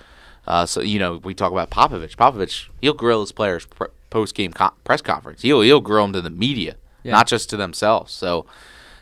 uh, 0.49 0.65
so 0.67 0.81
you 0.81 0.99
know, 0.99 1.19
we 1.19 1.35
talk 1.35 1.53
about 1.53 1.71
Popovich. 1.71 2.17
Popovich, 2.17 2.69
he'll 2.81 2.95
grill 2.95 3.21
his 3.21 3.31
players 3.33 3.67
pr- 3.67 3.85
post 4.11 4.35
game 4.35 4.53
co- 4.53 4.73
press 4.83 5.01
conference. 5.03 5.43
He'll 5.43 5.61
he'll 5.61 5.81
grill 5.83 6.05
them 6.05 6.15
to 6.15 6.21
the 6.23 6.31
media, 6.31 6.77
Yeah. 7.05 7.13
not 7.13 7.27
just 7.29 7.51
to 7.51 7.57
themselves. 7.57 8.13
So, 8.13 8.47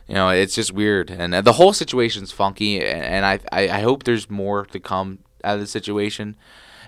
you 0.09 0.15
know, 0.15 0.29
it's 0.29 0.55
just 0.55 0.73
weird, 0.73 1.11
and 1.11 1.35
uh, 1.35 1.41
the 1.41 1.55
whole 1.55 1.73
situation's 1.73 2.31
funky. 2.31 2.81
And, 2.85 3.27
I, 3.27 3.41
I 3.53 3.81
hope 3.81 4.05
there's 4.05 4.31
more 4.31 4.65
to 4.67 4.79
come 4.79 5.19
out 5.43 5.55
of 5.55 5.61
the 5.61 5.67
situation. 5.67 6.37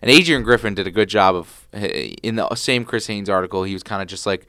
And 0.00 0.10
Adrian 0.10 0.44
Griffin 0.44 0.74
did 0.74 0.86
a 0.86 0.92
good 0.92 1.08
job 1.08 1.34
of 1.34 1.66
in 1.72 2.36
the 2.36 2.54
same 2.54 2.84
Chris 2.84 3.08
Haynes 3.08 3.28
article. 3.28 3.64
He 3.64 3.72
was 3.72 3.82
kind 3.82 4.00
of 4.00 4.06
just 4.06 4.26
like 4.26 4.46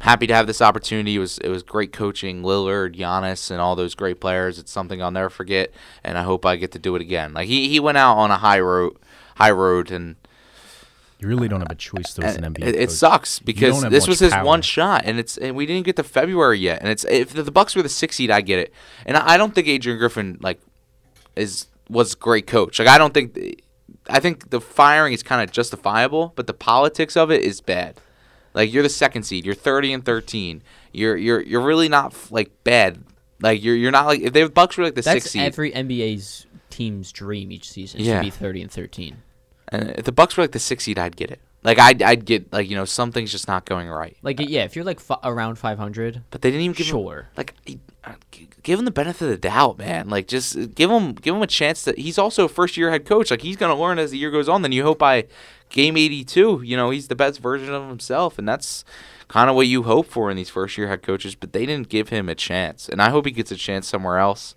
happy 0.00 0.26
to 0.26 0.34
have 0.34 0.46
this 0.46 0.60
opportunity. 0.60 1.14
It 1.14 1.20
was 1.20 1.38
it 1.38 1.48
was 1.48 1.62
great 1.62 1.92
coaching 1.92 2.42
Lillard, 2.42 2.96
Giannis, 2.96 3.50
and 3.50 3.60
all 3.60 3.76
those 3.76 3.94
great 3.94 4.20
players. 4.20 4.58
It's 4.58 4.72
something 4.72 5.00
I'll 5.00 5.12
never 5.12 5.30
forget, 5.30 5.70
and 6.02 6.18
I 6.18 6.22
hope 6.22 6.44
I 6.44 6.56
get 6.56 6.72
to 6.72 6.78
do 6.80 6.96
it 6.96 7.02
again. 7.02 7.32
Like 7.32 7.46
he, 7.46 7.68
he 7.68 7.78
went 7.78 7.98
out 7.98 8.16
on 8.16 8.32
a 8.32 8.38
high 8.38 8.60
road, 8.60 8.96
high 9.36 9.52
road, 9.52 9.92
and 9.92 10.16
You 11.20 11.26
really 11.28 11.48
don't 11.48 11.60
have 11.60 11.70
a 11.70 11.74
choice 11.74 12.14
though 12.14 12.22
as 12.22 12.36
an 12.36 12.44
NBA. 12.44 12.62
it, 12.64 12.74
it 12.76 12.78
coach. 12.88 12.90
sucks 12.90 13.38
because 13.40 13.82
this 13.90 14.06
was 14.06 14.20
his 14.20 14.32
power. 14.32 14.44
one 14.44 14.62
shot, 14.62 15.02
and 15.04 15.18
it's 15.18 15.36
and 15.36 15.56
we 15.56 15.66
didn't 15.66 15.84
get 15.84 15.96
to 15.96 16.04
February 16.04 16.58
yet. 16.60 16.80
And 16.80 16.88
it's 16.90 17.04
if 17.04 17.32
the, 17.32 17.42
the 17.42 17.50
Bucks 17.50 17.74
were 17.74 17.82
the 17.82 17.88
six 17.88 18.16
seed, 18.16 18.30
I 18.30 18.40
get 18.40 18.58
it, 18.60 18.72
and 19.04 19.16
I, 19.16 19.30
I 19.32 19.36
don't 19.36 19.54
think 19.54 19.66
Adrian 19.66 19.98
Griffin 19.98 20.38
like 20.40 20.60
is 21.34 21.66
was 21.88 22.14
a 22.14 22.16
great 22.16 22.46
coach. 22.46 22.78
Like 22.78 22.88
I 22.88 22.98
don't 22.98 23.12
think 23.14 23.62
I 24.08 24.20
think 24.20 24.50
the 24.50 24.60
firing 24.60 25.12
is 25.12 25.22
kind 25.22 25.42
of 25.42 25.50
justifiable, 25.52 26.32
but 26.36 26.46
the 26.46 26.54
politics 26.54 27.16
of 27.16 27.30
it 27.32 27.42
is 27.42 27.60
bad. 27.60 28.00
Like 28.54 28.72
you're 28.72 28.82
the 28.82 28.88
second 28.88 29.24
seed, 29.24 29.44
you're 29.44 29.54
30 29.54 29.92
and 29.94 30.04
13. 30.04 30.62
You're 30.92 31.16
you're 31.16 31.40
you're 31.40 31.60
really 31.60 31.88
not 31.88 32.14
like 32.30 32.50
bad. 32.64 33.02
Like 33.40 33.62
you're 33.62 33.74
you're 33.76 33.90
not 33.90 34.06
like 34.06 34.20
if 34.20 34.32
the 34.32 34.48
Bucks 34.48 34.76
were 34.76 34.84
like 34.84 34.94
the 34.94 35.02
That's 35.02 35.14
sixth 35.24 35.30
seed. 35.30 35.42
every 35.42 35.72
NBA's 35.72 36.46
team's 36.70 37.10
dream 37.12 37.50
each 37.52 37.68
season 37.70 38.00
is 38.00 38.06
Yeah. 38.06 38.18
to 38.18 38.24
be 38.24 38.30
30 38.30 38.62
and 38.62 38.70
13. 38.70 39.16
And 39.70 39.90
if 39.98 40.04
the 40.04 40.12
Bucks 40.12 40.36
were 40.36 40.44
like 40.44 40.52
the 40.52 40.58
sixth 40.58 40.84
seed, 40.86 40.98
I'd 40.98 41.16
get 41.16 41.30
it. 41.30 41.40
Like 41.64 41.78
I'd 41.78 42.00
I'd 42.02 42.24
get 42.24 42.52
like 42.52 42.70
you 42.70 42.76
know 42.76 42.84
something's 42.84 43.32
just 43.32 43.48
not 43.48 43.64
going 43.64 43.88
right. 43.88 44.16
Like 44.22 44.38
yeah, 44.40 44.62
if 44.64 44.76
you're 44.76 44.84
like 44.84 44.98
f- 45.00 45.18
around 45.24 45.56
500, 45.56 46.22
But 46.30 46.40
they 46.42 46.50
didn't 46.50 46.62
even 46.62 46.74
give 46.76 46.86
Sure. 46.86 47.18
him 47.22 47.26
like 47.36 47.54
uh, 48.04 48.12
give 48.62 48.78
him 48.78 48.84
the 48.84 48.90
benefit 48.92 49.22
of 49.24 49.30
the 49.30 49.36
doubt, 49.38 49.76
man. 49.78 50.08
Like 50.08 50.28
just 50.28 50.56
uh, 50.56 50.66
give 50.66 50.88
him 50.90 51.14
give 51.14 51.34
him 51.34 51.42
a 51.42 51.46
chance 51.48 51.82
that 51.82 51.98
he's 51.98 52.16
also 52.16 52.44
a 52.44 52.48
first 52.48 52.76
year 52.76 52.90
head 52.90 53.04
coach. 53.04 53.30
Like 53.32 53.42
he's 53.42 53.56
gonna 53.56 53.74
learn 53.74 53.98
as 53.98 54.12
the 54.12 54.18
year 54.18 54.30
goes 54.30 54.48
on. 54.48 54.62
Then 54.62 54.70
you 54.72 54.84
hope 54.84 55.00
by 55.00 55.26
game 55.68 55.96
eighty 55.96 56.22
two, 56.24 56.62
you 56.64 56.76
know, 56.76 56.90
he's 56.90 57.08
the 57.08 57.16
best 57.16 57.40
version 57.40 57.74
of 57.74 57.88
himself, 57.88 58.38
and 58.38 58.48
that's 58.48 58.84
kind 59.26 59.50
of 59.50 59.56
what 59.56 59.66
you 59.66 59.82
hope 59.82 60.06
for 60.06 60.30
in 60.30 60.36
these 60.36 60.48
first 60.48 60.78
year 60.78 60.86
head 60.86 61.02
coaches. 61.02 61.34
But 61.34 61.52
they 61.52 61.66
didn't 61.66 61.88
give 61.88 62.10
him 62.10 62.28
a 62.28 62.36
chance, 62.36 62.88
and 62.88 63.02
I 63.02 63.10
hope 63.10 63.26
he 63.26 63.32
gets 63.32 63.50
a 63.50 63.56
chance 63.56 63.88
somewhere 63.88 64.18
else. 64.18 64.54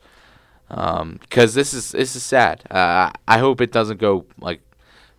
Um, 0.70 1.18
because 1.20 1.54
this 1.56 1.74
is 1.74 1.92
this 1.94 2.16
is 2.16 2.24
sad. 2.24 2.64
Uh, 2.72 3.12
I 3.28 3.40
hope 3.40 3.60
it 3.60 3.72
doesn't 3.72 4.00
go 4.00 4.26
like 4.40 4.62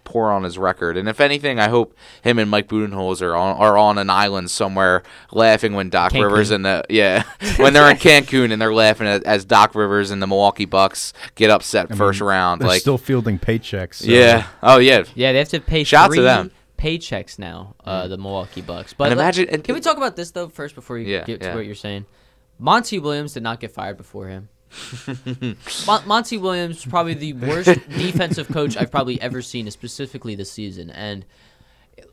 poor 0.04 0.30
on 0.30 0.42
his 0.42 0.58
record. 0.58 0.96
And 0.96 1.08
if 1.08 1.20
anything, 1.20 1.58
I 1.60 1.68
hope 1.68 1.94
him 2.22 2.38
and 2.38 2.50
Mike 2.50 2.68
Budenholzer 2.68 3.30
are 3.30 3.36
on, 3.36 3.56
are 3.56 3.76
on 3.78 3.98
an 3.98 4.10
island 4.10 4.50
somewhere 4.50 5.02
laughing 5.30 5.74
when 5.74 5.88
Doc 5.90 6.12
Cancun. 6.12 6.24
Rivers 6.24 6.50
and 6.50 6.64
the 6.64 6.84
yeah 6.88 7.22
when 7.56 7.72
they're 7.72 7.90
in 7.90 7.96
Cancun 7.96 8.52
and 8.52 8.60
they're 8.60 8.74
laughing 8.74 9.06
as, 9.06 9.22
as 9.22 9.44
Doc 9.44 9.74
Rivers 9.74 10.10
and 10.10 10.20
the 10.22 10.26
Milwaukee 10.26 10.64
Bucks 10.64 11.12
get 11.34 11.50
upset 11.50 11.86
I 11.90 11.94
first 11.94 12.20
mean, 12.20 12.28
round. 12.28 12.60
They're 12.60 12.68
Like 12.68 12.80
still 12.80 12.98
fielding 12.98 13.38
paychecks. 13.38 13.94
so- 13.94 14.06
yeah, 14.10 14.46
oh 14.62 14.78
yeah, 14.78 15.04
yeah, 15.14 15.32
they 15.32 15.38
have 15.38 15.48
to 15.50 15.60
pay 15.60 15.84
Shout 15.84 16.10
out 16.10 16.14
to 16.14 16.22
them. 16.22 16.50
paychecks 16.78 17.38
now. 17.38 17.74
Uh, 17.84 18.08
the 18.08 18.18
Milwaukee 18.18 18.60
Bucks. 18.60 18.92
But 18.92 19.12
And 19.12 19.20
imagine- 19.20 19.48
and- 19.50 19.62
can 19.64 19.74
we 19.74 19.80
talk 19.80 19.96
about 19.96 20.16
this 20.16 20.30
though 20.32 20.48
first 20.48 20.74
before 20.74 20.98
you 20.98 21.06
Yeah, 21.12 21.24
get 21.24 21.40
yeah. 21.42 21.50
to 21.50 21.56
what 21.56 21.64
you're 21.66 21.74
saying? 21.74 22.06
Monty 22.58 22.98
Williams 22.98 23.34
did 23.34 23.42
not 23.42 23.60
get 23.60 23.72
fired 23.72 23.96
before 23.96 24.28
him. 24.28 24.48
Mon- 25.86 26.06
Monty 26.06 26.38
Williams 26.38 26.78
is 26.78 26.84
probably 26.86 27.14
the 27.14 27.32
worst 27.34 27.66
defensive 27.88 28.48
coach 28.48 28.76
I've 28.76 28.90
probably 28.90 29.20
ever 29.20 29.42
seen, 29.42 29.70
specifically 29.70 30.34
this 30.34 30.50
season. 30.50 30.90
And 30.90 31.24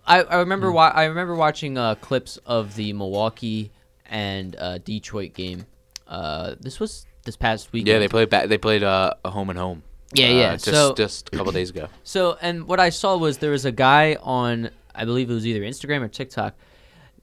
I, 0.05 0.19
I 0.19 0.23
Hmm. 0.23 0.35
remember 0.39 0.71
wa- 0.71 0.91
I 0.93 1.05
remember 1.05 1.35
watching 1.35 1.77
uh, 1.77 1.95
clips 1.95 2.37
of 2.45 2.75
the 2.75 2.93
Milwaukee 2.93 3.71
and 4.05 4.55
uh, 4.57 4.77
Detroit 4.79 5.33
game. 5.33 5.65
Uh, 6.07 6.55
this 6.59 6.79
was 6.79 7.05
this 7.25 7.35
past 7.35 7.71
week. 7.71 7.87
yeah. 7.87 7.99
They 7.99 8.07
played 8.07 8.29
ba- 8.29 8.47
they 8.47 8.57
played 8.57 8.83
uh, 8.83 9.13
a 9.23 9.29
home 9.29 9.49
and 9.49 9.59
home. 9.59 9.83
Yeah, 10.13 10.27
uh, 10.27 10.31
yeah, 10.31 10.51
Just 10.53 10.65
so- 10.65 10.93
just 10.95 11.29
a 11.33 11.37
couple 11.37 11.51
days 11.51 11.69
ago. 11.69 11.87
So, 12.03 12.37
and 12.41 12.67
what 12.67 12.79
I 12.79 12.89
saw 12.89 13.15
was 13.17 13.37
there 13.37 13.51
was 13.51 13.65
a 13.65 13.71
guy 13.71 14.17
on, 14.21 14.71
I 14.95 15.05
believe 15.05 15.29
it 15.29 15.33
was 15.33 15.45
either 15.45 15.61
Instagram 15.61 16.01
or 16.01 16.07
TikTok. 16.07 16.55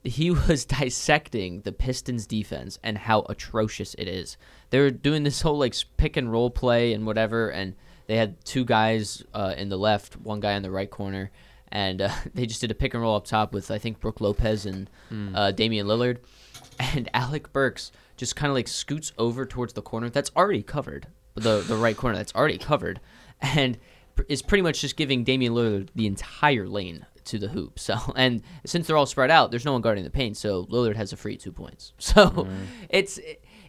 He 0.05 0.31
was 0.49 0.65
dissecting 0.65 1.63
the 1.63 1.73
Pistons 1.73 2.27
defense 2.27 2.79
and 2.83 2.99
how 2.99 3.23
atrocious 3.29 3.95
it 3.95 4.09
is. 4.09 4.37
They 4.71 4.81
were 4.81 4.91
doing 4.91 5.23
this 5.23 5.43
whole 5.43 5.59
like 5.59 5.75
pick 5.97 6.17
and 6.17 6.31
roll 6.31 6.51
play 6.51 6.93
and 6.93 7.07
whatever, 7.07 7.49
and 7.51 7.75
they 8.07 8.17
had 8.17 8.45
two 8.45 8.65
guys 8.65 9.23
uh, 9.35 9.55
in 9.57 9.69
the 9.69 9.79
left, 9.79 10.17
one 10.17 10.41
guy 10.41 10.53
in 10.53 10.63
the 10.63 10.71
right 10.71 10.91
corner, 10.91 11.31
and 11.73 12.03
uh, 12.03 12.11
they 12.35 12.47
just 12.47 12.61
did 12.61 12.71
a 12.71 12.75
pick 12.75 12.95
and 12.95 13.03
roll 13.03 13.17
up 13.17 13.25
top 13.25 13.53
with 13.53 13.71
I 13.71 13.79
think 13.79 14.01
Brook 14.01 14.21
Lopez 14.21 14.67
and 14.67 14.89
uh, 15.35 15.51
Damian 15.53 15.87
Lillard, 15.87 16.19
and 16.79 17.09
Alec 17.15 17.53
Burks 17.53 17.93
just 18.17 18.37
kind 18.37 18.51
of 18.51 18.55
like 18.55 18.69
scoots 18.69 19.13
over 19.19 19.45
towards 19.45 19.75
the 19.75 19.83
corner 19.83 20.09
that's 20.09 20.31
already 20.37 20.63
covered 20.63 21.07
the 21.35 21.61
the 21.61 21.77
right 21.77 21.97
corner 21.97 22.17
that's 22.17 22.35
already 22.35 22.59
covered, 22.59 23.01
and 23.41 23.79
is 24.29 24.43
pretty 24.43 24.63
much 24.63 24.81
just 24.81 24.97
giving 24.97 25.25
Damian 25.25 25.53
Lillard 25.53 25.89
the 25.95 26.07
entire 26.07 26.67
lane 26.67 27.07
to 27.27 27.39
the 27.39 27.49
hoop. 27.49 27.79
So 27.79 27.97
and 28.17 28.43
since 28.65 28.87
they're 28.87 28.97
all 28.97 29.07
spread 29.07 29.31
out, 29.31 29.51
there's 29.51 29.65
no 29.65 29.73
one 29.73 29.83
guarding 29.83 30.05
the 30.05 30.11
paint, 30.11 30.37
so 30.37 30.65
Lillard 30.67 30.97
has 30.97 31.13
a 31.13 31.17
free 31.17 31.37
two 31.37 31.53
points. 31.53 31.93
So 31.99 32.49
it's 32.89 33.19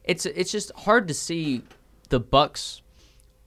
it's 0.03 0.25
it's 0.25 0.51
just 0.51 0.71
hard 0.75 1.07
to 1.09 1.13
see 1.13 1.63
the 2.09 2.19
Bucks 2.19 2.81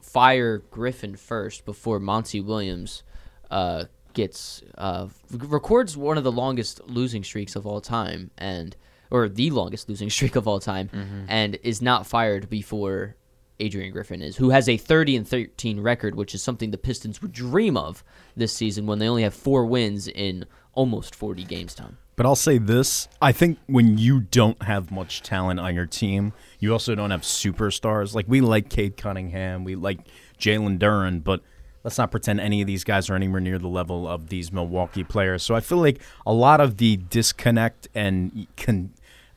fire 0.01 0.59
Griffin 0.71 1.17
first 1.17 1.65
before 1.65 1.99
Monty 2.01 2.41
Williams 2.41 3.03
uh, 3.51 3.85
gets 4.13 4.63
uh, 4.77 5.07
records 5.31 5.97
one 5.97 6.19
of 6.19 6.25
the 6.25 6.33
longest 6.33 6.81
losing 6.87 7.23
streaks 7.25 7.57
of 7.57 7.67
all 7.67 7.81
time, 7.81 8.31
and 8.37 8.77
or 9.11 9.29
the 9.29 9.51
longest 9.51 9.89
losing 9.89 10.11
streak 10.17 10.37
of 10.37 10.47
all 10.47 10.61
time, 10.61 10.91
and 11.29 11.59
is 11.63 11.81
not 11.81 12.07
fired 12.07 12.51
before 12.51 13.17
Adrian 13.61 13.93
Griffin 13.93 14.23
is, 14.23 14.37
who 14.37 14.51
has 14.51 14.69
a 14.69 14.77
30 14.77 15.17
and 15.17 15.29
13 15.29 15.81
record, 15.81 16.15
which 16.15 16.35
is 16.35 16.43
something 16.43 16.71
the 16.71 16.79
Pistons 16.79 17.23
would 17.23 17.33
dream 17.33 17.77
of 17.77 18.03
this 18.37 18.53
season 18.53 18.87
when 18.87 18.99
they 18.99 19.09
only 19.09 19.23
have 19.23 19.35
four 19.35 19.67
wins 19.67 20.09
in 20.09 20.47
almost 20.73 21.15
40 21.15 21.45
games. 21.45 21.75
Tom. 21.75 21.99
But 22.17 22.27
I'll 22.27 22.37
say 22.37 22.59
this: 22.59 23.09
I 23.23 23.33
think 23.33 23.59
when 23.67 23.97
you 23.97 24.21
don't 24.21 24.63
have 24.63 24.91
much 24.91 25.23
talent 25.23 25.59
on 25.59 25.75
your 25.75 25.87
team, 25.87 26.33
you 26.59 26.73
also 26.73 26.95
don't 26.95 27.11
have 27.11 27.23
superstars. 27.23 28.15
Like 28.15 28.27
we 28.29 28.41
like 28.41 28.69
Cade 28.69 28.97
Cunningham, 28.97 29.65
we 29.65 29.75
like 29.75 30.01
Jalen 30.39 30.79
Duren, 30.79 31.25
but 31.25 31.41
let's 31.83 31.97
not 31.97 32.11
pretend 32.11 32.41
any 32.41 32.61
of 32.61 32.67
these 32.67 32.85
guys 32.85 33.09
are 33.09 33.15
anywhere 33.15 33.41
near 33.41 33.59
the 33.59 33.69
level 33.69 34.07
of 34.07 34.29
these 34.29 34.53
Milwaukee 34.53 35.05
players. 35.05 35.43
So 35.43 35.55
I 35.55 35.61
feel 35.61 35.79
like 35.79 36.01
a 36.27 36.33
lot 36.33 36.61
of 36.61 36.77
the 36.77 36.99
disconnect 36.99 37.89
and 37.95 38.47
con, 38.57 38.93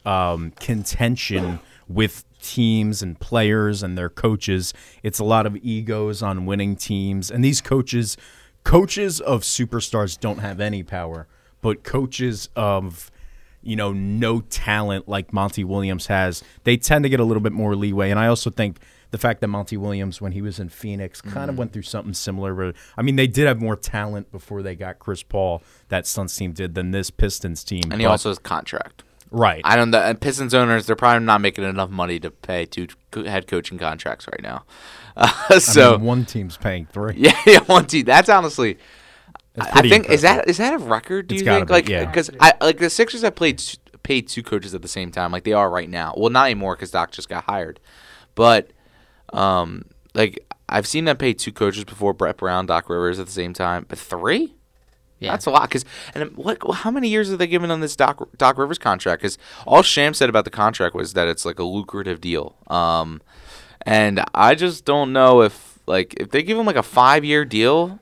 um, 0.05 0.51
contention 0.59 1.59
with 1.88 2.26
teams 2.42 3.02
and 3.02 3.20
players 3.20 3.84
and 3.84 3.98
their 3.98 4.10
coaches, 4.10 4.74
it's 5.02 5.20
a 5.20 5.24
lot 5.24 5.46
of 5.46 5.56
egos 5.58 6.22
on 6.22 6.46
winning 6.46 6.76
teams, 6.76 7.32
and 7.32 7.44
these 7.44 7.62
coaches, 7.62 8.18
coaches 8.64 9.20
of 9.20 9.42
superstars, 9.42 10.20
don't 10.20 10.40
have 10.40 10.60
any 10.60 10.84
power 10.84 11.28
but 11.64 11.84
coaches 11.84 12.50
of 12.56 13.10
you 13.64 13.76
know 13.76 13.92
no 13.92 14.42
talent 14.42 15.08
like 15.10 15.34
Monty 15.34 15.64
Williams 15.64 16.06
has, 16.06 16.44
they 16.64 16.78
tend 16.78 17.04
to 17.04 17.10
get 17.10 17.20
a 17.20 17.24
little 17.24 17.42
bit 17.42 17.54
more 17.54 17.76
leeway. 17.76 18.12
And 18.12 18.20
I 18.20 18.28
also 18.28 18.52
think 18.52 18.78
the 19.10 19.18
fact 19.18 19.42
that 19.42 19.48
Monty 19.48 19.78
Williams, 19.78 20.22
when 20.22 20.34
he 20.34 20.42
was 20.44 20.60
in 20.60 20.70
Phoenix, 20.70 21.22
kind 21.22 21.50
of 21.50 21.54
mm-hmm. 21.54 21.58
went 21.58 21.74
through 21.74 21.84
something 21.84 22.14
similar. 22.14 22.54
Where 22.54 22.74
I 22.96 23.02
mean, 23.02 23.16
they 23.16 23.28
did 23.28 23.48
have 23.48 23.60
more 23.60 23.76
talent 23.76 24.32
before 24.32 24.62
they 24.62 24.76
got 24.76 25.00
Chris 25.00 25.24
Paul. 25.24 25.64
That 25.90 26.06
Suns 26.06 26.36
team 26.36 26.52
did 26.52 26.76
than 26.76 26.92
this 26.92 27.10
Pistons 27.10 27.64
team. 27.64 27.84
And 27.90 28.00
he 28.00 28.06
But- 28.06 28.12
also 28.12 28.30
has 28.30 28.38
contract. 28.38 29.04
Right. 29.34 29.62
I 29.66 29.76
don't. 29.76 29.92
The 29.92 30.00
and 30.02 30.22
Pistons 30.22 30.54
owners, 30.54 30.86
they're 30.86 30.96
probably 30.96 31.26
not 31.26 31.42
making 31.42 31.66
enough 31.66 31.90
money 31.90 32.20
to 32.22 32.32
pay 32.32 32.66
two 32.66 32.88
head 33.14 33.48
coaching 33.48 33.78
contracts 33.78 34.28
right 34.32 34.42
now. 34.42 34.64
Uh, 35.16 35.32
I 35.52 35.60
so 35.60 35.92
mean, 35.92 36.02
one 36.08 36.26
team's 36.26 36.58
paying 36.58 36.88
three. 36.88 37.14
yeah, 37.18 37.38
yeah, 37.46 37.60
one 37.66 37.86
team. 37.86 38.04
That's 38.06 38.30
honestly. 38.30 38.80
I- 39.60 39.70
I 39.74 39.82
think 39.88 40.10
is 40.10 40.24
that 40.24 40.48
is 40.50 40.58
that 40.58 40.74
a 40.74 40.80
record? 40.80 41.28
Do 41.28 41.36
It's 41.36 41.44
you 41.44 41.46
think? 41.52 41.68
be, 41.68 41.72
Like 41.74 41.88
yeah. 41.88 42.06
because 42.06 42.32
I 42.40 42.54
like 42.62 42.80
the 42.80 42.90
Sixers 42.90 43.22
have 43.22 43.36
played 43.36 43.62
paid 44.02 44.28
two 44.28 44.42
coaches 44.42 44.74
at 44.74 44.82
the 44.82 44.88
same 44.88 45.12
time, 45.12 45.32
like 45.32 45.44
they 45.44 45.54
are 45.54 45.70
right 45.70 45.88
now. 45.88 46.16
Well, 46.18 46.32
not 46.32 46.46
anymore 46.46 46.76
because 46.76 46.90
Doc 46.90 47.12
just 47.12 47.30
got 47.30 47.44
hired, 47.44 47.80
but 48.34 48.72
um, 49.34 49.86
like 50.16 50.44
I've 50.68 50.88
seen 50.88 51.06
them 51.06 51.18
pay 51.18 51.34
two 51.34 51.52
coaches 51.52 51.84
before 51.84 52.14
Brett 52.16 52.38
Brown, 52.38 52.66
Doc 52.66 52.90
Rivers 52.90 53.20
at 53.20 53.28
the 53.28 53.32
same 53.32 53.54
time, 53.54 53.86
but 53.88 54.00
three. 54.00 54.56
Yeah. 55.24 55.32
That's 55.32 55.45
a 55.45 55.51
lot. 55.51 55.69
Cause 55.69 55.86
and 56.13 56.36
what? 56.36 56.59
How 56.74 56.91
many 56.91 57.07
years 57.07 57.30
have 57.30 57.39
they 57.39 57.47
given 57.47 57.71
on 57.71 57.80
this 57.80 57.95
Doc 57.95 58.28
Doc 58.38 58.57
Rivers 58.57 58.78
contract? 58.78 59.21
Because 59.21 59.38
all 59.65 59.82
Shams 59.82 60.17
said 60.17 60.30
about 60.30 60.43
the 60.45 60.51
contract 60.51 60.95
was 60.95 61.13
that 61.13 61.28
it's 61.28 61.45
like 61.45 61.59
a 61.59 61.63
lucrative 61.63 62.19
deal. 62.19 62.55
Um, 62.67 63.21
and 63.86 64.24
I 64.34 64.55
just 64.55 64.86
don't 64.86 65.13
know 65.13 65.41
if 65.41 65.80
like 65.86 66.13
if 66.17 66.32
they 66.32 66.43
give 66.43 66.57
him 66.57 66.65
like 66.65 66.76
a 66.76 66.84
five 66.84 67.24
year 67.24 67.45
deal. 67.45 67.99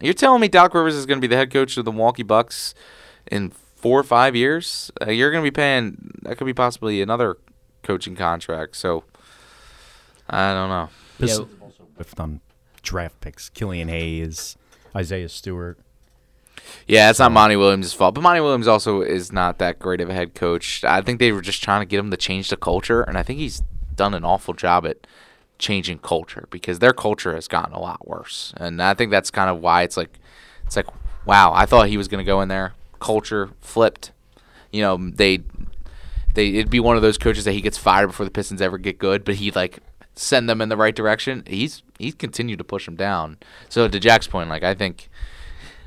You're 0.00 0.12
telling 0.12 0.40
me 0.40 0.48
Doc 0.48 0.74
Rivers 0.74 0.96
is 0.96 1.06
going 1.06 1.18
to 1.18 1.20
be 1.20 1.28
the 1.28 1.36
head 1.36 1.52
coach 1.52 1.76
of 1.76 1.84
the 1.84 1.92
Milwaukee 1.92 2.24
Bucks 2.24 2.74
in 3.30 3.50
four 3.50 4.00
or 4.00 4.02
five 4.02 4.34
years? 4.34 4.90
Uh, 5.00 5.10
you're 5.10 5.30
going 5.30 5.42
to 5.42 5.46
be 5.46 5.54
paying 5.54 6.10
that 6.22 6.36
could 6.36 6.46
be 6.46 6.54
possibly 6.54 7.00
another 7.00 7.38
coaching 7.82 8.16
contract. 8.16 8.76
So 8.76 9.04
I 10.28 10.52
don't 10.52 10.68
know. 10.68 10.88
Pistons 11.18 11.48
also 11.60 11.84
whiffed 11.96 12.20
on 12.20 12.40
draft 12.82 13.20
picks. 13.20 13.48
Killian 13.48 13.88
Hayes, 13.88 14.56
Isaiah 14.94 15.28
Stewart. 15.28 15.78
Yeah, 16.86 17.10
it's 17.10 17.18
not 17.18 17.32
Monty 17.32 17.56
Williams' 17.56 17.92
fault, 17.92 18.14
but 18.14 18.20
Monty 18.20 18.40
Williams 18.40 18.68
also 18.68 19.00
is 19.02 19.32
not 19.32 19.58
that 19.58 19.78
great 19.78 20.00
of 20.00 20.08
a 20.08 20.14
head 20.14 20.34
coach. 20.34 20.84
I 20.84 21.00
think 21.02 21.18
they 21.18 21.32
were 21.32 21.42
just 21.42 21.62
trying 21.62 21.82
to 21.82 21.86
get 21.86 21.98
him 21.98 22.10
to 22.10 22.16
change 22.16 22.48
the 22.48 22.56
culture, 22.56 23.02
and 23.02 23.18
I 23.18 23.22
think 23.22 23.38
he's 23.38 23.62
done 23.94 24.14
an 24.14 24.24
awful 24.24 24.54
job 24.54 24.86
at 24.86 25.06
changing 25.58 25.98
culture 25.98 26.46
because 26.50 26.78
their 26.78 26.92
culture 26.92 27.34
has 27.34 27.48
gotten 27.48 27.74
a 27.74 27.80
lot 27.80 28.06
worse. 28.06 28.52
And 28.56 28.82
I 28.82 28.94
think 28.94 29.10
that's 29.10 29.30
kind 29.30 29.50
of 29.50 29.60
why 29.60 29.82
it's 29.82 29.96
like 29.96 30.18
it's 30.66 30.76
like 30.76 30.86
wow, 31.24 31.52
I 31.54 31.66
thought 31.66 31.88
he 31.88 31.96
was 31.96 32.08
going 32.08 32.24
to 32.24 32.28
go 32.28 32.40
in 32.40 32.48
there, 32.48 32.74
culture 33.00 33.50
flipped. 33.60 34.12
You 34.72 34.82
know, 34.82 35.10
they 35.14 35.40
they 36.34 36.48
it'd 36.50 36.70
be 36.70 36.80
one 36.80 36.96
of 36.96 37.02
those 37.02 37.18
coaches 37.18 37.44
that 37.44 37.52
he 37.52 37.60
gets 37.60 37.78
fired 37.78 38.08
before 38.08 38.26
the 38.26 38.32
Pistons 38.32 38.60
ever 38.60 38.78
get 38.78 38.98
good, 38.98 39.24
but 39.24 39.36
he 39.36 39.50
like 39.50 39.78
send 40.14 40.48
them 40.48 40.60
in 40.60 40.68
the 40.68 40.76
right 40.76 40.94
direction. 40.94 41.44
He's 41.46 41.82
he's 41.98 42.14
continued 42.14 42.58
to 42.58 42.64
push 42.64 42.86
them 42.86 42.96
down. 42.96 43.38
So 43.68 43.88
to 43.88 44.00
Jack's 44.00 44.26
point, 44.26 44.48
like 44.48 44.62
I 44.62 44.74
think 44.74 45.08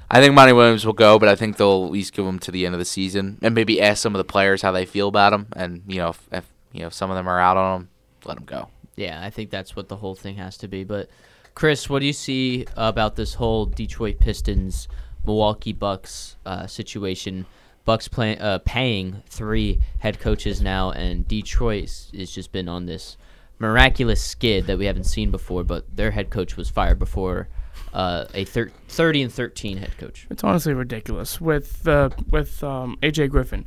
I 0.09 0.21
think 0.21 0.33
Monty 0.33 0.53
Williams 0.53 0.85
will 0.85 0.93
go, 0.93 1.19
but 1.19 1.27
I 1.29 1.35
think 1.35 1.57
they'll 1.57 1.85
at 1.85 1.91
least 1.91 2.13
give 2.13 2.25
him 2.25 2.39
to 2.39 2.51
the 2.51 2.65
end 2.65 2.73
of 2.75 2.79
the 2.79 2.85
season 2.85 3.37
and 3.41 3.53
maybe 3.53 3.81
ask 3.81 4.01
some 4.01 4.15
of 4.15 4.19
the 4.19 4.23
players 4.25 4.61
how 4.61 4.71
they 4.71 4.85
feel 4.85 5.09
about 5.09 5.33
him. 5.33 5.47
And 5.53 5.83
you 5.87 5.97
know, 5.97 6.09
if, 6.09 6.27
if 6.31 6.45
you 6.71 6.81
know 6.81 6.87
if 6.87 6.93
some 6.93 7.09
of 7.11 7.15
them 7.17 7.27
are 7.27 7.39
out 7.39 7.57
on 7.57 7.81
him, 7.81 7.89
let 8.25 8.37
him 8.37 8.45
go. 8.45 8.69
Yeah, 8.95 9.21
I 9.21 9.29
think 9.29 9.49
that's 9.49 9.75
what 9.75 9.89
the 9.89 9.97
whole 9.97 10.15
thing 10.15 10.37
has 10.37 10.57
to 10.59 10.67
be. 10.67 10.83
But 10.83 11.09
Chris, 11.53 11.89
what 11.89 11.99
do 11.99 12.05
you 12.05 12.13
see 12.13 12.65
about 12.75 13.15
this 13.15 13.35
whole 13.35 13.65
Detroit 13.65 14.19
Pistons, 14.19 14.87
Milwaukee 15.25 15.73
Bucks 15.73 16.35
uh, 16.45 16.67
situation? 16.67 17.45
Bucks 17.85 18.07
play, 18.09 18.37
uh, 18.37 18.59
paying 18.59 19.23
three 19.29 19.79
head 19.99 20.19
coaches 20.19 20.61
now, 20.61 20.91
and 20.91 21.25
Detroit 21.27 21.85
is- 21.85 22.11
has 22.17 22.31
just 22.31 22.51
been 22.51 22.67
on 22.67 22.85
this 22.85 23.15
miraculous 23.59 24.23
skid 24.23 24.67
that 24.67 24.77
we 24.77 24.85
haven't 24.85 25.05
seen 25.05 25.31
before. 25.31 25.63
But 25.63 25.95
their 25.95 26.11
head 26.11 26.29
coach 26.29 26.57
was 26.57 26.69
fired 26.69 26.99
before 26.99 27.47
uh, 27.93 28.25
a 28.33 28.45
thir- 28.45 28.71
thirty 28.87 29.21
and 29.21 29.31
thirteen 29.31 29.77
head 29.77 29.97
coach. 29.97 30.27
It's 30.29 30.43
honestly 30.43 30.73
ridiculous 30.73 31.41
with 31.41 31.87
uh, 31.87 32.09
with 32.29 32.63
um, 32.63 32.97
AJ 33.01 33.29
Griffin. 33.29 33.65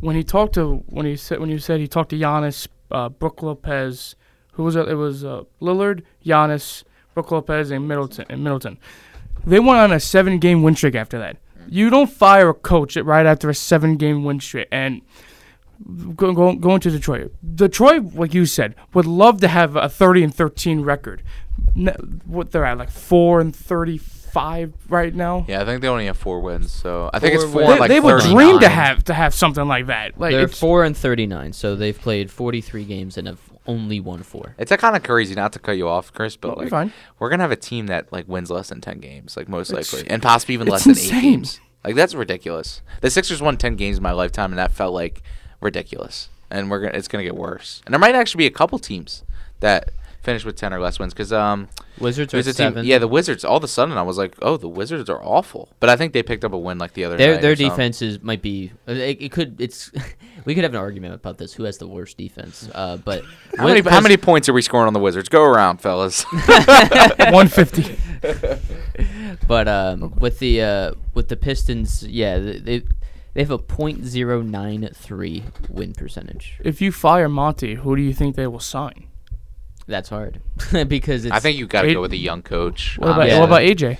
When 0.00 0.16
he 0.16 0.24
talked 0.24 0.54
to 0.54 0.84
when 0.86 1.06
he 1.06 1.16
said 1.16 1.40
when 1.40 1.50
you 1.50 1.58
said 1.58 1.80
he 1.80 1.88
talked 1.88 2.10
to 2.10 2.16
Giannis, 2.18 2.68
uh, 2.90 3.08
Brook 3.08 3.42
Lopez, 3.42 4.14
who 4.52 4.64
was 4.64 4.76
it? 4.76 4.88
It 4.88 4.94
was 4.94 5.24
uh, 5.24 5.44
Lillard, 5.60 6.02
Giannis, 6.24 6.84
Brook 7.14 7.30
Lopez, 7.30 7.70
and 7.70 7.88
Middleton. 7.88 8.26
And 8.28 8.42
Middleton. 8.42 8.78
They 9.46 9.60
went 9.60 9.78
on 9.78 9.92
a 9.92 10.00
seven-game 10.00 10.62
win 10.62 10.74
streak 10.74 10.96
after 10.96 11.18
that. 11.20 11.36
You 11.68 11.88
don't 11.88 12.10
fire 12.10 12.48
a 12.48 12.54
coach 12.54 12.96
right 12.96 13.26
after 13.26 13.48
a 13.48 13.54
seven-game 13.54 14.24
win 14.24 14.40
streak. 14.40 14.66
And 14.72 15.02
go, 16.14 16.32
go, 16.32 16.54
going 16.54 16.80
to 16.80 16.90
Detroit. 16.90 17.32
Detroit, 17.54 18.14
like 18.14 18.34
you 18.34 18.46
said, 18.46 18.74
would 18.94 19.06
love 19.06 19.40
to 19.40 19.48
have 19.48 19.76
a 19.76 19.88
30 19.88 20.24
and 20.24 20.34
13 20.34 20.80
record. 20.82 21.22
N- 21.76 22.20
What 22.26 22.52
they're 22.52 22.64
at, 22.64 22.78
like 22.78 22.90
four 22.90 23.40
and 23.40 23.54
35 23.54 24.72
right 24.88 25.14
now. 25.14 25.44
Yeah, 25.48 25.62
I 25.62 25.64
think 25.64 25.80
they 25.82 25.88
only 25.88 26.06
have 26.06 26.16
four 26.16 26.40
wins, 26.40 26.72
so 26.72 27.10
I 27.12 27.18
think 27.18 27.34
Four 27.34 27.42
it's 27.44 27.52
four. 27.52 27.60
wins. 27.62 27.70
and, 27.72 27.80
like 27.80 27.88
they 27.88 28.00
would 28.00 28.20
dream 28.22 28.60
to 28.60 28.68
have 28.68 29.04
to 29.04 29.14
have 29.14 29.34
something 29.34 29.66
like 29.66 29.86
that. 29.86 30.18
Like 30.18 30.32
They're 30.32 30.44
it's, 30.44 30.58
four 30.58 30.84
and 30.84 30.96
thirty-nine, 30.96 31.52
so 31.52 31.74
they've 31.76 31.98
played 31.98 32.30
forty-three 32.30 32.84
games 32.84 33.16
and 33.16 33.26
have 33.28 33.40
only 33.66 33.98
won 34.00 34.22
four. 34.22 34.54
It's 34.58 34.70
a 34.70 34.76
kind 34.76 34.94
of 34.96 35.02
crazy 35.02 35.34
not 35.34 35.52
to 35.54 35.58
cut 35.58 35.72
you 35.76 35.88
off, 35.88 36.12
Chris, 36.12 36.36
but 36.36 36.48
No, 36.48 36.54
you're 36.54 36.62
like, 36.64 36.70
fine. 36.70 36.92
we're 37.18 37.30
gonna 37.30 37.42
have 37.42 37.50
a 37.52 37.56
team 37.56 37.86
that 37.88 38.12
like 38.12 38.28
wins 38.28 38.50
less 38.50 38.68
than 38.68 38.80
ten 38.80 38.98
games, 39.00 39.36
like 39.36 39.48
most 39.48 39.70
It's- 39.70 39.92
likely, 39.92 40.10
and 40.10 40.22
possibly 40.22 40.54
even 40.54 40.68
it's 40.68 40.72
less 40.72 40.84
than 40.84 40.98
eight 40.98 41.22
games. 41.22 41.60
Like 41.84 41.94
that's 41.94 42.14
ridiculous. 42.14 42.82
The 43.00 43.10
Sixers 43.10 43.40
won 43.40 43.56
ten 43.56 43.76
games 43.76 43.96
in 43.98 44.02
my 44.02 44.12
lifetime, 44.12 44.50
and 44.52 44.58
that 44.58 44.72
felt 44.72 44.92
like 44.92 45.22
ridiculous. 45.66 46.28
And 46.50 46.70
we're 46.70 46.80
gonna, 46.80 46.96
it's 46.96 47.08
gonna 47.08 47.24
get 47.24 47.36
worse. 47.36 47.82
And 47.84 47.92
there 47.92 47.98
might 47.98 48.14
actually 48.14 48.38
be 48.38 48.46
a 48.46 48.50
couple 48.50 48.78
teams 48.78 49.22
that 49.60 49.90
finish 50.22 50.44
with 50.44 50.56
ten 50.56 50.72
or 50.74 50.80
less 50.80 50.98
wins, 50.98 51.12
because 51.14 51.32
um, 51.32 51.68
Wizards 52.00 52.32
are 52.34 52.42
there's 52.42 52.58
a 52.58 52.72
team- 52.72 52.84
yeah, 52.84 52.98
the 52.98 53.06
Wizards. 53.08 53.44
All 53.44 53.56
of 53.56 53.64
a 53.64 53.68
sudden, 53.68 53.96
I 53.98 54.02
was 54.02 54.16
like, 54.18 54.34
oh, 54.42 54.56
the 54.56 54.68
Wizards 54.68 55.08
are 55.10 55.22
awful. 55.22 55.68
But 55.80 55.88
I 55.90 55.96
think 55.96 56.12
they 56.12 56.22
picked 56.22 56.44
up 56.44 56.52
a 56.52 56.58
win 56.58 56.78
like 56.78 56.94
the 56.94 57.04
other 57.04 57.16
Their 57.16 57.34
night. 57.34 57.42
their 57.42 57.52
or 57.52 57.56
something. 57.56 57.70
defense 57.70 58.02
is 58.02 58.22
might 58.22 58.42
be 58.42 58.72
uh, 58.88 58.92
it, 58.92 59.18
it 59.20 59.32
could 59.32 59.60
it's 59.60 59.90
we 60.44 60.54
could 60.54 60.62
have 60.64 60.72
an 60.74 60.78
argument 60.80 61.14
about 61.14 61.38
this 61.38 61.52
who 61.54 61.64
has 61.64 61.78
the 61.78 61.86
worst 61.88 62.16
defense 62.16 62.68
uh, 62.74 62.96
but 62.96 63.22
How 63.58 63.66
many, 63.66 63.80
how 63.88 64.00
many 64.00 64.16
points 64.16 64.48
are 64.48 64.52
we 64.52 64.62
scoring 64.62 64.86
on 64.86 64.92
the 64.92 65.00
Wizards? 65.00 65.28
Go 65.28 65.42
around, 65.42 65.80
fellas. 65.80 66.22
150. 66.32 67.96
but 69.46 69.68
um, 69.68 70.12
with 70.18 70.38
the 70.38 70.62
uh, 70.62 70.92
with 71.14 71.28
the 71.28 71.36
Pistons 71.36 72.02
yeah 72.06 72.38
they 72.38 72.58
they 72.58 72.82
they 73.36 73.42
have 73.42 73.50
a 73.50 73.58
.093 73.58 75.42
win 75.68 75.92
percentage 75.92 76.58
If 76.64 76.80
you 76.80 76.90
fire 76.90 77.28
Monty, 77.28 77.74
who 77.74 77.94
do 77.94 78.00
you 78.02 78.14
think 78.14 78.34
they 78.34 78.46
will 78.46 78.60
sign? 78.60 79.08
that's 79.88 80.08
hard 80.08 80.40
because 80.88 81.24
it's 81.26 81.32
I 81.34 81.38
think 81.38 81.56
you 81.58 81.66
got 81.66 81.82
to 81.82 81.88
Eight- 81.88 81.94
go 81.94 82.00
with 82.00 82.12
a 82.12 82.16
young 82.16 82.42
coach. 82.42 82.96
What 82.98 83.10
about 83.12 83.28
yeah. 83.28 83.38
what 83.38 83.46
about 83.48 83.60
AJ? 83.60 83.98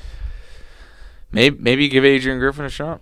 maybe 1.30 1.56
maybe 1.60 1.88
give 1.88 2.04
Adrian 2.04 2.38
Griffin 2.40 2.64
a 2.64 2.68
shot. 2.70 3.00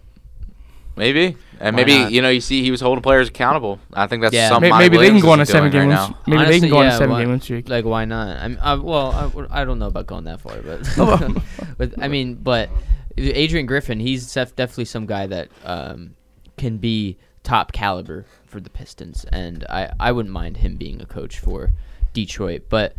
Maybe, 0.97 1.37
and 1.61 1.75
Why 1.75 1.83
maybe 1.83 1.99
not? 1.99 2.13
you 2.13 2.21
know 2.23 2.29
you 2.29 2.41
see 2.41 2.63
he 2.63 2.71
was 2.71 2.81
holding 2.81 3.03
players 3.03 3.29
accountable. 3.29 3.81
I 3.93 4.07
think 4.07 4.23
that's 4.23 4.35
Yeah. 4.35 4.49
some 4.51 4.61
May- 4.61 4.69
Monty 4.71 4.85
maybe 4.85 4.99
they 4.99 5.11
can 5.11 5.21
go 5.21 5.31
on 5.31 5.41
a 5.41 5.47
seven 5.47 5.71
game 5.71 5.89
right 5.89 5.89
win. 5.89 5.97
now. 5.97 6.19
Maybe 6.27 6.45
they 6.45 6.61
can 6.61 6.69
go 6.69 6.79
on 6.79 6.87
a 6.87 6.93
seven 6.93 7.11
why- 7.11 7.21
game 7.23 7.31
win 7.31 7.41
streak. 7.41 7.69
Like, 7.69 7.85
why 7.85 8.05
not? 8.05 8.37
I'm, 8.37 8.59
I, 8.61 8.75
well, 8.75 9.11
I, 9.51 9.63
I 9.63 9.65
don't 9.65 9.79
know 9.79 9.87
about 9.89 10.07
going 10.07 10.25
that 10.25 10.41
far, 10.41 10.57
but, 10.63 10.87
but 11.79 11.95
I 12.03 12.09
mean, 12.09 12.35
but 12.35 12.69
Adrian 13.17 13.65
Griffin, 13.67 13.99
he's 13.99 14.31
def- 14.33 14.55
definitely 14.57 14.85
some 14.85 15.07
guy 15.07 15.27
that 15.27 15.49
um, 15.65 16.15
can 16.57 16.79
be 16.79 17.19
top 17.43 17.73
caliber 17.73 18.25
for 18.47 18.61
the 18.61 18.71
Pistons, 18.71 19.25
and 19.31 19.65
I, 19.69 19.93
I 20.01 20.13
wouldn't 20.13 20.33
mind 20.33 20.59
him 20.59 20.77
being 20.77 21.01
a 21.01 21.07
coach 21.07 21.39
for 21.39 21.73
Detroit. 22.13 22.65
But 22.69 22.95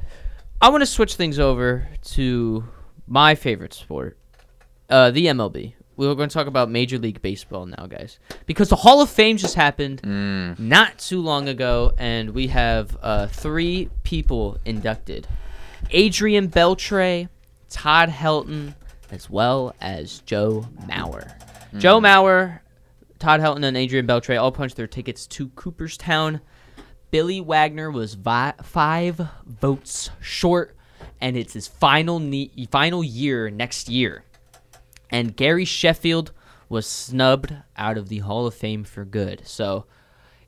I 0.62 0.70
want 0.70 0.82
to 0.82 0.86
switch 0.86 1.16
things 1.16 1.40
over 1.40 1.88
to 2.14 2.64
my 3.08 3.36
favorite 3.36 3.74
sport, 3.74 4.18
uh, 4.90 5.12
the 5.12 5.28
MLB. 5.28 5.74
We're 5.98 6.14
going 6.14 6.28
to 6.28 6.34
talk 6.34 6.48
about 6.48 6.70
Major 6.70 6.98
League 6.98 7.22
Baseball 7.22 7.66
now, 7.66 7.88
guys, 7.88 8.20
because 8.46 8.68
the 8.68 8.76
Hall 8.76 9.02
of 9.02 9.10
Fame 9.10 9.38
just 9.38 9.56
happened 9.56 10.02
not 10.60 10.98
too 10.98 11.22
long 11.22 11.48
ago, 11.48 11.94
and 11.98 12.32
we 12.32 12.48
have 12.48 12.98
uh, 13.02 13.28
three 13.28 13.90
people 14.04 14.58
inducted: 14.66 15.26
Adrian 15.92 16.50
Beltre, 16.50 17.30
Todd 17.70 18.10
Helton, 18.10 18.76
as 19.10 19.30
well 19.30 19.74
as 19.80 20.20
Joe 20.26 20.68
Mauer. 20.86 21.32
Joe 21.78 22.02
Mauer, 22.02 22.60
Todd 23.20 23.40
Helton, 23.40 23.64
and 23.64 23.78
Adrian 23.78 24.08
Beltre 24.08 24.40
all 24.40 24.52
punched 24.52 24.76
their 24.76 24.88
tickets 24.88 25.26
to 25.28 25.50
Cooperstown. 25.50 26.42
Billy 27.12 27.40
Wagner 27.40 27.90
was 27.90 28.16
vi- 28.16 28.54
five 28.62 29.22
votes 29.46 30.10
short, 30.20 30.76
and 31.22 31.38
it's 31.38 31.54
his 31.54 31.68
final 31.68 32.20
ne- 32.20 32.52
final 32.70 33.04
year 33.04 33.50
next 33.50 33.90
year. 33.90 34.24
And 35.10 35.36
Gary 35.36 35.66
Sheffield 35.66 36.32
was 36.68 36.86
snubbed 36.86 37.56
out 37.78 37.98
of 37.98 38.10
the 38.10 38.20
Hall 38.20 38.48
of 38.48 38.54
Fame 38.54 38.84
for 38.84 39.06
good. 39.06 39.44
So 39.46 39.86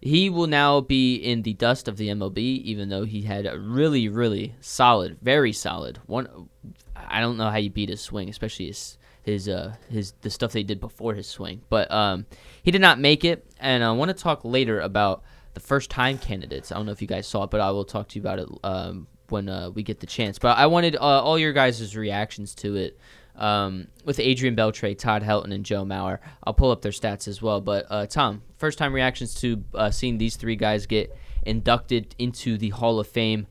he 0.02 0.30
will 0.30 0.48
now 0.48 0.82
be 0.82 1.16
in 1.16 1.44
the 1.44 1.54
dust 1.54 1.88
of 1.88 1.98
the 1.98 2.10
MLB, 2.10 2.38
even 2.38 2.90
though 2.90 3.04
he 3.04 3.22
had 3.22 3.46
a 3.46 3.58
really, 3.60 4.10
really 4.10 4.56
solid, 4.60 5.18
very 5.22 5.54
solid 5.54 6.00
one. 6.06 6.50
I 6.96 7.22
don't 7.22 7.38
know 7.38 7.50
how 7.50 7.58
you 7.58 7.70
beat 7.70 7.90
his 7.90 8.02
swing, 8.02 8.30
especially 8.30 8.68
his 8.68 8.97
his 9.28 9.50
uh 9.50 9.76
his 9.90 10.14
the 10.22 10.30
stuff 10.30 10.54
they 10.54 10.64
did 10.64 10.80
before 10.80 11.14
his 11.14 11.28
swing. 11.28 11.62
But 11.70 11.92
um, 11.92 12.26
he 12.64 12.72
did 12.72 12.82
not 12.82 12.98
make 12.98 13.26
it, 13.26 13.46
and 13.60 13.84
I 13.84 13.92
want 13.92 14.10
to 14.10 14.14
talk 14.16 14.46
later 14.46 14.80
about 14.80 15.24
the 15.54 15.60
first 15.60 15.90
time 15.90 16.18
candidates. 16.18 16.72
I 16.72 16.76
don't 16.76 16.86
know 16.86 16.94
if 16.94 17.02
you 17.02 17.08
guys 17.08 17.28
saw 17.28 17.44
it, 17.44 17.52
but 17.52 17.60
I 17.60 17.72
will 17.72 17.84
talk 17.84 18.08
to 18.10 18.16
you 18.16 18.22
about 18.22 18.40
it 18.40 18.48
um, 18.64 19.08
when 19.28 19.50
uh, 19.50 19.70
we 19.70 19.84
get 19.84 20.00
the 20.00 20.08
chance. 20.08 20.40
But 20.40 20.58
I 20.58 20.68
wanted 20.68 20.96
uh, 20.96 21.00
all 21.00 21.38
your 21.38 21.54
guys' 21.54 21.96
reactions 21.96 22.56
to 22.56 22.76
it. 22.78 22.98
Um, 23.36 23.90
with 24.04 24.20
Adrian 24.20 24.56
Beltre, 24.56 24.98
Todd 24.98 25.22
Helton, 25.22 25.54
and 25.54 25.64
Joe 25.64 25.86
Mauer. 25.86 26.18
I'll 26.44 26.56
pull 26.56 26.72
up 26.72 26.82
their 26.82 26.92
stats 26.92 27.28
as 27.28 27.40
well. 27.40 27.62
But 27.62 27.86
uh, 27.88 28.08
Tom, 28.08 28.42
first 28.58 28.80
time 28.80 28.92
reactions 28.94 29.36
to 29.42 29.64
uh, 29.76 29.92
seeing 29.92 30.18
these 30.18 30.38
three 30.38 30.56
guys 30.56 30.88
get 30.88 31.16
inducted 31.46 32.16
into 32.18 32.58
the 32.58 32.70
Hall 32.70 33.00
of 33.00 33.08
Fame. 33.08 33.46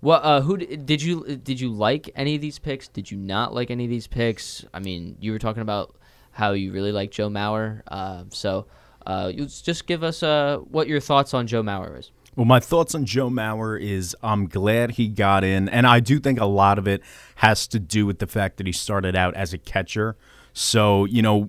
What? 0.00 0.24
Uh, 0.24 0.40
who 0.42 0.56
did 0.56 1.02
you 1.02 1.36
did 1.36 1.60
you 1.60 1.70
like 1.70 2.10
any 2.14 2.36
of 2.36 2.40
these 2.40 2.58
picks? 2.58 2.88
Did 2.88 3.10
you 3.10 3.18
not 3.18 3.52
like 3.52 3.70
any 3.70 3.84
of 3.84 3.90
these 3.90 4.06
picks? 4.06 4.64
I 4.72 4.78
mean, 4.78 5.16
you 5.20 5.32
were 5.32 5.38
talking 5.38 5.62
about 5.62 5.96
how 6.30 6.52
you 6.52 6.72
really 6.72 6.92
like 6.92 7.10
Joe 7.10 7.28
Mauer. 7.28 7.82
Uh, 7.88 8.24
so, 8.30 8.66
uh, 9.06 9.32
just 9.32 9.86
give 9.86 10.04
us 10.04 10.22
uh, 10.22 10.58
what 10.58 10.86
your 10.86 11.00
thoughts 11.00 11.34
on 11.34 11.46
Joe 11.46 11.62
Mauer 11.62 11.98
is. 11.98 12.12
Well, 12.36 12.44
my 12.44 12.60
thoughts 12.60 12.94
on 12.94 13.04
Joe 13.04 13.28
Mauer 13.28 13.80
is 13.80 14.14
I'm 14.22 14.46
glad 14.46 14.92
he 14.92 15.08
got 15.08 15.42
in, 15.42 15.68
and 15.68 15.84
I 15.84 15.98
do 15.98 16.20
think 16.20 16.38
a 16.38 16.46
lot 16.46 16.78
of 16.78 16.86
it 16.86 17.02
has 17.36 17.66
to 17.68 17.80
do 17.80 18.06
with 18.06 18.20
the 18.20 18.28
fact 18.28 18.58
that 18.58 18.66
he 18.66 18.72
started 18.72 19.16
out 19.16 19.34
as 19.34 19.52
a 19.52 19.58
catcher. 19.58 20.16
So, 20.52 21.04
you 21.06 21.22
know, 21.22 21.48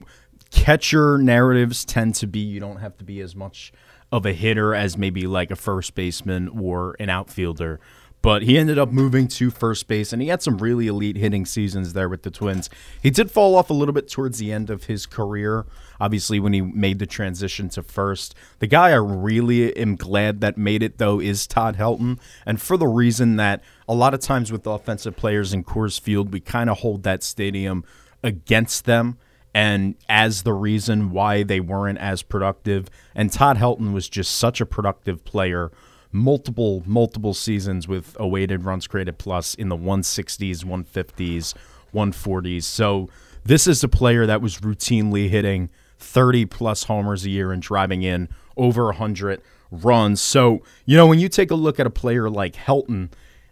catcher 0.50 1.20
narratives 1.20 1.86
tend 1.86 2.16
to 2.16 2.26
be 2.26 2.40
you 2.40 2.60
don't 2.60 2.78
have 2.78 2.98
to 2.98 3.04
be 3.04 3.22
as 3.22 3.36
much 3.36 3.72
of 4.12 4.26
a 4.26 4.34
hitter 4.34 4.74
as 4.74 4.98
maybe 4.98 5.28
like 5.28 5.52
a 5.52 5.56
first 5.56 5.94
baseman 5.94 6.48
or 6.48 6.96
an 7.00 7.10
outfielder. 7.10 7.80
But 8.22 8.42
he 8.42 8.58
ended 8.58 8.78
up 8.78 8.92
moving 8.92 9.30
to 9.30 9.50
first 9.50 9.88
base, 9.88 10.12
and 10.12 10.22
he 10.22 10.28
had 10.28 10.42
some 10.42 10.58
really 10.58 10.88
elite 10.88 11.16
hitting 11.16 11.46
seasons 11.46 11.94
there 11.94 12.10
with 12.10 12.24
the 12.24 12.32
Twins. 12.32 12.70
He 13.02 13.10
did 13.10 13.32
fall 13.32 13.56
off 13.56 13.70
a 13.70 13.74
little 13.74 13.94
bit 13.94 14.10
towards 14.10 14.40
the 14.40 14.52
end 14.52 14.70
of 14.70 14.86
his 14.86 15.06
career, 15.06 15.66
obviously, 16.02 16.38
when 16.38 16.52
he 16.52 16.62
made 16.62 17.00
the 17.00 17.06
transition 17.06 17.70
to 17.70 17.84
first. 17.84 18.36
The 18.60 18.68
guy 18.68 18.90
I 18.90 18.96
really 18.96 19.76
am 19.78 19.96
glad 19.96 20.42
that 20.42 20.58
made 20.58 20.84
it, 20.84 20.98
though, 20.98 21.22
is 21.22 21.48
Todd 21.48 21.78
Helton. 21.78 22.20
And 22.46 22.62
for 22.62 22.76
the 22.76 22.88
reason 22.88 23.38
that 23.38 23.64
a 23.88 23.94
lot 23.94 24.14
of 24.14 24.20
times 24.20 24.52
with 24.52 24.68
offensive 24.68 25.16
players 25.16 25.54
in 25.54 25.64
Coors 25.64 26.00
Field, 26.00 26.34
we 26.34 26.42
kind 26.42 26.70
of 26.70 26.80
hold 26.80 27.04
that 27.04 27.24
stadium 27.24 27.86
against 28.22 28.84
them 28.84 29.18
and 29.54 29.96
as 30.08 30.44
the 30.44 30.54
reason 30.54 31.10
why 31.10 31.44
they 31.44 31.60
weren't 31.60 31.98
as 31.98 32.22
productive. 32.22 32.90
And 33.16 33.32
Todd 33.32 33.58
Helton 33.58 33.94
was 33.94 34.08
just 34.10 34.36
such 34.36 34.62
a 34.62 34.66
productive 34.66 35.24
player. 35.24 35.72
Multiple, 36.12 36.84
multiple 36.86 37.34
seasons 37.34 37.88
with 37.88 38.16
a 38.20 38.28
weighted 38.28 38.66
runs 38.66 38.88
created 38.88 39.18
plus 39.20 39.54
in 39.54 39.70
the 39.70 39.78
160s, 39.78 40.66
150s, 40.66 41.54
140s. 41.94 42.64
So 42.64 43.10
this 43.44 43.68
is 43.68 43.84
a 43.84 43.88
player 43.88 44.26
that 44.26 44.42
was 44.42 44.58
routinely 44.58 45.30
hitting 45.30 45.70
30 46.00 46.46
plus 46.46 46.86
homers 46.86 47.26
a 47.26 47.30
year 47.30 47.52
and 47.52 47.62
driving 47.62 48.02
in 48.02 48.30
over 48.58 48.86
100 48.86 49.42
runs. 49.72 50.22
So, 50.22 50.64
you 50.86 50.98
know, 50.98 51.06
when 51.06 51.20
you 51.20 51.30
take 51.30 51.52
a 51.52 51.56
look 51.56 51.80
at 51.80 51.86
a 51.86 51.92
player 51.92 52.30
like 52.30 52.56
Helton, 52.56 53.12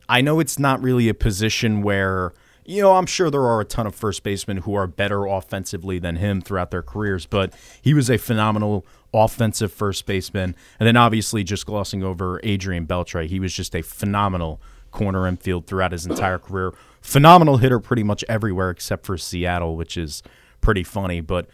I 0.09 0.21
know 0.21 0.39
it's 0.39 0.57
not 0.57 0.81
really 0.81 1.09
a 1.09 1.13
position 1.13 1.81
where, 1.81 2.33
you 2.67 2.81
know, 2.81 2.95
I'm 2.95 3.05
sure 3.05 3.31
there 3.31 3.45
are 3.45 3.61
a 3.61 3.65
ton 3.65 3.87
of 3.87 3.95
first 3.95 4.23
basemen 4.23 4.57
who 4.57 4.75
are 4.75 4.87
better 4.87 5.25
offensively 5.25 5.99
than 5.99 6.17
him 6.17 6.41
throughout 6.41 6.69
their 6.69 6.83
careers, 6.83 7.25
but 7.25 7.53
he 7.81 7.93
was 7.93 8.09
a 8.09 8.17
phenomenal 8.17 8.85
offensive 9.13 9.71
first 9.71 10.05
baseman. 10.05 10.53
And 10.77 10.85
then 10.85 10.97
obviously 10.97 11.45
just 11.45 11.65
glossing 11.65 12.03
over 12.03 12.41
Adrian 12.43 12.85
Beltre, 12.85 13.25
he 13.25 13.39
was 13.39 13.53
just 13.53 13.73
a 13.73 13.81
phenomenal 13.81 14.61
corner 14.91 15.25
infield 15.25 15.65
throughout 15.65 15.93
his 15.93 16.05
entire 16.05 16.37
career. 16.37 16.73
Phenomenal 17.01 17.57
hitter 17.57 17.79
pretty 17.79 18.03
much 18.03 18.25
everywhere 18.27 18.69
except 18.69 19.05
for 19.05 19.17
Seattle, 19.17 19.77
which 19.77 19.95
is 19.95 20.21
pretty 20.59 20.83
funny, 20.83 21.21
but 21.21 21.47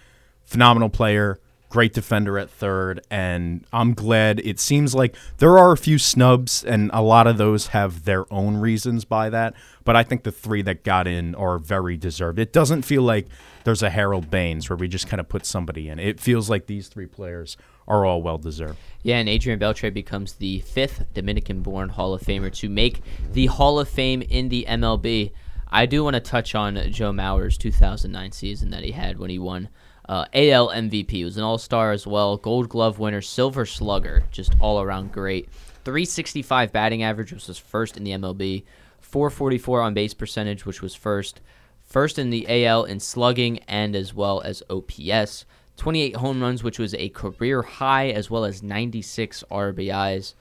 phenomenal 0.43 0.89
player, 0.89 1.39
great 1.74 1.91
defender 1.91 2.38
at 2.38 2.51
third, 2.51 3.01
and 3.09 3.65
I'm 3.74 3.95
glad 3.95 4.39
it 4.41 4.59
seems 4.59 4.93
like 4.93 5.15
there 5.39 5.57
are 5.57 5.71
a 5.71 5.78
few 5.78 5.97
snubs, 5.97 6.63
and 6.63 6.91
a 6.93 7.01
lot 7.01 7.26
of 7.26 7.38
those 7.39 7.67
have 7.67 8.05
their 8.05 8.32
own 8.32 8.57
reasons 8.57 9.05
by 9.05 9.32
that. 9.32 9.55
But 9.84 9.95
I 9.95 10.03
think 10.03 10.21
the 10.21 10.32
three 10.32 10.61
that 10.61 10.84
got 10.84 11.07
in 11.07 11.34
are 11.34 11.57
very 11.57 11.97
deserved. 11.97 12.38
It 12.38 12.53
doesn't 12.53 12.84
feel 12.84 13.01
like 13.01 13.26
there's 13.63 13.82
a 13.82 13.89
Harold 13.89 14.30
Baines 14.30 14.69
where 14.69 14.78
we 14.78 14.88
just 14.88 15.07
kind 15.07 15.19
of 15.19 15.28
put 15.28 15.47
somebody 15.47 15.89
in. 15.89 15.97
It 15.97 16.19
feels 16.19 16.47
like 16.47 16.67
these 16.67 16.89
three 16.89 17.07
players 17.07 17.57
are 17.88 18.05
all 18.05 18.21
well 18.21 18.38
deserved. 18.38 18.78
Yeah, 19.01 19.17
and 19.17 19.28
Adrian 19.28 19.57
Beltre 19.57 19.91
becomes 19.91 20.34
the 20.34 20.59
fifth 20.59 21.11
Dominican-born 21.15 21.89
Hall 21.89 22.13
of 22.13 22.21
Famer 22.21 22.53
to 22.53 22.69
make 22.69 23.01
the 23.32 23.47
Hall 23.47 23.80
of 23.80 23.89
Fame 23.89 24.21
in 24.21 24.49
the 24.49 24.67
MLB. 24.69 25.32
I 25.71 25.88
do 25.88 26.03
want 26.03 26.13
to 26.13 26.19
touch 26.19 26.53
on 26.53 26.76
Joe 26.91 27.11
Mauer's 27.11 27.57
2009 27.57 28.32
season 28.32 28.69
that 28.69 28.84
he 28.84 28.91
had 28.91 29.17
when 29.17 29.32
he 29.32 29.39
won 29.39 29.69
uh, 30.08 30.26
AL 30.34 30.70
MVP. 30.70 31.12
He 31.12 31.26
was 31.26 31.38
an 31.38 31.43
All-Star 31.43 31.91
as 31.91 32.06
well, 32.06 32.38
Gold 32.38 32.70
Glove 32.70 32.99
winner, 32.99 33.22
Silver 33.22 33.66
Slugger, 33.66 34.24
just 34.32 34.54
all 34.60 34.82
around 34.82 35.12
great. 35.12 35.49
365 35.86 36.72
batting 36.72 37.04
average, 37.04 37.32
which 37.32 37.47
was 37.47 37.58
first 37.58 37.97
in 37.97 38.04
the 38.04 38.12
MLB. 38.12 38.64
444 39.01 39.82
on 39.82 39.93
base 39.93 40.14
percentage, 40.14 40.66
which 40.66 40.82
was 40.82 40.95
first. 40.95 41.41
First 41.86 42.18
in 42.18 42.30
the 42.30 42.66
AL 42.66 42.86
in 42.86 42.99
slugging 42.99 43.60
and 43.68 43.95
as 43.95 44.14
well 44.14 44.41
as 44.41 44.64
OPS. 44.70 45.45
28 45.78 46.16
home 46.16 46.41
runs, 46.41 46.64
which 46.64 46.80
was 46.80 46.93
a 46.95 47.10
career 47.10 47.62
high, 47.62 48.10
as 48.10 48.30
well 48.30 48.45
as 48.45 48.64
96 48.64 49.43
RBIs. 49.51 50.34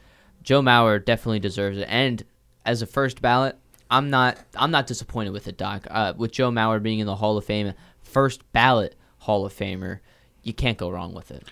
Joe 0.43 0.63
Mauer 0.63 1.05
definitely 1.05 1.41
deserves 1.41 1.79
it. 1.79 1.89
And 1.89 2.25
as 2.65 2.83
a 2.83 2.87
first 2.87 3.21
ballot, 3.21 3.59
I'm 3.91 4.09
not 4.09 4.39
I'm 4.57 4.71
not 4.71 4.87
disappointed 4.87 5.33
with 5.33 5.49
it, 5.49 5.59
Doc. 5.59 5.87
Uh, 5.91 6.15
with 6.17 6.33
Joe 6.33 6.51
Mauer 6.51 6.83
being 6.83 6.99
in 6.99 7.07
the 7.07 7.17
Hall 7.17 7.37
of 7.37 7.45
Fame, 7.45 7.75
first 8.03 8.51
ballot 8.53 8.95
Hall 9.23 9.47
of 9.47 9.55
Famer, 9.55 10.01
you 10.43 10.53
can't 10.53 10.79
go 10.79 10.91
wrong 10.91 11.14
with 11.14 11.31
it. 11.31 11.45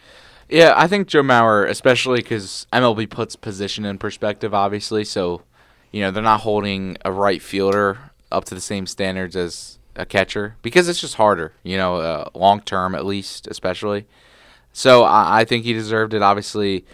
Yeah, 0.48 0.74
I 0.76 0.88
think 0.88 1.06
Joe 1.06 1.22
Mauer, 1.22 1.68
especially 1.68 2.20
because 2.20 2.66
MLB 2.72 3.08
puts 3.08 3.36
position 3.36 3.84
in 3.84 3.98
perspective, 3.98 4.52
obviously. 4.52 5.04
So, 5.04 5.42
you 5.92 6.00
know, 6.00 6.10
they're 6.10 6.22
not 6.22 6.40
holding 6.40 6.96
a 7.04 7.12
right 7.12 7.40
fielder 7.40 8.10
up 8.32 8.44
to 8.46 8.54
the 8.56 8.60
same 8.60 8.86
standards 8.86 9.36
as 9.36 9.78
a 9.94 10.04
catcher 10.04 10.56
because 10.62 10.88
it's 10.88 11.00
just 11.00 11.14
harder, 11.14 11.52
you 11.62 11.76
know, 11.76 11.96
uh, 11.96 12.28
long 12.34 12.60
term 12.60 12.96
at 12.96 13.06
least, 13.06 13.46
especially. 13.46 14.06
So 14.72 15.04
I, 15.04 15.40
I 15.40 15.44
think 15.44 15.64
he 15.64 15.72
deserved 15.72 16.14
it. 16.14 16.22
Obviously, 16.22 16.84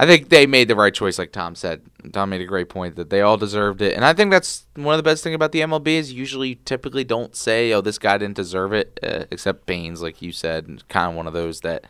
I 0.00 0.06
think 0.06 0.28
they 0.28 0.46
made 0.46 0.68
the 0.68 0.76
right 0.76 0.94
choice, 0.94 1.18
like 1.18 1.32
Tom 1.32 1.56
said. 1.56 1.82
Tom 2.12 2.30
made 2.30 2.40
a 2.40 2.46
great 2.46 2.68
point 2.68 2.94
that 2.94 3.10
they 3.10 3.20
all 3.20 3.36
deserved 3.36 3.82
it, 3.82 3.94
and 3.94 4.04
I 4.04 4.12
think 4.12 4.30
that's 4.30 4.64
one 4.76 4.94
of 4.94 4.98
the 4.98 5.02
best 5.02 5.24
thing 5.24 5.34
about 5.34 5.50
the 5.50 5.60
MLB 5.60 5.88
is 5.88 6.12
usually 6.12 6.54
typically 6.54 7.02
don't 7.02 7.34
say, 7.34 7.72
"Oh, 7.72 7.80
this 7.80 7.98
guy 7.98 8.16
didn't 8.16 8.36
deserve 8.36 8.72
it," 8.72 8.96
uh, 9.02 9.24
except 9.32 9.66
Baines, 9.66 10.00
like 10.00 10.22
you 10.22 10.30
said, 10.30 10.84
kind 10.88 11.10
of 11.10 11.16
one 11.16 11.26
of 11.26 11.32
those 11.32 11.62
that 11.62 11.84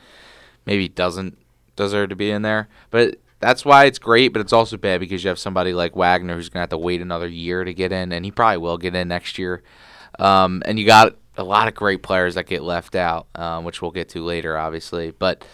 maybe 0.64 0.88
doesn't 0.88 1.36
deserve 1.76 2.08
to 2.08 2.16
be 2.16 2.30
in 2.30 2.40
there. 2.40 2.68
But 2.90 3.18
that's 3.40 3.66
why 3.66 3.84
it's 3.84 3.98
great, 3.98 4.28
but 4.28 4.40
it's 4.40 4.54
also 4.54 4.78
bad 4.78 5.00
because 5.00 5.22
you 5.22 5.28
have 5.28 5.38
somebody 5.38 5.74
like 5.74 5.94
Wagner 5.94 6.34
who's 6.34 6.48
gonna 6.48 6.62
have 6.62 6.70
to 6.70 6.78
wait 6.78 7.02
another 7.02 7.28
year 7.28 7.62
to 7.62 7.74
get 7.74 7.92
in, 7.92 8.12
and 8.12 8.24
he 8.24 8.30
probably 8.30 8.56
will 8.56 8.78
get 8.78 8.94
in 8.94 9.08
next 9.08 9.38
year. 9.38 9.62
Um, 10.18 10.62
and 10.64 10.78
you 10.78 10.86
got 10.86 11.14
a 11.36 11.44
lot 11.44 11.68
of 11.68 11.74
great 11.74 12.02
players 12.02 12.36
that 12.36 12.46
get 12.46 12.62
left 12.62 12.94
out, 12.94 13.26
um, 13.34 13.64
which 13.64 13.82
we'll 13.82 13.90
get 13.90 14.08
to 14.10 14.24
later, 14.24 14.56
obviously. 14.56 15.10
But 15.10 15.44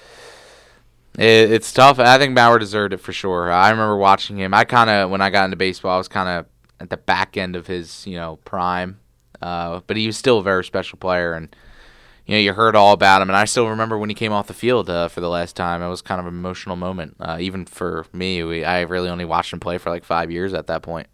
it, 1.18 1.52
it's 1.52 1.72
tough. 1.72 1.98
I 1.98 2.18
think 2.18 2.36
Mauer 2.36 2.58
deserved 2.58 2.92
it 2.92 2.98
for 2.98 3.12
sure. 3.12 3.50
I 3.50 3.70
remember 3.70 3.96
watching 3.96 4.38
him. 4.38 4.54
I 4.54 4.64
kind 4.64 4.90
of 4.90 5.10
when 5.10 5.20
I 5.20 5.30
got 5.30 5.44
into 5.44 5.56
baseball, 5.56 5.94
I 5.94 5.98
was 5.98 6.08
kind 6.08 6.28
of 6.28 6.46
at 6.80 6.90
the 6.90 6.96
back 6.96 7.36
end 7.36 7.56
of 7.56 7.66
his 7.66 8.06
you 8.06 8.16
know 8.16 8.36
prime, 8.44 9.00
uh, 9.40 9.80
but 9.86 9.96
he 9.96 10.06
was 10.06 10.16
still 10.16 10.38
a 10.38 10.42
very 10.42 10.64
special 10.64 10.98
player 10.98 11.34
and 11.34 11.54
you 12.26 12.34
know, 12.34 12.40
you 12.40 12.54
heard 12.54 12.74
all 12.74 12.92
about 12.92 13.20
him, 13.20 13.28
and 13.28 13.36
I 13.36 13.44
still 13.44 13.68
remember 13.68 13.98
when 13.98 14.08
he 14.08 14.14
came 14.14 14.32
off 14.32 14.46
the 14.46 14.54
field 14.54 14.88
uh, 14.88 15.08
for 15.08 15.20
the 15.20 15.28
last 15.28 15.56
time. 15.56 15.82
It 15.82 15.90
was 15.90 16.00
kind 16.00 16.20
of 16.20 16.26
an 16.26 16.32
emotional 16.32 16.74
moment, 16.74 17.16
uh, 17.20 17.36
even 17.38 17.66
for 17.66 18.06
me. 18.14 18.42
We, 18.42 18.64
I 18.64 18.80
really 18.80 19.10
only 19.10 19.26
watched 19.26 19.52
him 19.52 19.60
play 19.60 19.76
for 19.76 19.90
like 19.90 20.04
five 20.04 20.30
years 20.30 20.54
at 20.54 20.66
that 20.68 20.82
point. 20.82 21.08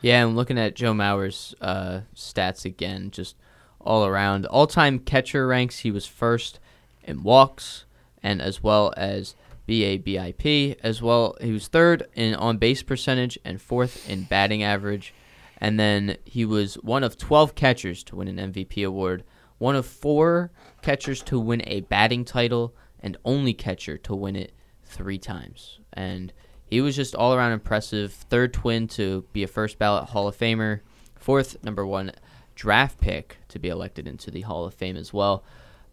Yeah, 0.00 0.24
I'm 0.24 0.34
looking 0.34 0.58
at 0.58 0.74
Joe 0.74 0.92
Mauer's 0.92 1.54
uh, 1.60 2.00
stats 2.16 2.64
again, 2.64 3.12
just 3.12 3.36
all 3.80 4.04
around. 4.04 4.46
All 4.46 4.66
time 4.66 4.98
catcher 4.98 5.46
ranks, 5.46 5.80
he 5.80 5.92
was 5.92 6.04
first 6.04 6.58
in 7.04 7.22
walks 7.22 7.84
and 8.22 8.42
as 8.42 8.60
well 8.60 8.92
as 8.96 9.36
BABIP, 9.68 10.78
as 10.82 11.02
well. 11.02 11.36
He 11.40 11.52
was 11.52 11.68
third 11.68 12.06
in 12.14 12.34
on 12.34 12.58
base 12.58 12.82
percentage 12.82 13.38
and 13.44 13.60
fourth 13.60 14.08
in 14.08 14.24
batting 14.24 14.62
average. 14.62 15.12
And 15.58 15.80
then 15.80 16.16
he 16.24 16.44
was 16.44 16.74
one 16.76 17.02
of 17.02 17.16
12 17.16 17.54
catchers 17.54 18.04
to 18.04 18.16
win 18.16 18.28
an 18.28 18.52
MVP 18.52 18.86
award, 18.86 19.24
one 19.58 19.74
of 19.74 19.86
four 19.86 20.50
catchers 20.82 21.22
to 21.22 21.40
win 21.40 21.62
a 21.66 21.80
batting 21.80 22.24
title, 22.24 22.74
and 23.00 23.16
only 23.24 23.54
catcher 23.54 23.96
to 23.98 24.14
win 24.14 24.36
it 24.36 24.52
three 24.84 25.18
times. 25.18 25.80
And 25.92 26.32
he 26.66 26.80
was 26.80 26.96
just 26.96 27.14
all 27.14 27.32
around 27.34 27.52
impressive. 27.52 28.12
Third 28.12 28.52
twin 28.52 28.88
to 28.88 29.24
be 29.32 29.42
a 29.42 29.48
first 29.48 29.78
ballot 29.78 30.10
Hall 30.10 30.28
of 30.28 30.36
Famer. 30.36 30.80
Fourth, 31.14 31.62
number 31.64 31.86
one 31.86 32.12
draft 32.54 32.98
pick 32.98 33.36
to 33.48 33.58
be 33.58 33.68
elected 33.68 34.08
into 34.08 34.30
the 34.30 34.40
Hall 34.42 34.64
of 34.64 34.74
Fame 34.74 34.96
as 34.96 35.12
well. 35.12 35.44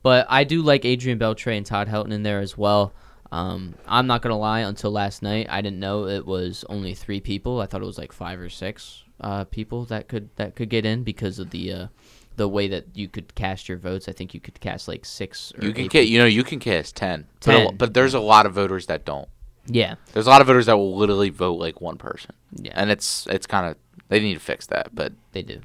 But 0.01 0.25
I 0.29 0.43
do 0.43 0.61
like 0.61 0.85
Adrian 0.85 1.19
Beltre 1.19 1.55
and 1.55 1.65
Todd 1.65 1.87
Helton 1.87 2.11
in 2.11 2.23
there 2.23 2.39
as 2.39 2.57
well. 2.57 2.93
Um, 3.33 3.75
I'm 3.87 4.05
not 4.07 4.21
gonna 4.21 4.37
lie. 4.37 4.59
Until 4.59 4.91
last 4.91 5.21
night, 5.23 5.47
I 5.49 5.61
didn't 5.61 5.79
know 5.79 6.07
it 6.07 6.25
was 6.25 6.63
only 6.69 6.93
three 6.93 7.19
people. 7.19 7.59
I 7.61 7.65
thought 7.65 7.81
it 7.81 7.85
was 7.85 7.97
like 7.97 8.11
five 8.11 8.39
or 8.39 8.49
six 8.49 9.03
uh, 9.21 9.45
people 9.45 9.85
that 9.85 10.07
could 10.07 10.29
that 10.35 10.55
could 10.55 10.69
get 10.69 10.85
in 10.85 11.03
because 11.03 11.39
of 11.39 11.49
the 11.49 11.73
uh, 11.73 11.87
the 12.35 12.47
way 12.47 12.67
that 12.67 12.85
you 12.93 13.07
could 13.07 13.33
cast 13.35 13.67
your 13.67 13.77
votes. 13.77 14.07
I 14.07 14.11
think 14.11 14.33
you 14.33 14.39
could 14.39 14.59
cast 14.59 14.87
like 14.87 15.03
six. 15.05 15.51
Or 15.57 15.65
You 15.65 15.73
can 15.73 15.85
eight 15.85 15.91
ca- 15.91 16.05
you 16.05 16.19
know 16.19 16.25
you 16.25 16.43
can 16.43 16.59
cast 16.59 16.95
ten, 16.95 17.25
But, 17.45 17.69
a, 17.69 17.73
but 17.73 17.93
there's 17.93 18.13
a 18.13 18.19
lot 18.19 18.45
of 18.45 18.53
voters 18.53 18.85
that 18.87 19.03
don't. 19.05 19.27
Yeah. 19.65 19.95
There's 20.11 20.27
a 20.27 20.29
lot 20.29 20.41
of 20.41 20.47
voters 20.47 20.65
that 20.65 20.77
will 20.77 20.95
literally 20.95 21.29
vote 21.29 21.55
like 21.55 21.79
one 21.81 21.97
person. 21.97 22.33
Yeah. 22.55 22.73
and 22.75 22.91
it's 22.91 23.25
it's 23.27 23.47
kind 23.47 23.65
of 23.65 23.77
they 24.09 24.19
need 24.19 24.35
to 24.35 24.39
fix 24.39 24.67
that. 24.67 24.93
But 24.93 25.13
They 25.31 25.41
do. 25.41 25.61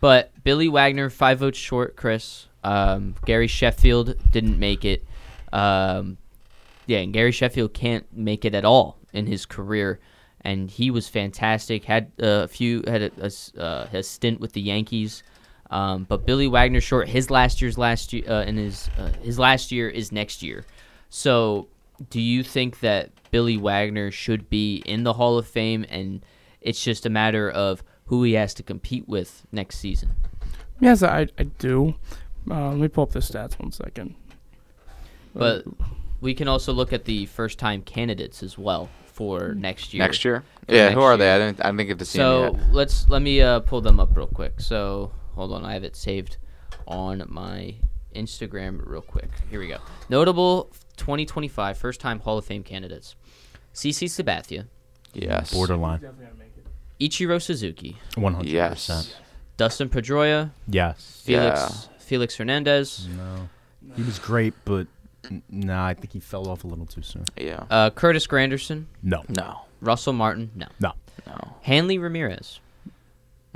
But 0.00 0.32
Billy 0.42 0.68
Wagner, 0.68 1.10
five 1.10 1.38
votes 1.40 1.58
short, 1.58 1.94
Chris. 1.94 2.46
Um, 2.64 3.14
Gary 3.24 3.46
Sheffield 3.48 4.16
didn't 4.30 4.58
make 4.58 4.84
it. 4.84 5.04
Um, 5.52 6.16
yeah, 6.92 6.98
and 6.98 7.12
Gary 7.12 7.32
Sheffield 7.32 7.72
can't 7.72 8.06
make 8.12 8.44
it 8.44 8.54
at 8.54 8.66
all 8.66 8.98
in 9.14 9.26
his 9.26 9.46
career. 9.46 9.98
And 10.42 10.70
he 10.70 10.90
was 10.90 11.08
fantastic. 11.08 11.84
Had 11.84 12.12
a 12.18 12.48
few, 12.48 12.82
had 12.86 13.02
a, 13.02 13.10
a 13.20 13.62
uh, 13.62 13.88
a 13.92 14.02
stint 14.02 14.40
with 14.40 14.52
the 14.52 14.60
Yankees. 14.60 15.22
Um, 15.70 16.04
but 16.04 16.26
Billy 16.26 16.48
Wagner 16.48 16.82
short. 16.82 17.08
His 17.08 17.30
last 17.30 17.62
year's 17.62 17.78
last 17.78 18.12
year, 18.12 18.30
uh, 18.30 18.42
in 18.42 18.56
his 18.58 18.90
uh, 18.98 19.08
his 19.22 19.38
last 19.38 19.72
year 19.72 19.88
is 19.88 20.12
next 20.12 20.42
year. 20.42 20.66
So, 21.08 21.68
do 22.10 22.20
you 22.20 22.42
think 22.42 22.80
that 22.80 23.10
Billy 23.30 23.56
Wagner 23.56 24.10
should 24.10 24.50
be 24.50 24.82
in 24.84 25.04
the 25.04 25.14
Hall 25.14 25.38
of 25.38 25.46
Fame, 25.46 25.86
and 25.88 26.22
it's 26.60 26.82
just 26.82 27.06
a 27.06 27.10
matter 27.10 27.50
of 27.50 27.82
who 28.06 28.22
he 28.24 28.34
has 28.34 28.52
to 28.54 28.62
compete 28.62 29.08
with 29.08 29.46
next 29.50 29.78
season? 29.78 30.10
Yes, 30.80 31.02
I, 31.02 31.28
I 31.38 31.44
do. 31.44 31.94
Uh, 32.50 32.70
let 32.70 32.78
me 32.78 32.88
pull 32.88 33.04
up 33.04 33.12
the 33.12 33.20
stats 33.20 33.58
one 33.58 33.72
second. 33.72 34.14
But 35.34 35.64
we 36.22 36.32
can 36.34 36.48
also 36.48 36.72
look 36.72 36.92
at 36.94 37.04
the 37.04 37.26
first-time 37.26 37.82
candidates 37.82 38.42
as 38.42 38.56
well 38.56 38.88
for 39.04 39.54
next 39.54 39.92
year. 39.92 40.02
next 40.02 40.24
year, 40.24 40.42
For 40.66 40.74
yeah, 40.74 40.84
next 40.84 40.94
who 40.94 41.00
are 41.02 41.10
year. 41.10 41.16
they? 41.18 41.34
I 41.34 41.38
didn't 41.38 41.60
I 41.64 41.70
didn't 41.70 41.86
get 41.88 41.98
to 41.98 42.04
see 42.06 42.16
So 42.18 42.52
them 42.52 42.54
yet. 42.60 42.72
let's 42.72 43.08
let 43.10 43.20
me 43.20 43.42
uh, 43.42 43.60
pull 43.60 43.82
them 43.82 44.00
up 44.00 44.16
real 44.16 44.26
quick. 44.28 44.54
So 44.60 45.12
hold 45.34 45.52
on, 45.52 45.64
I 45.66 45.74
have 45.74 45.84
it 45.84 45.94
saved 45.96 46.38
on 46.86 47.22
my 47.28 47.74
Instagram 48.16 48.80
real 48.86 49.02
quick. 49.02 49.30
Here 49.50 49.60
we 49.60 49.68
go. 49.68 49.78
Notable 50.08 50.70
2025 50.96 51.76
first-time 51.76 52.20
Hall 52.20 52.38
of 52.38 52.44
Fame 52.46 52.62
candidates: 52.62 53.14
CC 53.74 54.06
Sabathia, 54.08 54.66
Yes, 55.12 55.52
Borderline. 55.52 56.00
Ichiro 57.00 57.42
Suzuki, 57.42 57.96
100%. 58.14 58.44
Yes, 58.44 59.14
Dustin 59.56 59.88
Pedroia, 59.88 60.52
Yes. 60.68 61.20
Felix 61.24 61.60
Yeah. 61.60 61.92
Felix 61.98 62.36
Hernandez, 62.36 63.08
No. 63.16 63.48
He 63.96 64.02
was 64.02 64.18
great, 64.20 64.54
but 64.64 64.86
n- 65.30 65.42
nah, 65.50 65.86
I 65.86 65.94
think 65.94 66.12
he 66.12 66.20
fell 66.20 66.48
off 66.48 66.64
a 66.64 66.66
little 66.66 66.86
too 66.86 67.02
soon. 67.02 67.24
yeah, 67.36 67.64
uh, 67.70 67.90
Curtis 67.90 68.26
Granderson, 68.26 68.86
No. 69.02 69.22
no, 69.28 69.62
Russell 69.80 70.12
Martin, 70.12 70.50
no, 70.54 70.66
No. 70.80 70.92
no. 71.26 71.56
Hanley 71.62 71.98
Ramirez, 71.98 72.60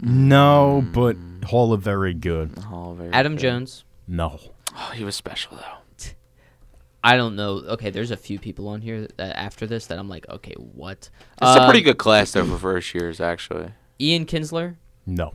No, 0.03 0.85
but 0.93 1.17
Hall 1.47 1.73
of 1.73 1.83
Very 1.83 2.13
good. 2.15 2.53
Oh, 2.71 2.95
very 2.95 3.11
Adam 3.13 3.33
good. 3.35 3.41
Jones. 3.43 3.85
No. 4.07 4.39
Oh, 4.77 4.93
he 4.95 5.05
was 5.05 5.17
special 5.17 5.57
though. 5.57 5.63
I 7.05 7.17
don't 7.17 7.37
know. 7.37 7.59
Okay, 7.59 7.91
there's 7.91 8.11
a 8.11 8.17
few 8.17 8.37
people 8.41 8.67
on 8.67 8.81
here 8.81 9.07
that 9.17 9.39
after 9.39 9.65
this 9.65 9.87
that 9.87 9.99
I'm 9.99 10.09
like, 10.09 10.29
okay, 10.29 10.55
what? 10.55 11.09
It's 11.41 11.57
a 11.57 11.65
pretty 11.65 11.79
Um, 11.79 11.85
good 11.85 11.99
class 11.99 12.33
though 12.33 12.45
for 12.45 12.59
first 12.59 12.93
years, 12.97 13.21
actually. 13.21 13.71
Ian 14.01 14.27
Kinsler, 14.27 14.75
No. 15.07 15.35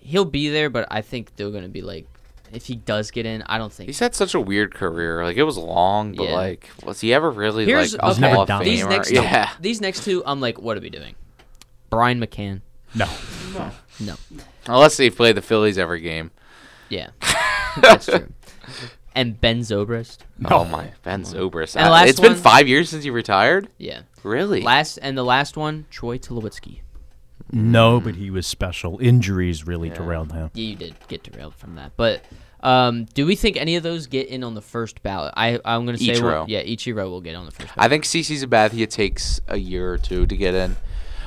he'll 0.00 0.26
be 0.26 0.48
there, 0.50 0.68
but 0.68 0.86
I 0.90 1.00
think 1.00 1.36
they're 1.36 1.50
gonna 1.50 1.68
be 1.68 1.80
like, 1.80 2.06
if 2.54 2.66
he 2.66 2.76
does 2.76 3.10
get 3.10 3.26
in, 3.26 3.42
I 3.42 3.58
don't 3.58 3.72
think. 3.72 3.88
He's 3.88 3.98
had 3.98 4.14
such 4.14 4.34
a 4.34 4.40
weird 4.40 4.74
career. 4.74 5.24
Like 5.24 5.36
it 5.36 5.42
was 5.44 5.56
long, 5.58 6.14
but 6.14 6.24
Yeah. 6.28 6.34
like, 6.34 6.70
was 6.84 7.00
he 7.00 7.12
ever 7.14 7.30
really 7.30 7.64
Here's 7.66 7.92
like 7.94 8.02
a 8.02 8.10
okay, 8.12 8.20
never 8.20 8.34
Hall 8.34 8.42
of 8.42 8.48
done. 8.48 8.64
these 8.64 8.82
Famer? 8.84 8.88
next 8.90 9.08
two, 9.08 9.14
yeah. 9.22 9.50
these 9.60 9.80
next 9.80 10.04
two, 10.04 10.22
I'm 10.26 10.40
like, 10.40 10.60
what 10.60 10.76
are 10.76 10.80
we 10.80 10.90
doing? 10.90 11.14
Brian 11.90 12.20
McCann, 12.20 12.60
No. 12.94 13.06
no, 14.00 14.16
No. 14.30 14.42
Unless 14.66 14.96
they 14.96 15.10
play 15.10 15.32
the 15.32 15.42
Phillies 15.42 15.78
every 15.78 16.00
game. 16.00 16.30
yeah, 16.88 17.10
that's 17.80 18.06
true. 18.06 18.28
And 19.14 19.40
Ben 19.40 19.60
Zobrist, 19.60 20.18
Oh 20.46 20.64
my, 20.64 20.92
Ben 21.04 21.22
Zobrist. 21.22 21.76
And 21.76 21.90
last 21.90 22.08
it's 22.08 22.20
been 22.20 22.34
five 22.34 22.66
years 22.66 22.88
since 22.88 23.04
he 23.04 23.10
retired. 23.10 23.68
yeah. 23.78 24.02
Really? 24.24 24.62
Last 24.62 24.96
and 25.02 25.16
the 25.18 25.22
last 25.22 25.56
one, 25.56 25.84
Troy 25.90 26.16
Tulowitzki. 26.18 26.80
No, 27.52 28.00
but 28.00 28.14
he 28.16 28.30
was 28.30 28.46
special. 28.46 28.98
Injuries 29.00 29.66
really 29.66 29.88
Yeah. 29.88 29.94
derailed 29.96 30.32
him. 30.32 30.50
Yeah, 30.54 30.64
you 30.64 30.74
did 30.76 30.94
get 31.08 31.22
derailed 31.22 31.54
from 31.54 31.74
that. 31.76 31.92
But 31.96 32.22
um, 32.64 33.04
do 33.14 33.26
we 33.26 33.36
think 33.36 33.56
any 33.56 33.76
of 33.76 33.82
those 33.82 34.06
get 34.06 34.26
in 34.28 34.42
on 34.42 34.54
the 34.54 34.62
first 34.62 35.02
ballot? 35.02 35.34
I 35.36 35.60
I'm 35.64 35.84
gonna 35.86 35.98
say 35.98 36.14
Ichiro. 36.14 36.46
yeah, 36.48 36.62
Ichiro 36.62 37.08
will 37.10 37.20
get 37.20 37.34
on 37.36 37.44
the 37.46 37.52
first. 37.52 37.70
I 37.76 37.86
ballot. 37.88 37.90
think 37.90 38.04
CC 38.04 38.42
Sabathia 38.42 38.88
takes 38.88 39.40
a 39.48 39.58
year 39.58 39.92
or 39.92 39.98
two 39.98 40.26
to 40.26 40.36
get 40.36 40.54
in, 40.54 40.76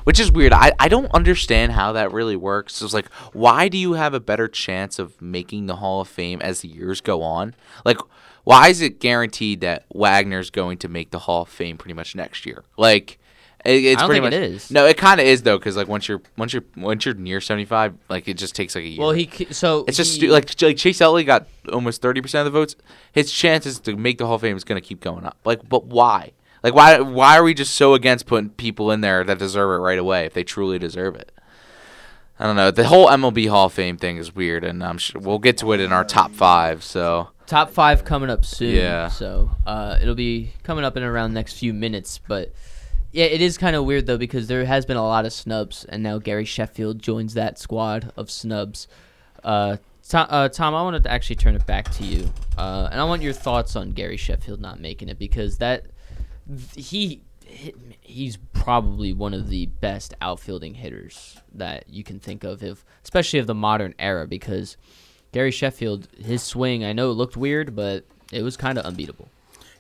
which 0.04 0.20
is 0.20 0.32
weird. 0.32 0.52
I, 0.52 0.74
I 0.80 0.88
don't 0.88 1.14
understand 1.14 1.74
how 1.74 1.94
that 1.94 2.12
really 2.12 2.36
works. 2.36 2.82
It's 2.82 2.94
like, 2.94 3.12
why 3.34 3.68
do 3.70 3.78
you 3.78 3.94
have 3.94 4.14
a 4.14 4.20
better 4.20 4.48
chance 4.48 4.98
of 5.00 5.22
making 5.22 5.68
the 5.68 5.76
Hall 5.78 6.02
of 6.02 6.08
Fame 6.08 6.42
as 6.42 6.62
the 6.62 6.70
years 6.70 7.02
go 7.02 7.22
on? 7.22 7.54
Like, 7.86 8.00
why 8.44 8.70
is 8.70 8.82
it 8.82 9.00
guaranteed 9.00 9.62
that 9.62 9.86
Wagner's 9.94 10.50
going 10.50 10.78
to 10.80 10.88
make 10.88 11.12
the 11.12 11.20
Hall 11.20 11.44
of 11.44 11.50
Fame 11.50 11.78
pretty 11.78 11.94
much 11.94 12.16
next 12.16 12.46
year? 12.46 12.64
Like, 12.78 13.20
it, 13.68 13.84
it's 13.86 13.98
I 13.98 14.02
don't 14.02 14.10
pretty 14.10 14.22
think 14.22 14.34
much 14.42 14.50
it 14.50 14.56
is. 14.56 14.72
No, 14.72 14.86
it 14.86 14.98
kind 14.98 15.20
of 15.20 15.28
is 15.28 15.42
though, 15.44 15.58
because 15.58 15.76
like 15.78 15.88
once 15.88 16.08
you're 16.08 16.22
once 16.38 16.54
you're 16.54 16.64
once 16.76 17.06
you're 17.06 17.16
near 17.16 17.42
seventy 17.42 17.66
five, 17.66 17.94
like 18.10 18.28
it 18.28 18.36
just 18.36 18.56
takes 18.56 18.76
like 18.76 18.84
a 18.86 18.88
year. 18.88 19.00
Well, 19.02 19.12
he 19.12 19.30
so 19.52 19.84
It's 19.88 19.98
just 19.98 20.22
he- 20.22 20.30
like 20.30 20.60
like 20.62 20.78
Chase 20.78 21.02
Utley 21.02 21.24
got 21.24 21.48
almost 21.72 22.02
thirty 22.02 22.22
percent 22.22 22.48
of 22.48 22.54
the 22.54 22.60
votes. 22.60 22.76
His 23.12 23.32
chances 23.32 23.80
to 23.82 23.96
make 23.96 24.18
the 24.18 24.26
Hall 24.26 24.36
of 24.36 24.42
Fame 24.42 24.58
is 24.58 24.64
going 24.64 24.82
to 24.82 24.88
keep 24.88 25.02
going 25.02 25.26
up. 25.26 25.38
Like, 25.46 25.68
but 25.68 25.86
why? 25.86 26.32
Like, 26.64 26.74
why? 26.74 27.00
Why 27.00 27.38
are 27.38 27.44
we 27.44 27.54
just 27.54 27.76
so 27.76 27.94
against 27.94 28.26
putting 28.26 28.50
people 28.50 28.90
in 28.92 29.02
there 29.02 29.24
that 29.24 29.38
deserve 29.38 29.70
it 29.80 29.84
right 29.84 30.00
away 30.00 30.26
if 30.26 30.34
they 30.34 30.44
truly 30.44 30.80
deserve 30.80 31.16
it? 31.16 31.32
I 32.40 32.46
don't 32.46 32.56
know. 32.56 32.72
The 32.72 32.86
whole 32.88 33.08
MLB 33.08 33.50
Hall 33.50 33.66
of 33.66 33.74
Fame 33.74 33.98
thing 33.98 34.18
is 34.18 34.36
weird, 34.36 34.64
and 34.64 34.84
I'm 34.84 34.98
sure 35.00 35.20
we'll 35.20 35.40
get 35.40 35.58
to 35.60 35.72
it 35.74 35.80
in 35.80 35.92
our 35.92 36.04
top 36.06 36.32
five. 36.34 36.84
So 36.84 37.30
top 37.48 37.72
five 37.72 38.06
coming 38.06 38.30
up 38.30 38.46
soon. 38.46 38.76
Yeah. 38.76 39.08
So 39.08 39.52
uh, 39.66 39.98
it'll 40.02 40.14
be 40.16 40.52
coming 40.64 40.84
up 40.86 40.96
in 40.98 41.04
around 41.04 41.32
the 41.32 41.40
next 41.40 41.54
few 41.58 41.74
minutes. 41.74 42.20
But 42.28 42.54
yeah, 43.12 43.26
it 43.26 43.42
is 43.42 43.58
kind 43.58 43.76
of 43.76 43.86
weird 43.86 44.06
though 44.06 44.18
because 44.18 44.48
there 44.48 44.66
has 44.66 44.86
been 44.86 44.98
a 44.98 45.06
lot 45.06 45.26
of 45.26 45.34
snubs, 45.34 45.86
and 45.86 46.04
now 46.04 46.18
Gary 46.18 46.46
Sheffield 46.46 47.02
joins 47.02 47.34
that 47.34 47.58
squad 47.58 48.12
of 48.18 48.30
snubs. 48.30 48.88
Uh, 49.44 49.78
Tom, 50.08 50.28
uh, 50.30 50.50
Tom, 50.50 50.74
I 50.74 50.82
wanted 50.84 51.04
to 51.04 51.12
actually 51.12 51.36
turn 51.36 51.56
it 51.56 51.66
back 51.66 51.92
to 51.96 52.04
you, 52.04 52.32
uh, 52.58 52.90
and 52.92 53.00
I 53.00 53.04
want 53.04 53.22
your 53.22 53.34
thoughts 53.34 53.76
on 53.76 53.92
Gary 53.92 54.18
Sheffield 54.18 54.62
not 54.62 54.80
making 54.80 55.10
it 55.10 55.20
because 55.20 55.58
that 55.58 55.88
he 56.76 57.22
he's 57.48 58.38
probably 58.54 59.14
one 59.14 59.34
of 59.34 59.50
the 59.50 59.68
best 59.68 60.14
outfielding 60.22 60.76
hitters 60.76 61.38
that 61.54 61.90
you 61.90 62.04
can 62.04 62.20
think 62.20 62.44
of, 62.44 62.62
if, 62.62 62.86
especially 63.04 63.40
of 63.40 63.48
the 63.48 63.56
modern 63.56 63.94
era. 64.00 64.28
Because 64.28 64.78
Gary 65.32 65.52
Sheffield, 65.52 66.08
his 66.18 66.44
swing, 66.44 66.84
I 66.84 66.94
know 66.94 67.12
it 67.12 67.16
looked 67.16 67.38
weird, 67.38 67.76
but 67.76 68.06
it 68.32 68.44
was 68.44 68.58
kind 68.58 68.78
of 68.78 68.86
unbeatable. 68.86 69.30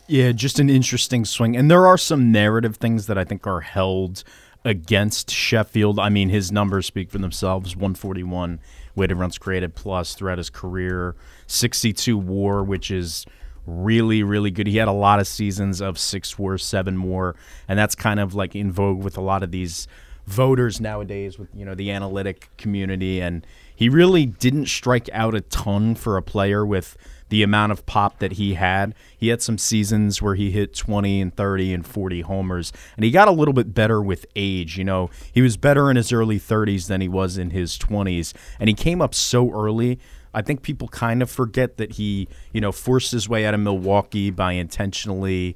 Yeah, 0.08 0.32
just 0.32 0.58
an 0.60 0.70
interesting 0.70 1.26
swing. 1.26 1.58
And 1.58 1.70
there 1.70 1.86
are 1.86 1.98
some 1.98 2.32
narrative 2.32 2.78
things 2.78 3.08
that 3.08 3.18
I 3.18 3.26
think 3.26 3.46
are 3.46 3.60
held 3.60 4.24
against 4.64 5.30
Sheffield. 5.30 6.00
I 6.00 6.08
mean, 6.08 6.30
his 6.30 6.50
numbers 6.50 6.86
speak 6.86 7.12
for 7.12 7.18
themselves 7.18 7.76
141 7.76 8.60
weighted 8.96 9.18
runs 9.18 9.38
created 9.38 9.76
plus 9.76 10.16
throughout 10.16 10.38
his 10.38 10.50
career, 10.50 11.16
62 11.48 12.18
war, 12.18 12.64
which 12.64 12.90
is 12.90 13.26
really, 13.66 14.24
really 14.24 14.50
good. 14.50 14.66
He 14.66 14.78
had 14.78 14.88
a 14.88 14.94
lot 14.94 15.20
of 15.20 15.28
seasons 15.28 15.82
of 15.82 16.00
six 16.00 16.40
war, 16.40 16.58
seven 16.58 16.96
more, 16.96 17.36
and 17.68 17.78
that's 17.78 17.94
kind 17.94 18.20
of 18.20 18.34
like 18.34 18.56
in 18.56 18.72
vogue 18.72 19.04
with 19.04 19.18
a 19.18 19.22
lot 19.22 19.44
of 19.44 19.52
these 19.52 19.88
voters 20.26 20.82
nowadays 20.82 21.40
with 21.40 21.48
you 21.56 21.64
know 21.64 21.74
the 21.74 21.90
analytic 21.90 22.50
community 22.58 23.22
and 23.22 23.48
he 23.74 23.88
really 23.88 24.26
didn't 24.26 24.66
strike 24.66 25.10
out 25.14 25.34
a 25.34 25.40
ton 25.40 25.96
for 25.96 26.18
a 26.18 26.22
player 26.22 26.66
with 26.66 26.98
the 27.30 27.44
amount 27.44 27.72
of 27.72 27.86
pop 27.86 28.20
that 28.20 28.34
he 28.34 28.54
had. 28.54 28.96
He 29.18 29.30
had 29.30 29.42
some 29.42 29.58
seasons 29.58 30.22
where 30.22 30.36
he 30.36 30.52
hit 30.52 30.74
20 30.74 31.22
and 31.22 31.36
30 31.36 31.74
and 31.74 31.86
40 31.86 32.22
homers, 32.22 32.72
and 32.96 33.04
he 33.04 33.12
got 33.12 33.28
a 33.28 33.32
little 33.32 33.54
bit 33.54 33.74
better 33.74 34.02
with 34.02 34.26
age. 34.36 34.78
You 34.78 34.84
know, 34.84 35.10
he 35.32 35.42
was 35.42 35.58
better 35.58 35.90
in 35.90 35.98
his 35.98 36.12
early 36.12 36.40
30s 36.40 36.88
than 36.88 37.02
he 37.02 37.08
was 37.08 37.38
in 37.38 37.52
his 37.52 37.78
20s, 37.78 38.34
and 38.60 38.70
he 38.70 38.74
came 38.74 39.02
up 39.02 39.14
so 39.14 39.52
early. 39.52 40.00
I 40.34 40.42
think 40.42 40.62
people 40.62 40.88
kind 40.88 41.22
of 41.22 41.32
forget 41.32 41.78
that 41.78 41.94
he, 41.94 42.28
you 42.54 42.62
know, 42.62 42.72
forced 42.72 43.12
his 43.12 43.28
way 43.28 43.46
out 43.46 43.54
of 43.54 43.60
Milwaukee 43.60 44.30
by 44.30 44.54
intentionally 44.54 45.56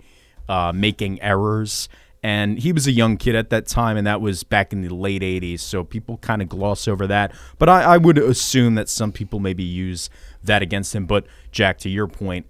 uh, 0.49 0.71
making 0.73 1.21
errors 1.21 1.87
and 2.23 2.59
he 2.59 2.71
was 2.71 2.85
a 2.85 2.91
young 2.91 3.17
kid 3.17 3.35
at 3.35 3.49
that 3.49 3.65
time, 3.65 3.97
and 3.97 4.05
that 4.05 4.21
was 4.21 4.43
back 4.43 4.73
in 4.73 4.81
the 4.81 4.93
late 4.93 5.23
80s. 5.23 5.61
So 5.61 5.83
people 5.83 6.17
kind 6.17 6.41
of 6.41 6.49
gloss 6.49 6.87
over 6.87 7.07
that. 7.07 7.31
But 7.57 7.69
I, 7.69 7.81
I, 7.81 7.97
would 7.97 8.17
assume 8.17 8.75
that 8.75 8.89
some 8.89 9.11
people 9.11 9.39
maybe 9.39 9.63
use 9.63 10.09
that 10.43 10.61
against 10.61 10.95
him. 10.95 11.05
But, 11.05 11.25
Jack, 11.51 11.77
to 11.79 11.89
your 11.89 12.07
point, 12.07 12.45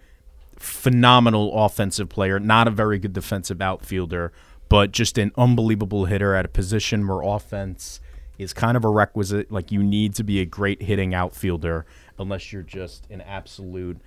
phenomenal 0.57 1.65
offensive 1.65 2.09
player, 2.09 2.39
not 2.39 2.67
a 2.67 2.71
very 2.71 2.99
good 2.99 3.13
defensive 3.13 3.61
outfielder, 3.61 4.31
but 4.69 4.91
just 4.91 5.17
an 5.17 5.31
unbelievable 5.37 6.05
hitter 6.05 6.35
at 6.35 6.45
a 6.45 6.49
position 6.49 7.07
where 7.07 7.21
offense 7.21 7.99
is 8.37 8.53
kind 8.53 8.77
of 8.77 8.85
a 8.85 8.89
requisite. 8.89 9.51
Like, 9.51 9.71
you 9.71 9.83
need 9.83 10.15
to 10.15 10.23
be 10.23 10.39
a 10.39 10.45
great 10.45 10.83
hitting 10.83 11.13
outfielder 11.13 11.85
unless 12.17 12.53
you're 12.53 12.61
just 12.61 13.05
an 13.09 13.21
absolute 13.21 13.99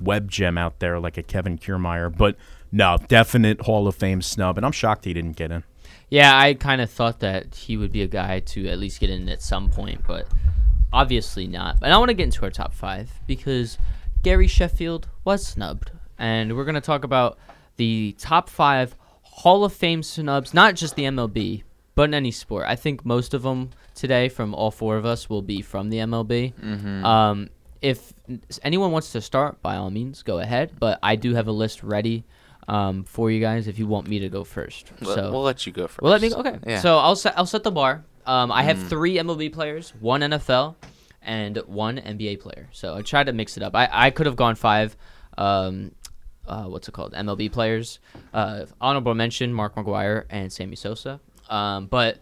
web 0.00 0.30
gem 0.30 0.58
out 0.58 0.78
there 0.78 0.98
like 0.98 1.16
a 1.16 1.22
Kevin 1.22 1.58
Kiermaier. 1.58 2.14
But 2.14 2.36
no, 2.72 2.98
definite 3.08 3.62
Hall 3.62 3.88
of 3.88 3.94
Fame 3.94 4.22
snub, 4.22 4.56
and 4.56 4.66
I'm 4.66 4.72
shocked 4.72 5.04
he 5.04 5.14
didn't 5.14 5.36
get 5.36 5.50
in. 5.50 5.64
Yeah, 6.08 6.38
I 6.38 6.54
kind 6.54 6.80
of 6.80 6.90
thought 6.90 7.20
that 7.20 7.54
he 7.54 7.76
would 7.76 7.92
be 7.92 8.02
a 8.02 8.06
guy 8.06 8.40
to 8.40 8.68
at 8.68 8.78
least 8.78 9.00
get 9.00 9.10
in 9.10 9.28
at 9.28 9.42
some 9.42 9.68
point, 9.68 10.02
but 10.06 10.28
obviously 10.96 11.46
not. 11.46 11.76
And 11.82 11.92
I 11.92 11.98
want 11.98 12.08
to 12.08 12.14
get 12.14 12.24
into 12.24 12.42
our 12.44 12.50
top 12.50 12.72
five 12.72 13.10
because 13.26 13.76
Gary 14.22 14.46
Sheffield 14.46 15.08
was 15.24 15.46
snubbed, 15.46 15.90
and 16.18 16.56
we're 16.56 16.64
going 16.64 16.74
to 16.74 16.80
talk 16.80 17.04
about 17.04 17.38
the 17.76 18.16
top 18.18 18.48
five 18.48 18.96
Hall 19.22 19.64
of 19.64 19.72
Fame 19.74 20.02
snubs, 20.02 20.54
not 20.54 20.74
just 20.74 20.96
the 20.96 21.02
MLB, 21.02 21.62
but 21.94 22.04
in 22.04 22.14
any 22.14 22.30
sport. 22.30 22.64
I 22.66 22.76
think 22.76 23.04
most 23.04 23.34
of 23.34 23.42
them 23.42 23.70
today, 23.94 24.30
from 24.30 24.54
all 24.54 24.70
four 24.70 24.96
of 24.96 25.04
us, 25.04 25.28
will 25.28 25.42
be 25.42 25.60
from 25.60 25.90
the 25.90 25.98
MLB. 25.98 26.54
Mm-hmm. 26.54 27.04
Um, 27.04 27.50
if 27.82 28.14
anyone 28.62 28.90
wants 28.90 29.12
to 29.12 29.20
start, 29.20 29.60
by 29.60 29.76
all 29.76 29.90
means, 29.90 30.22
go 30.22 30.38
ahead. 30.38 30.72
But 30.80 30.98
I 31.02 31.16
do 31.16 31.34
have 31.34 31.46
a 31.46 31.52
list 31.52 31.82
ready 31.82 32.24
um, 32.68 33.04
for 33.04 33.30
you 33.30 33.40
guys 33.40 33.68
if 33.68 33.78
you 33.78 33.86
want 33.86 34.08
me 34.08 34.18
to 34.20 34.30
go 34.30 34.44
first. 34.44 34.90
so 35.02 35.30
we'll 35.30 35.42
let 35.42 35.66
you 35.66 35.72
go 35.72 35.86
first. 35.86 36.00
We'll 36.00 36.12
let 36.12 36.22
me. 36.22 36.32
Okay. 36.32 36.58
Yeah. 36.66 36.80
So 36.80 36.96
I'll 36.96 37.16
set 37.16 37.36
I'll 37.36 37.46
set 37.46 37.62
the 37.62 37.70
bar. 37.70 38.04
Um, 38.26 38.50
I 38.52 38.62
have 38.62 38.76
Mm. 38.78 38.88
three 38.88 39.14
MLB 39.18 39.48
players, 39.52 39.92
one 40.00 40.20
NFL, 40.22 40.74
and 41.22 41.56
one 41.66 41.98
NBA 41.98 42.36
player. 42.40 42.68
So 42.72 42.94
I 42.96 43.02
tried 43.02 43.24
to 43.26 43.32
mix 43.32 43.56
it 43.56 43.62
up. 43.62 43.74
I, 43.74 43.88
I 43.90 44.10
could 44.10 44.26
have 44.26 44.36
gone 44.36 44.54
five. 44.56 44.96
Um, 45.38 45.92
uh, 46.46 46.64
what's 46.64 46.88
it 46.88 46.92
called? 46.92 47.12
MLB 47.14 47.50
players. 47.50 47.98
Uh, 48.34 48.66
honorable 48.80 49.14
mention: 49.14 49.52
Mark 49.52 49.74
McGwire 49.76 50.24
and 50.30 50.52
Sammy 50.52 50.76
Sosa. 50.76 51.20
Um, 51.48 51.86
but 51.86 52.18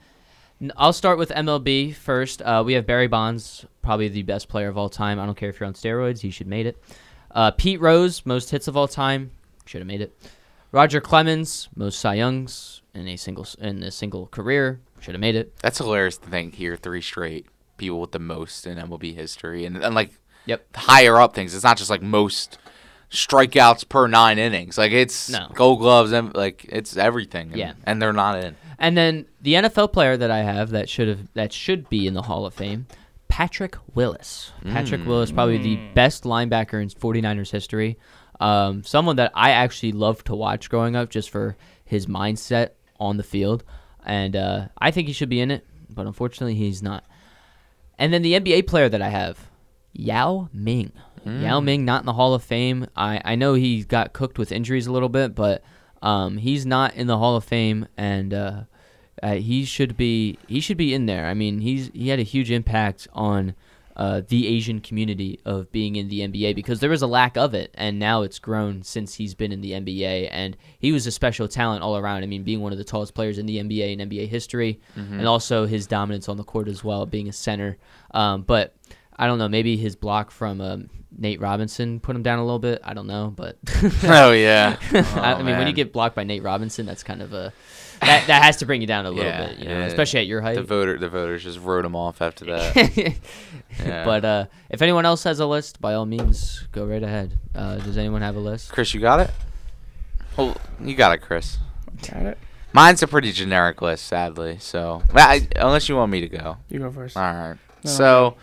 I'll 0.77 0.93
start 0.93 1.19
with 1.19 1.31
MLB 1.31 1.95
first. 1.95 2.41
Uh, 2.43 2.63
we 2.65 2.73
have 2.75 2.87
Barry 2.87 3.07
Bonds, 3.09 3.67
probably 3.83 4.09
the 4.09 4.23
best 4.23 4.49
player 4.49 4.69
of 4.69 4.79
all 4.79 4.89
time. 4.89 5.19
I 5.21 5.27
don't 5.27 5.37
care 5.37 5.51
if 5.51 5.61
you're 5.61 5.67
on 5.67 5.75
steroids; 5.75 6.21
he 6.21 6.31
should 6.31 6.47
made 6.47 6.67
it. 6.67 6.83
Uh, 7.31 7.51
Pete 7.51 7.81
Rose, 7.81 8.25
most 8.25 8.51
hits 8.51 8.69
of 8.69 8.77
all 8.77 8.89
time, 8.89 9.31
should 9.67 9.81
have 9.81 9.89
made 9.89 10.01
it. 10.01 10.17
Roger 10.73 11.01
Clemens, 11.01 11.69
most 11.77 11.99
Cy 12.01 12.15
Youngs 12.15 12.83
in 12.95 13.07
a 13.09 13.17
single 13.17 13.47
in 13.61 13.83
a 13.83 13.91
single 13.91 14.27
career, 14.29 14.81
should 15.05 15.15
have 15.15 15.21
made 15.21 15.37
it. 15.37 15.57
That's 15.59 15.79
hilarious 15.79 16.17
to 16.19 16.29
think 16.29 16.55
here 16.55 16.77
three 16.77 17.01
straight 17.03 17.47
people 17.77 18.01
with 18.01 18.13
the 18.13 18.19
most 18.19 18.67
in 18.67 18.79
MLB 18.79 19.15
history, 19.15 19.65
and 19.65 19.77
and 19.77 19.95
like 19.95 20.11
yep 20.47 20.67
higher 20.75 21.21
up 21.21 21.35
things. 21.35 21.55
It's 21.55 21.65
not 21.65 21.77
just 21.77 21.91
like 21.91 22.03
most 22.03 22.59
strikeouts 23.11 23.89
per 23.89 24.07
nine 24.07 24.39
innings. 24.39 24.77
Like 24.79 24.93
it's 24.93 25.31
No. 25.31 25.49
Gold 25.55 25.79
Gloves 25.81 26.13
and 26.13 26.35
like 26.35 26.65
it's 26.69 26.97
everything. 26.97 27.49
And, 27.51 27.57
Yeah. 27.57 27.73
and 27.85 28.01
they're 28.03 28.13
not 28.13 28.43
in. 28.43 28.57
And 28.79 28.97
then 28.97 29.27
the 29.41 29.55
NFL 29.55 29.93
player 29.93 30.17
that 30.17 30.31
I 30.31 30.39
have 30.39 30.71
that 30.71 30.89
should 30.89 31.09
have 31.09 31.21
that 31.35 31.53
should 31.53 31.89
be 31.89 32.07
in 32.07 32.15
the 32.15 32.23
Hall 32.23 32.45
of 32.47 32.55
Fame, 32.55 32.87
Patrick 33.29 33.77
Willis. 33.95 34.53
Patrick 34.65 35.03
Mm. 35.03 35.07
Willis, 35.07 35.31
probably 35.33 35.59
the 35.59 35.77
best 35.95 36.25
linebacker 36.25 36.83
in 36.83 36.89
49ers 36.89 37.51
history. 37.51 37.99
Um, 38.41 38.83
someone 38.83 39.17
that 39.17 39.31
I 39.35 39.51
actually 39.51 39.93
loved 39.93 40.27
to 40.27 40.35
watch 40.35 40.69
growing 40.69 40.97
up 40.97 41.09
just 41.09 41.31
for 41.31 41.57
his 41.85 42.07
mindset 42.07 42.71
on 42.99 43.17
the 43.17 43.23
field. 43.23 43.63
And 44.05 44.37
uh, 44.37 44.69
I 44.79 44.91
think 44.91 45.09
he 45.09 45.15
should 45.15 45.29
be 45.29 45.41
in 45.41 45.51
it, 45.51 45.67
but 45.91 46.07
unfortunately 46.07 46.55
he's 46.55 46.83
not. 46.83 47.05
And 47.99 48.13
then 48.13 48.23
the 48.23 48.35
NBA 48.35 48.67
player 48.67 48.89
that 48.89 49.03
I 49.03 49.09
have, 49.09 49.39
Yao 49.93 50.49
Ming. 50.53 50.93
Yao 51.25 51.61
Mm. 51.61 51.65
Ming 51.65 51.85
not 51.87 52.03
in 52.03 52.07
the 52.07 52.13
Hall 52.13 52.35
of 52.35 52.43
Fame. 52.43 52.87
I, 52.95 53.21
I 53.25 53.35
know 53.35 53.55
he 53.55 53.83
got 53.83 54.13
cooked 54.13 54.39
with 54.39 54.53
injuries 54.53 54.87
a 54.87 54.93
little 54.93 55.09
bit, 55.09 55.35
but 55.35 55.63
um, 56.03 56.37
he's 56.37 56.67
not 56.67 56.95
in 56.95 57.07
the 57.07 57.17
Hall 57.17 57.37
of 57.37 57.45
Fame, 57.45 57.87
and 57.97 58.35
uh, 58.35 58.63
uh, 59.23 59.35
he 59.35 59.65
should 59.65 59.97
be 59.97 60.39
he 60.47 60.61
should 60.61 60.77
be 60.77 60.93
in 60.93 61.07
there. 61.07 61.27
I 61.27 61.35
mean, 61.35 61.61
he's 61.61 61.91
he 61.95 62.09
had 62.09 62.19
a 62.19 62.25
huge 62.25 62.51
impact 62.51 63.09
on 63.15 63.55
uh, 63.97 64.23
the 64.27 64.49
Asian 64.49 64.81
community 64.81 65.39
of 65.45 65.71
being 65.71 65.95
in 65.97 66.09
the 66.09 66.21
NBA 66.21 66.55
because 66.57 66.81
there 66.81 66.91
was 66.91 67.03
a 67.03 67.07
lack 67.07 67.37
of 67.37 67.55
it, 67.55 67.71
and 67.75 67.99
now 67.99 68.23
it's 68.23 68.39
grown 68.39 68.83
since 68.83 69.15
he's 69.15 69.35
been 69.35 69.53
in 69.53 69.61
the 69.61 69.73
NBA, 69.73 70.29
and 70.33 70.57
he 70.79 70.91
was 70.93 71.07
a 71.07 71.13
special 71.13 71.47
talent 71.47 71.83
all 71.83 71.97
around. 71.97 72.23
I 72.23 72.27
mean, 72.27 72.43
being 72.43 72.61
one 72.61 72.73
of 72.73 72.79
the 72.79 72.85
tallest 72.85 73.15
players 73.15 73.39
in 73.39 73.47
the 73.47 73.59
NBA 73.59 73.93
in 73.93 74.01
NBA 74.11 74.27
history, 74.29 74.81
Mhm. 74.97 75.19
and 75.21 75.27
also 75.29 75.67
his 75.67 75.87
dominance 75.87 76.29
on 76.29 76.37
the 76.37 76.45
court 76.45 76.67
as 76.69 76.83
well, 76.83 77.07
being 77.07 77.29
a 77.29 77.33
center. 77.33 77.77
Um, 78.13 78.43
but 78.43 78.75
I 79.17 79.27
don't 79.29 79.39
know, 79.39 79.49
maybe 79.49 79.77
his 79.77 79.95
block 79.95 80.33
from 80.33 80.61
um, 80.61 80.91
Nate 81.17 81.41
Robinson 81.41 82.01
put 82.01 82.17
him 82.17 82.25
down 82.25 82.41
a 82.41 82.45
little 82.45 82.59
bit. 82.59 82.81
I 82.83 82.95
don't 82.95 83.07
know, 83.07 83.33
but 83.37 83.59
Oh, 84.03 84.33
yeah. 84.33 84.77
I, 84.93 84.99
Oh, 85.35 85.37
I 85.37 85.43
mean, 85.45 85.57
when 85.57 85.69
you 85.69 85.73
get 85.73 85.93
blocked 85.93 86.17
by 86.17 86.25
Nate 86.25 86.43
Robinson, 86.43 86.85
that's 86.85 87.05
kind 87.05 87.23
of 87.23 87.33
a 87.33 87.53
that, 88.07 88.27
that 88.27 88.43
has 88.43 88.57
to 88.59 88.67
bring 88.67 88.81
you 88.81 88.87
down 88.87 89.07
a 89.07 89.11
little 89.11 89.25
yeah, 89.25 89.47
bit, 89.49 89.59
you 89.59 89.69
know, 89.69 89.81
especially 89.83 90.21
at 90.21 90.27
your 90.27 90.41
height. 90.41 90.57
The 90.57 90.63
voter, 90.63 90.99
the 90.99 91.09
voters 91.09 91.43
just 91.43 91.59
wrote 91.61 91.85
him 91.85 91.97
off 91.97 92.23
after 92.23 92.45
that. 92.47 93.17
Yeah. 93.85 94.05
But 94.05 94.25
uh, 94.25 94.47
if 94.71 94.83
anyone 94.83 95.05
else 95.05 95.25
has 95.25 95.41
a 95.41 95.47
list, 95.47 95.81
by 95.81 95.95
all 95.95 96.07
means, 96.07 96.65
go 96.71 96.87
right 96.87 97.03
ahead. 97.03 97.37
Uh, 97.57 97.77
does 97.79 97.99
anyone 97.99 98.23
have 98.23 98.37
a 98.37 98.39
list? 98.39 98.71
Chris, 98.71 98.95
you 98.95 99.01
got 99.01 99.19
it? 99.19 99.31
Well, 100.37 100.57
you 100.81 100.95
got 100.95 101.13
it, 101.13 101.19
Chris. 101.19 101.59
Got 102.09 102.27
it. 102.27 102.39
Mine's 102.73 103.03
a 103.03 103.09
pretty 103.09 103.33
generic 103.33 103.83
list, 103.83 104.07
sadly. 104.07 104.59
So, 104.61 105.03
well, 105.13 105.29
I, 105.29 105.49
unless 105.57 105.89
you 105.89 105.97
want 105.97 106.11
me 106.11 106.21
to 106.21 106.29
go, 106.29 106.57
You 106.69 106.81
go 106.81 106.91
first. 106.91 107.17
All 107.17 107.23
right. 107.23 107.57
No, 107.85 107.91
so, 107.91 108.37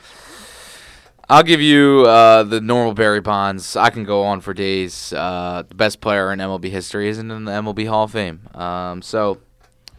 I'll 1.30 1.44
give 1.44 1.62
you 1.62 2.06
uh, 2.08 2.44
the 2.44 2.62
normal 2.62 2.94
Barry 2.94 3.22
Bonds. 3.22 3.76
I 3.76 3.90
can 3.90 4.04
go 4.04 4.24
on 4.24 4.42
for 4.42 4.54
days. 4.54 5.14
Uh, 5.14 5.64
the 5.68 5.76
best 5.76 6.02
player 6.02 6.32
in 6.32 6.40
MLB 6.40 6.70
history 6.70 7.08
isn't 7.10 7.32
in 7.32 7.46
the 7.46 7.52
MLB 7.52 7.88
Hall 7.88 8.04
of 8.04 8.12
Fame. 8.12 8.48
Um, 8.54 9.02
so, 9.02 9.40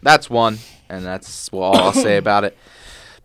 that's 0.03 0.29
one, 0.29 0.59
and 0.89 1.05
that's 1.05 1.49
all 1.53 1.77
I'll 1.77 1.93
say 1.93 2.17
about 2.19 2.45
it. 2.45 2.57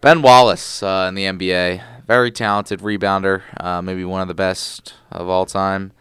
Ben 0.01 0.21
Wallace 0.21 0.84
uh, 0.84 1.07
in 1.09 1.15
the 1.15 1.23
NBA, 1.23 1.82
very 2.05 2.32
talented 2.32 2.82
rebounder, 2.82 3.41
uh, 3.59 3.82
maybe 3.82 4.05
one 4.05 4.21
of 4.21 4.28
the 4.28 4.34
best 4.36 4.93
of 5.11 5.28
all 5.28 5.45
time. 5.45 5.91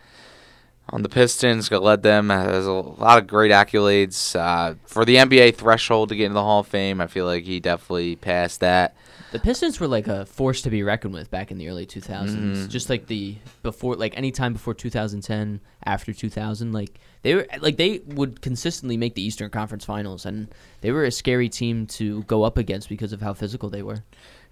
On 0.91 1.03
the 1.03 1.09
Pistons, 1.09 1.69
led 1.71 2.05
them 2.05 2.31
has 2.31 2.65
a 2.65 2.73
lot 2.73 3.19
of 3.19 3.27
great 3.27 3.51
accolades 3.51 4.39
uh, 4.39 4.77
for 4.85 5.05
the 5.05 5.17
NBA 5.17 5.57
threshold 5.57 6.11
to 6.11 6.17
get 6.17 6.27
into 6.27 6.35
the 6.35 6.43
Hall 6.45 6.61
of 6.61 6.69
Fame. 6.69 7.01
I 7.01 7.09
feel 7.09 7.25
like 7.27 7.43
he 7.45 7.59
definitely 7.59 8.15
passed 8.15 8.61
that. 8.61 8.95
The 9.33 9.41
Pistons 9.41 9.81
were 9.81 9.89
like 9.89 10.07
a 10.07 10.25
force 10.27 10.63
to 10.63 10.71
be 10.71 10.85
reckoned 10.85 11.13
with 11.13 11.29
back 11.29 11.51
in 11.51 11.59
the 11.59 11.69
early 11.69 11.87
2000s. 11.87 12.57
Mhm. 12.57 12.69
Just 12.69 12.89
like 12.89 13.09
the 13.09 13.37
before, 13.65 13.97
like 13.97 14.17
any 14.17 14.31
time 14.31 14.53
before 14.53 14.75
2010, 14.75 15.61
after 15.85 16.13
2000, 16.13 16.71
like 16.73 17.01
they 17.27 17.35
were 17.35 17.47
like 17.61 17.77
they 17.77 17.99
would 18.07 18.41
consistently 18.41 18.97
make 18.97 19.17
the 19.17 19.23
Eastern 19.23 19.51
Conference 19.51 19.85
Finals, 19.85 20.25
and 20.25 20.47
they 20.81 20.93
were 20.93 21.05
a 21.05 21.11
scary 21.11 21.49
team 21.49 21.85
to 21.89 22.23
go 22.25 22.45
up 22.45 22.57
against 22.57 22.89
because 22.89 23.13
of 23.13 23.21
how 23.21 23.35
physical 23.35 23.69
they 23.69 23.83
were. 23.83 24.05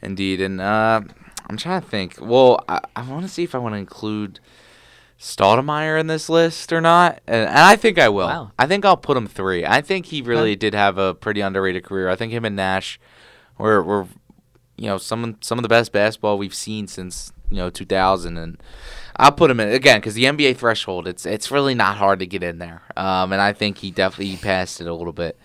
Indeed, 0.02 0.40
and 0.40 0.60
uh, 0.60 1.02
I'm 1.48 1.56
trying 1.56 1.80
to 1.82 1.86
think. 1.88 2.16
Well, 2.20 2.64
I, 2.68 2.80
I 2.96 3.08
want 3.08 3.22
to 3.22 3.28
see 3.28 3.44
if 3.44 3.54
I 3.54 3.58
want 3.58 3.74
to 3.74 3.78
include 3.78 4.40
Stoudemire 5.20 6.00
in 6.00 6.08
this 6.08 6.28
list 6.28 6.72
or 6.72 6.80
not, 6.80 7.20
and, 7.28 7.46
and 7.48 7.58
I 7.58 7.76
think 7.76 7.96
I 7.96 8.08
will. 8.08 8.26
Wow. 8.26 8.50
I 8.58 8.66
think 8.66 8.84
I'll 8.84 8.96
put 8.96 9.16
him 9.16 9.28
three. 9.28 9.64
I 9.64 9.80
think 9.80 10.06
he 10.06 10.20
really 10.20 10.50
Okay. 10.50 10.56
did 10.56 10.74
have 10.74 10.98
a 10.98 11.14
pretty 11.14 11.40
underrated 11.42 11.84
career. 11.84 12.08
I 12.08 12.16
think 12.16 12.32
him 12.32 12.44
and 12.44 12.56
Nash 12.56 12.98
were 13.56 13.80
were 13.84 14.08
you 14.76 14.86
know 14.86 14.98
some 14.98 15.36
some 15.40 15.58
of 15.58 15.62
the 15.62 15.68
best 15.68 15.92
basketball 15.92 16.38
we've 16.38 16.52
seen 16.54 16.88
since 16.88 17.32
you 17.50 17.58
know 17.58 17.70
2000, 17.70 18.36
and 18.36 18.60
I'll 19.16 19.32
put 19.32 19.50
him 19.50 19.60
in 19.60 19.68
again 19.68 19.98
because 19.98 20.14
the 20.14 20.24
NBA 20.24 20.56
threshold 20.56 21.06
it's 21.06 21.24
it's 21.24 21.50
really 21.50 21.74
not 21.74 21.96
hard 21.96 22.18
to 22.18 22.26
get 22.26 22.42
in 22.42 22.58
there, 22.58 22.82
um, 22.96 23.32
and 23.32 23.40
I 23.40 23.52
think 23.52 23.78
he 23.78 23.90
definitely 23.90 24.36
passed 24.36 24.80
it 24.80 24.86
a 24.86 24.94
little 24.94 25.12
bit. 25.12 25.38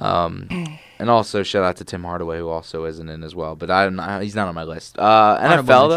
Um, 0.00 0.48
and 0.98 1.08
also 1.08 1.42
shout 1.42 1.64
out 1.64 1.76
to 1.76 1.84
Tim 1.84 2.04
Hardaway 2.04 2.38
who 2.38 2.48
also 2.48 2.84
isn't 2.84 3.08
in 3.08 3.22
as 3.22 3.34
well, 3.34 3.54
but 3.54 3.70
I, 3.70 3.86
I 3.86 4.22
he's 4.22 4.34
not 4.34 4.48
on 4.48 4.54
my 4.54 4.64
list. 4.64 4.98
Uh, 4.98 5.38
NFL 5.40 5.88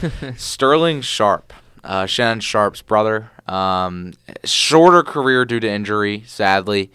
though, 0.00 0.32
Sterling 0.36 1.02
Sharpe, 1.02 1.52
uh, 1.82 2.06
Shannon 2.06 2.40
Sharpe's 2.40 2.82
brother. 2.82 3.30
Um, 3.46 4.14
shorter 4.44 5.02
career 5.02 5.44
due 5.44 5.60
to 5.60 5.68
injury, 5.68 6.24
sadly, 6.26 6.90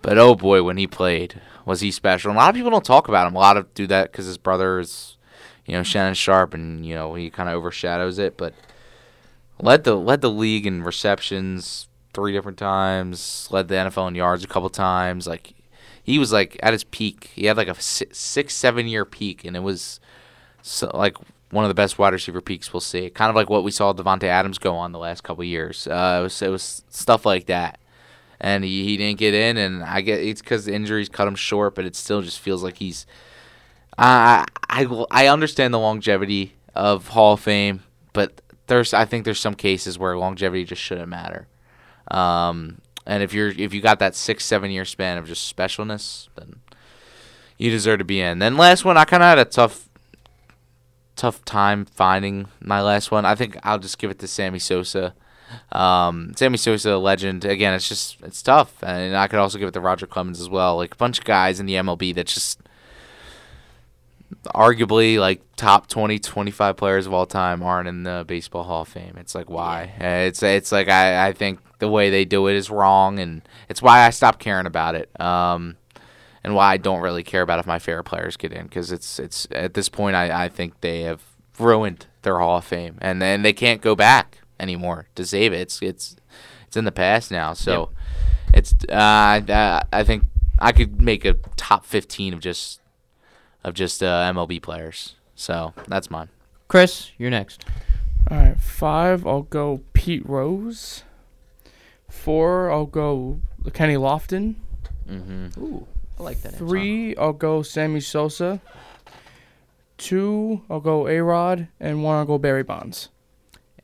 but 0.00 0.16
oh 0.16 0.34
boy, 0.34 0.62
when 0.62 0.78
he 0.78 0.86
played, 0.86 1.40
was 1.66 1.80
he 1.80 1.90
special? 1.90 2.30
And 2.30 2.38
a 2.38 2.40
lot 2.40 2.48
of 2.48 2.56
people 2.56 2.70
don't 2.70 2.84
talk 2.84 3.08
about 3.08 3.26
him. 3.26 3.36
A 3.36 3.38
lot 3.38 3.58
of 3.58 3.72
do 3.74 3.86
that 3.88 4.10
because 4.10 4.24
his 4.24 4.38
brother 4.38 4.78
is, 4.78 5.18
you 5.66 5.74
know, 5.74 5.82
Shannon 5.82 6.14
Sharpe, 6.14 6.54
and 6.54 6.86
you 6.86 6.94
know 6.94 7.14
he 7.14 7.28
kind 7.28 7.50
of 7.50 7.56
overshadows 7.56 8.18
it. 8.18 8.38
But 8.38 8.54
led 9.62 9.84
the 9.84 9.94
led 9.94 10.20
the 10.20 10.30
league 10.30 10.66
in 10.66 10.82
receptions 10.82 11.88
three 12.12 12.32
different 12.32 12.58
times. 12.58 13.48
Led 13.50 13.68
the 13.68 13.76
NFL 13.76 14.08
in 14.08 14.14
yards 14.14 14.44
a 14.44 14.48
couple 14.48 14.68
times. 14.68 15.26
Like 15.26 15.54
he 16.02 16.18
was 16.18 16.32
like 16.32 16.58
at 16.62 16.72
his 16.74 16.84
peak. 16.84 17.30
He 17.34 17.46
had 17.46 17.56
like 17.56 17.68
a 17.68 17.80
six 17.80 18.54
seven 18.54 18.86
year 18.86 19.04
peak, 19.06 19.44
and 19.44 19.56
it 19.56 19.60
was 19.60 20.00
so, 20.60 20.90
like 20.92 21.16
one 21.50 21.64
of 21.64 21.68
the 21.68 21.74
best 21.74 21.98
wide 21.98 22.12
receiver 22.12 22.40
peaks 22.40 22.72
we'll 22.72 22.80
see. 22.80 23.08
Kind 23.08 23.30
of 23.30 23.36
like 23.36 23.48
what 23.48 23.64
we 23.64 23.70
saw 23.70 23.92
Davante 23.92 24.24
Adams 24.24 24.58
go 24.58 24.74
on 24.74 24.92
the 24.92 24.98
last 24.98 25.22
couple 25.22 25.44
years. 25.44 25.86
Uh, 25.86 26.18
it 26.20 26.22
was 26.24 26.42
it 26.42 26.48
was 26.48 26.84
stuff 26.90 27.24
like 27.24 27.46
that, 27.46 27.78
and 28.40 28.64
he, 28.64 28.84
he 28.84 28.96
didn't 28.96 29.18
get 29.18 29.32
in, 29.32 29.56
and 29.56 29.84
I 29.84 30.00
get 30.00 30.20
it's 30.20 30.42
because 30.42 30.64
the 30.64 30.74
injuries 30.74 31.08
cut 31.08 31.28
him 31.28 31.36
short, 31.36 31.76
but 31.76 31.84
it 31.84 31.94
still 31.94 32.20
just 32.20 32.40
feels 32.40 32.62
like 32.62 32.78
he's. 32.78 33.06
Uh, 33.98 34.44
I 34.68 35.04
I 35.10 35.28
understand 35.28 35.72
the 35.72 35.78
longevity 35.78 36.54
of 36.74 37.08
Hall 37.08 37.34
of 37.34 37.40
Fame, 37.40 37.82
but 38.12 38.40
there's 38.72 38.94
I 38.94 39.04
think 39.04 39.24
there's 39.24 39.40
some 39.40 39.54
cases 39.54 39.98
where 39.98 40.16
longevity 40.16 40.64
just 40.64 40.80
shouldn't 40.80 41.08
matter. 41.08 41.46
Um, 42.10 42.80
and 43.06 43.22
if 43.22 43.34
you're 43.34 43.50
if 43.50 43.74
you 43.74 43.80
got 43.80 43.98
that 43.98 44.14
six 44.14 44.44
seven 44.44 44.70
year 44.70 44.84
span 44.84 45.18
of 45.18 45.26
just 45.26 45.54
specialness, 45.54 46.28
then 46.36 46.56
you 47.58 47.70
deserve 47.70 47.98
to 47.98 48.04
be 48.04 48.20
in. 48.20 48.38
Then 48.38 48.56
last 48.56 48.84
one, 48.84 48.96
I 48.96 49.04
kind 49.04 49.22
of 49.22 49.28
had 49.28 49.38
a 49.38 49.44
tough 49.44 49.88
tough 51.16 51.44
time 51.44 51.84
finding 51.84 52.46
my 52.60 52.80
last 52.80 53.10
one. 53.10 53.26
I 53.26 53.34
think 53.34 53.58
I'll 53.62 53.78
just 53.78 53.98
give 53.98 54.10
it 54.10 54.18
to 54.20 54.26
Sammy 54.26 54.58
Sosa. 54.58 55.14
Um, 55.70 56.32
Sammy 56.34 56.56
Sosa, 56.56 56.96
legend. 56.96 57.44
Again, 57.44 57.74
it's 57.74 57.88
just 57.88 58.22
it's 58.22 58.42
tough, 58.42 58.82
and 58.82 59.14
I 59.14 59.28
could 59.28 59.38
also 59.38 59.58
give 59.58 59.68
it 59.68 59.72
to 59.72 59.80
Roger 59.80 60.06
Clemens 60.06 60.40
as 60.40 60.48
well. 60.48 60.76
Like 60.76 60.94
a 60.94 60.96
bunch 60.96 61.18
of 61.18 61.26
guys 61.26 61.60
in 61.60 61.66
the 61.66 61.74
MLB 61.74 62.14
that 62.14 62.26
just 62.26 62.58
arguably 64.54 65.18
like 65.18 65.40
top 65.56 65.86
20 65.86 66.18
25 66.18 66.76
players 66.76 67.06
of 67.06 67.12
all 67.12 67.26
time 67.26 67.62
aren't 67.62 67.88
in 67.88 68.02
the 68.02 68.24
baseball 68.26 68.62
hall 68.64 68.82
of 68.82 68.88
fame 68.88 69.16
it's 69.18 69.34
like 69.34 69.50
why 69.50 69.92
yeah. 70.00 70.20
it's 70.20 70.42
it's 70.42 70.72
like 70.72 70.88
I, 70.88 71.28
I 71.28 71.32
think 71.32 71.60
the 71.78 71.88
way 71.88 72.10
they 72.10 72.24
do 72.24 72.46
it 72.48 72.54
is 72.54 72.70
wrong 72.70 73.18
and 73.18 73.42
it's 73.68 73.82
why 73.82 74.06
i 74.06 74.10
stopped 74.10 74.38
caring 74.38 74.66
about 74.66 74.94
it 74.94 75.08
um, 75.20 75.76
and 76.44 76.54
why 76.54 76.72
i 76.72 76.76
don't 76.76 77.00
really 77.00 77.22
care 77.22 77.42
about 77.42 77.58
if 77.58 77.66
my 77.66 77.78
favorite 77.78 78.04
players 78.04 78.36
get 78.36 78.52
in 78.52 78.64
because 78.64 78.92
it's 78.92 79.18
it's 79.18 79.46
at 79.50 79.74
this 79.74 79.88
point 79.88 80.16
I, 80.16 80.44
I 80.44 80.48
think 80.48 80.80
they 80.80 81.02
have 81.02 81.22
ruined 81.58 82.06
their 82.22 82.38
hall 82.38 82.58
of 82.58 82.64
fame 82.64 82.98
and 83.00 83.20
then 83.20 83.42
they 83.42 83.52
can't 83.52 83.80
go 83.80 83.94
back 83.94 84.38
anymore 84.60 85.08
to 85.14 85.26
save 85.26 85.52
it 85.52 85.60
it's 85.60 85.82
it's 85.82 86.16
it's 86.66 86.76
in 86.76 86.84
the 86.84 86.92
past 86.92 87.30
now 87.30 87.52
so 87.52 87.90
yep. 88.52 88.56
it's 88.58 88.74
uh, 88.88 88.94
I, 88.94 89.82
I 89.92 90.04
think 90.04 90.24
i 90.58 90.72
could 90.72 91.00
make 91.00 91.24
a 91.24 91.34
top 91.56 91.84
15 91.84 92.34
of 92.34 92.40
just 92.40 92.81
of 93.64 93.74
just 93.74 94.02
uh, 94.02 94.32
MLB 94.32 94.60
players. 94.62 95.14
So 95.34 95.72
that's 95.88 96.10
mine. 96.10 96.28
Chris, 96.68 97.10
you're 97.18 97.30
next. 97.30 97.64
All 98.30 98.38
right, 98.38 98.60
five. 98.60 99.26
I'll 99.26 99.42
go 99.42 99.82
Pete 99.92 100.26
Rose. 100.28 101.04
Four. 102.08 102.70
I'll 102.70 102.86
go 102.86 103.40
Kenny 103.72 103.94
Lofton. 103.94 104.54
Mm-hmm. 105.08 105.62
Ooh, 105.62 105.86
I 106.18 106.22
like 106.22 106.40
that. 106.42 106.54
Three. 106.54 107.16
I'll 107.16 107.32
go 107.32 107.62
Sammy 107.62 108.00
Sosa. 108.00 108.60
Two. 109.98 110.62
I'll 110.70 110.80
go 110.80 111.08
A 111.08 111.22
Rod, 111.22 111.68
and 111.80 112.02
one. 112.02 112.16
I'll 112.16 112.24
go 112.24 112.38
Barry 112.38 112.62
Bonds. 112.62 113.08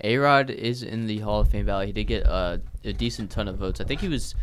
A 0.02 0.16
Rod 0.16 0.50
is 0.50 0.82
in 0.82 1.06
the 1.06 1.18
Hall 1.18 1.40
of 1.40 1.48
Fame 1.48 1.66
Valley. 1.66 1.86
He 1.86 1.92
did 1.92 2.04
get 2.04 2.26
uh, 2.26 2.58
a 2.84 2.92
decent 2.92 3.30
ton 3.30 3.48
of 3.48 3.56
votes. 3.56 3.80
I 3.80 3.84
think 3.84 4.00
he 4.00 4.08
was 4.08 4.34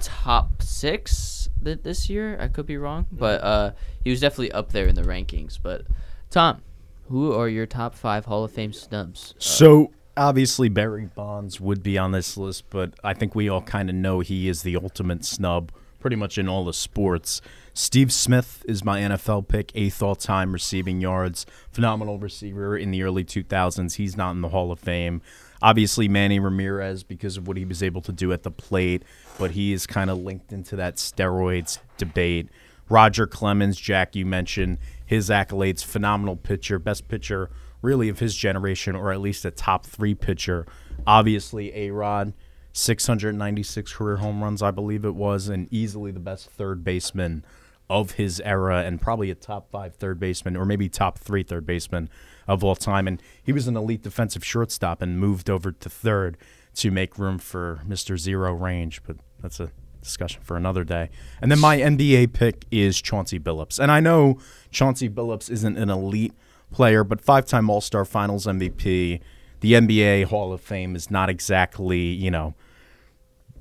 top 0.00 0.62
six 0.62 1.48
th- 1.64 1.80
this 1.82 2.08
year. 2.08 2.38
I 2.40 2.48
could 2.48 2.66
be 2.66 2.76
wrong, 2.76 3.06
but 3.10 3.42
uh, 3.42 3.72
he 4.04 4.10
was 4.10 4.20
definitely 4.20 4.52
up 4.52 4.72
there 4.72 4.86
in 4.86 4.94
the 4.94 5.02
rankings. 5.02 5.58
But 5.60 5.86
Tom, 6.30 6.62
who 7.08 7.32
are 7.32 7.48
your 7.48 7.66
top 7.66 7.94
five 7.94 8.26
Hall 8.26 8.44
of 8.44 8.52
Fame 8.52 8.72
snubs? 8.72 9.32
Uh, 9.32 9.40
so 9.40 9.90
obviously 10.16 10.68
Barry 10.68 11.06
Bonds 11.06 11.60
would 11.60 11.82
be 11.82 11.98
on 11.98 12.12
this 12.12 12.36
list, 12.36 12.64
but 12.70 12.94
I 13.02 13.14
think 13.14 13.34
we 13.34 13.48
all 13.48 13.62
kind 13.62 13.90
of 13.90 13.96
know 13.96 14.20
he 14.20 14.48
is 14.48 14.62
the 14.62 14.76
ultimate 14.76 15.24
snub, 15.24 15.72
pretty 16.00 16.16
much 16.16 16.38
in 16.38 16.48
all 16.48 16.64
the 16.64 16.72
sports. 16.72 17.40
Steve 17.74 18.12
Smith 18.12 18.62
is 18.68 18.84
my 18.84 19.00
NFL 19.00 19.48
pick, 19.48 19.72
eighth 19.74 20.02
all 20.02 20.14
time 20.14 20.52
receiving 20.52 21.00
yards, 21.00 21.46
phenomenal 21.70 22.18
receiver 22.18 22.76
in 22.76 22.90
the 22.90 23.02
early 23.02 23.24
2000s. 23.24 23.94
He's 23.94 24.14
not 24.14 24.32
in 24.32 24.42
the 24.42 24.50
Hall 24.50 24.70
of 24.70 24.78
Fame. 24.78 25.22
Obviously, 25.62 26.06
Manny 26.06 26.38
Ramirez 26.38 27.02
because 27.02 27.38
of 27.38 27.48
what 27.48 27.56
he 27.56 27.64
was 27.64 27.82
able 27.82 28.02
to 28.02 28.12
do 28.12 28.30
at 28.30 28.42
the 28.42 28.50
plate, 28.50 29.04
but 29.38 29.52
he 29.52 29.72
is 29.72 29.86
kind 29.86 30.10
of 30.10 30.18
linked 30.18 30.52
into 30.52 30.76
that 30.76 30.96
steroids 30.96 31.78
debate. 31.96 32.50
Roger 32.90 33.26
Clemens, 33.26 33.80
Jack, 33.80 34.14
you 34.14 34.26
mentioned 34.26 34.76
his 35.06 35.30
accolades, 35.30 35.82
phenomenal 35.82 36.36
pitcher, 36.36 36.78
best 36.78 37.08
pitcher 37.08 37.48
really 37.80 38.10
of 38.10 38.18
his 38.18 38.36
generation, 38.36 38.94
or 38.94 39.12
at 39.12 39.20
least 39.22 39.46
a 39.46 39.50
top 39.50 39.86
three 39.86 40.14
pitcher. 40.14 40.66
Obviously, 41.06 41.74
A 41.74 41.90
Rod, 41.90 42.34
696 42.74 43.94
career 43.94 44.18
home 44.18 44.42
runs, 44.44 44.60
I 44.60 44.70
believe 44.70 45.06
it 45.06 45.14
was, 45.14 45.48
and 45.48 45.72
easily 45.72 46.10
the 46.10 46.20
best 46.20 46.50
third 46.50 46.84
baseman 46.84 47.44
of 47.92 48.12
his 48.12 48.40
era, 48.40 48.82
and 48.82 49.00
probably 49.00 49.30
a 49.30 49.34
top 49.34 49.70
five 49.70 49.94
third 49.94 50.18
baseman, 50.18 50.56
or 50.56 50.64
maybe 50.64 50.88
top 50.88 51.18
three 51.18 51.42
third 51.42 51.66
baseman 51.66 52.08
of 52.48 52.64
all 52.64 52.74
time. 52.74 53.06
And 53.06 53.22
he 53.42 53.52
was 53.52 53.68
an 53.68 53.76
elite 53.76 54.02
defensive 54.02 54.44
shortstop 54.44 55.02
and 55.02 55.20
moved 55.20 55.50
over 55.50 55.72
to 55.72 55.90
third 55.90 56.38
to 56.76 56.90
make 56.90 57.18
room 57.18 57.38
for 57.38 57.82
Mr. 57.86 58.18
Zero 58.18 58.54
Range. 58.54 59.02
But 59.06 59.16
that's 59.40 59.60
a 59.60 59.70
discussion 60.00 60.40
for 60.42 60.56
another 60.56 60.84
day. 60.84 61.10
And 61.40 61.50
then 61.50 61.60
my 61.60 61.78
NBA 61.78 62.32
pick 62.32 62.64
is 62.70 63.00
Chauncey 63.00 63.38
Billups. 63.38 63.78
And 63.78 63.92
I 63.92 64.00
know 64.00 64.38
Chauncey 64.70 65.08
Billups 65.08 65.50
isn't 65.50 65.76
an 65.76 65.90
elite 65.90 66.32
player, 66.70 67.04
but 67.04 67.20
five 67.20 67.44
time 67.44 67.68
All 67.68 67.82
Star 67.82 68.06
Finals 68.06 68.46
MVP. 68.46 69.20
The 69.60 69.72
NBA 69.74 70.24
Hall 70.24 70.52
of 70.52 70.60
Fame 70.60 70.96
is 70.96 71.10
not 71.10 71.28
exactly, 71.28 72.00
you 72.00 72.30
know, 72.30 72.54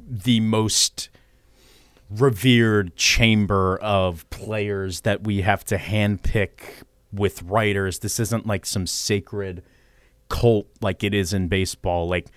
the 0.10 0.40
most 0.40 1.10
revered 2.12 2.96
chamber 2.96 3.78
of 3.82 4.30
players 4.30 5.02
that 5.02 5.24
we 5.24 5.42
have 5.42 5.64
to 5.66 5.78
handpick 5.78 6.84
with 7.12 7.42
writers. 7.44 8.00
This 8.00 8.20
isn't 8.20 8.46
like 8.46 8.66
some 8.66 8.86
sacred 8.86 9.64
cult 10.30 10.68
like 10.82 11.04
it 11.04 11.14
is 11.14 11.34
in 11.34 11.48
baseball. 11.48 12.08
Like 12.08 12.28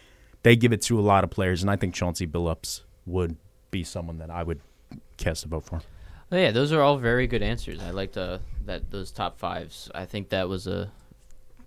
they 0.42 0.56
give 0.56 0.72
it 0.72 0.82
to 0.82 0.98
a 0.98 1.02
lot 1.02 1.24
of 1.24 1.30
players, 1.30 1.62
and 1.62 1.70
I 1.70 1.76
think 1.76 1.94
Chauncey 1.94 2.26
Billups 2.26 2.82
would 3.06 3.36
be 3.70 3.84
someone 3.84 4.18
that 4.18 4.30
I 4.30 4.42
would 4.42 4.60
cast 5.16 5.44
a 5.44 5.48
vote 5.48 5.64
for. 5.64 5.82
Oh, 6.32 6.36
yeah, 6.36 6.50
those 6.50 6.72
are 6.72 6.80
all 6.80 6.96
very 6.96 7.26
good 7.26 7.42
answers. 7.42 7.80
I 7.80 7.90
liked 7.90 8.16
uh, 8.16 8.38
that 8.64 8.90
those 8.90 9.10
top 9.10 9.38
fives. 9.38 9.90
I 9.94 10.04
think 10.04 10.30
that 10.30 10.48
was 10.48 10.66
a 10.66 10.90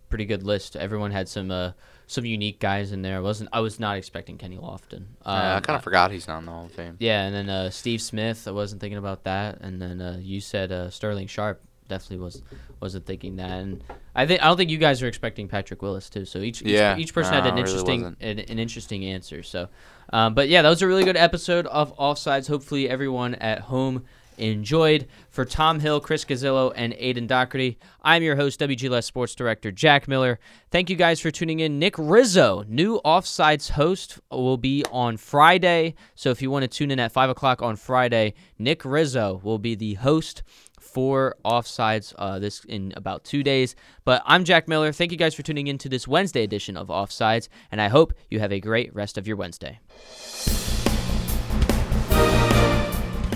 pretty 0.09 0.25
good 0.25 0.43
list. 0.43 0.75
Everyone 0.75 1.11
had 1.11 1.27
some 1.27 1.51
uh, 1.51 1.71
some 2.07 2.25
unique 2.25 2.59
guys 2.59 2.91
in 2.91 3.01
there. 3.01 3.17
I 3.17 3.19
wasn't 3.19 3.49
I 3.53 3.59
was 3.59 3.79
not 3.79 3.97
expecting 3.97 4.37
Kenny 4.37 4.57
Lofton. 4.57 5.05
Um, 5.25 5.41
yeah, 5.41 5.55
I 5.57 5.59
kind 5.59 5.77
of 5.77 5.83
forgot 5.83 6.11
he's 6.11 6.27
not 6.27 6.39
in 6.39 6.45
the 6.45 6.51
Hall 6.51 6.65
of 6.65 6.71
Fame. 6.71 6.95
Yeah, 6.99 7.23
and 7.23 7.35
then 7.35 7.49
uh, 7.49 7.69
Steve 7.69 8.01
Smith. 8.01 8.47
I 8.47 8.51
wasn't 8.51 8.81
thinking 8.81 8.97
about 8.97 9.23
that. 9.25 9.59
And 9.61 9.81
then 9.81 10.01
uh, 10.01 10.17
you 10.21 10.39
said 10.41 10.71
uh, 10.71 10.89
Sterling 10.89 11.27
Sharpe 11.27 11.61
definitely 11.87 12.23
was 12.23 12.41
wasn't 12.79 13.05
thinking 13.05 13.37
that. 13.37 13.51
And 13.51 13.83
I 14.15 14.25
think 14.25 14.41
I 14.41 14.47
don't 14.47 14.57
think 14.57 14.69
you 14.69 14.77
guys 14.77 15.01
are 15.01 15.07
expecting 15.07 15.47
Patrick 15.47 15.81
Willis 15.81 16.09
too. 16.09 16.25
So 16.25 16.39
each 16.39 16.61
yeah, 16.61 16.95
each, 16.95 17.07
each 17.07 17.13
person 17.13 17.33
no, 17.33 17.41
had 17.41 17.51
an 17.51 17.57
interesting 17.57 18.03
wasn't. 18.03 18.21
an, 18.21 18.39
an 18.39 18.59
interesting 18.59 19.05
answer. 19.05 19.43
So, 19.43 19.69
um, 20.11 20.33
but 20.33 20.49
yeah, 20.49 20.61
that 20.61 20.69
was 20.69 20.81
a 20.81 20.87
really 20.87 21.03
good 21.03 21.17
episode 21.17 21.67
of 21.67 21.95
Offsides. 21.97 22.47
Hopefully, 22.47 22.89
everyone 22.89 23.35
at 23.35 23.59
home 23.59 24.05
enjoyed. 24.37 25.07
For 25.29 25.45
Tom 25.45 25.79
Hill, 25.79 25.99
Chris 25.99 26.25
Gazillo, 26.25 26.71
and 26.75 26.95
Aidan 26.97 27.27
Dougherty, 27.27 27.77
I'm 28.01 28.23
your 28.23 28.35
host, 28.35 28.59
WGLS 28.59 29.03
Sports 29.03 29.35
Director 29.35 29.71
Jack 29.71 30.07
Miller. 30.07 30.39
Thank 30.71 30.89
you 30.89 30.95
guys 30.95 31.19
for 31.19 31.31
tuning 31.31 31.59
in. 31.59 31.79
Nick 31.79 31.95
Rizzo, 31.97 32.63
new 32.67 32.99
Offsides 33.05 33.71
host, 33.71 34.19
will 34.31 34.57
be 34.57 34.83
on 34.91 35.17
Friday. 35.17 35.95
So 36.15 36.29
if 36.31 36.41
you 36.41 36.49
want 36.49 36.63
to 36.63 36.67
tune 36.67 36.91
in 36.91 36.99
at 36.99 37.11
5 37.11 37.29
o'clock 37.29 37.61
on 37.61 37.75
Friday, 37.75 38.33
Nick 38.57 38.83
Rizzo 38.85 39.39
will 39.43 39.59
be 39.59 39.75
the 39.75 39.95
host 39.95 40.43
for 40.79 41.35
Offsides 41.45 42.13
uh, 42.17 42.39
this 42.39 42.63
in 42.65 42.93
about 42.95 43.23
two 43.23 43.43
days. 43.43 43.75
But 44.05 44.23
I'm 44.25 44.43
Jack 44.43 44.67
Miller. 44.67 44.91
Thank 44.91 45.11
you 45.11 45.17
guys 45.17 45.35
for 45.35 45.43
tuning 45.43 45.67
in 45.67 45.77
to 45.79 45.89
this 45.89 46.07
Wednesday 46.07 46.43
edition 46.43 46.75
of 46.75 46.87
Offsides, 46.87 47.49
and 47.71 47.81
I 47.81 47.89
hope 47.89 48.13
you 48.29 48.39
have 48.39 48.51
a 48.51 48.59
great 48.59 48.93
rest 48.95 49.17
of 49.17 49.27
your 49.27 49.37
Wednesday. 49.37 49.79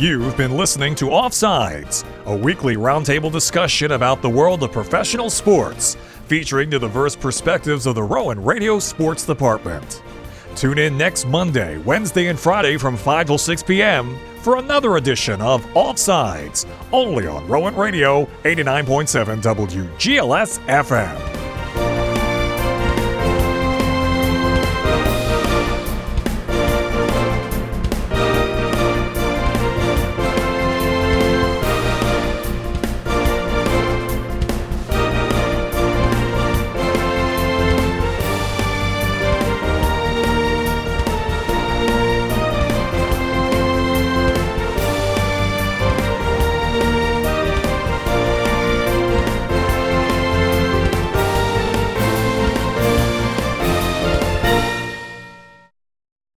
You've 0.02 0.36
been 0.36 0.58
listening 0.58 0.96
to 0.96 1.10
Offsides, 1.10 2.06
a 2.26 2.36
weekly 2.36 2.76
roundtable 2.76 3.32
discussion 3.32 3.92
about 3.92 4.24
the 4.24 4.30
world 4.30 4.64
of 4.64 4.72
professional 4.72 5.30
sports, 5.30 5.96
featuring 6.26 6.72
the 6.72 6.80
diverse 6.80 7.16
perspectives 7.16 7.86
of 7.86 7.94
the 7.94 8.02
Rowan 8.02 8.44
Radio 8.44 8.80
Sports 8.80 9.28
Department. 9.28 10.02
Tune 10.56 10.80
in 10.80 10.98
next 10.98 11.28
Monday, 11.28 11.78
Wednesday, 11.78 12.30
and 12.30 12.40
Friday 12.40 12.78
from 12.78 12.98
5 12.98 13.28
till 13.28 13.38
6 13.38 13.62
p.m. 13.62 14.18
for 14.42 14.58
another 14.58 14.98
edition 14.98 15.40
of 15.40 15.64
Offsides, 15.76 16.66
only 16.92 17.28
on 17.28 17.48
Rowan 17.48 17.76
Radio 17.76 18.26
89.7 18.44 19.40
WGLS 19.44 20.58
FM. 20.66 21.51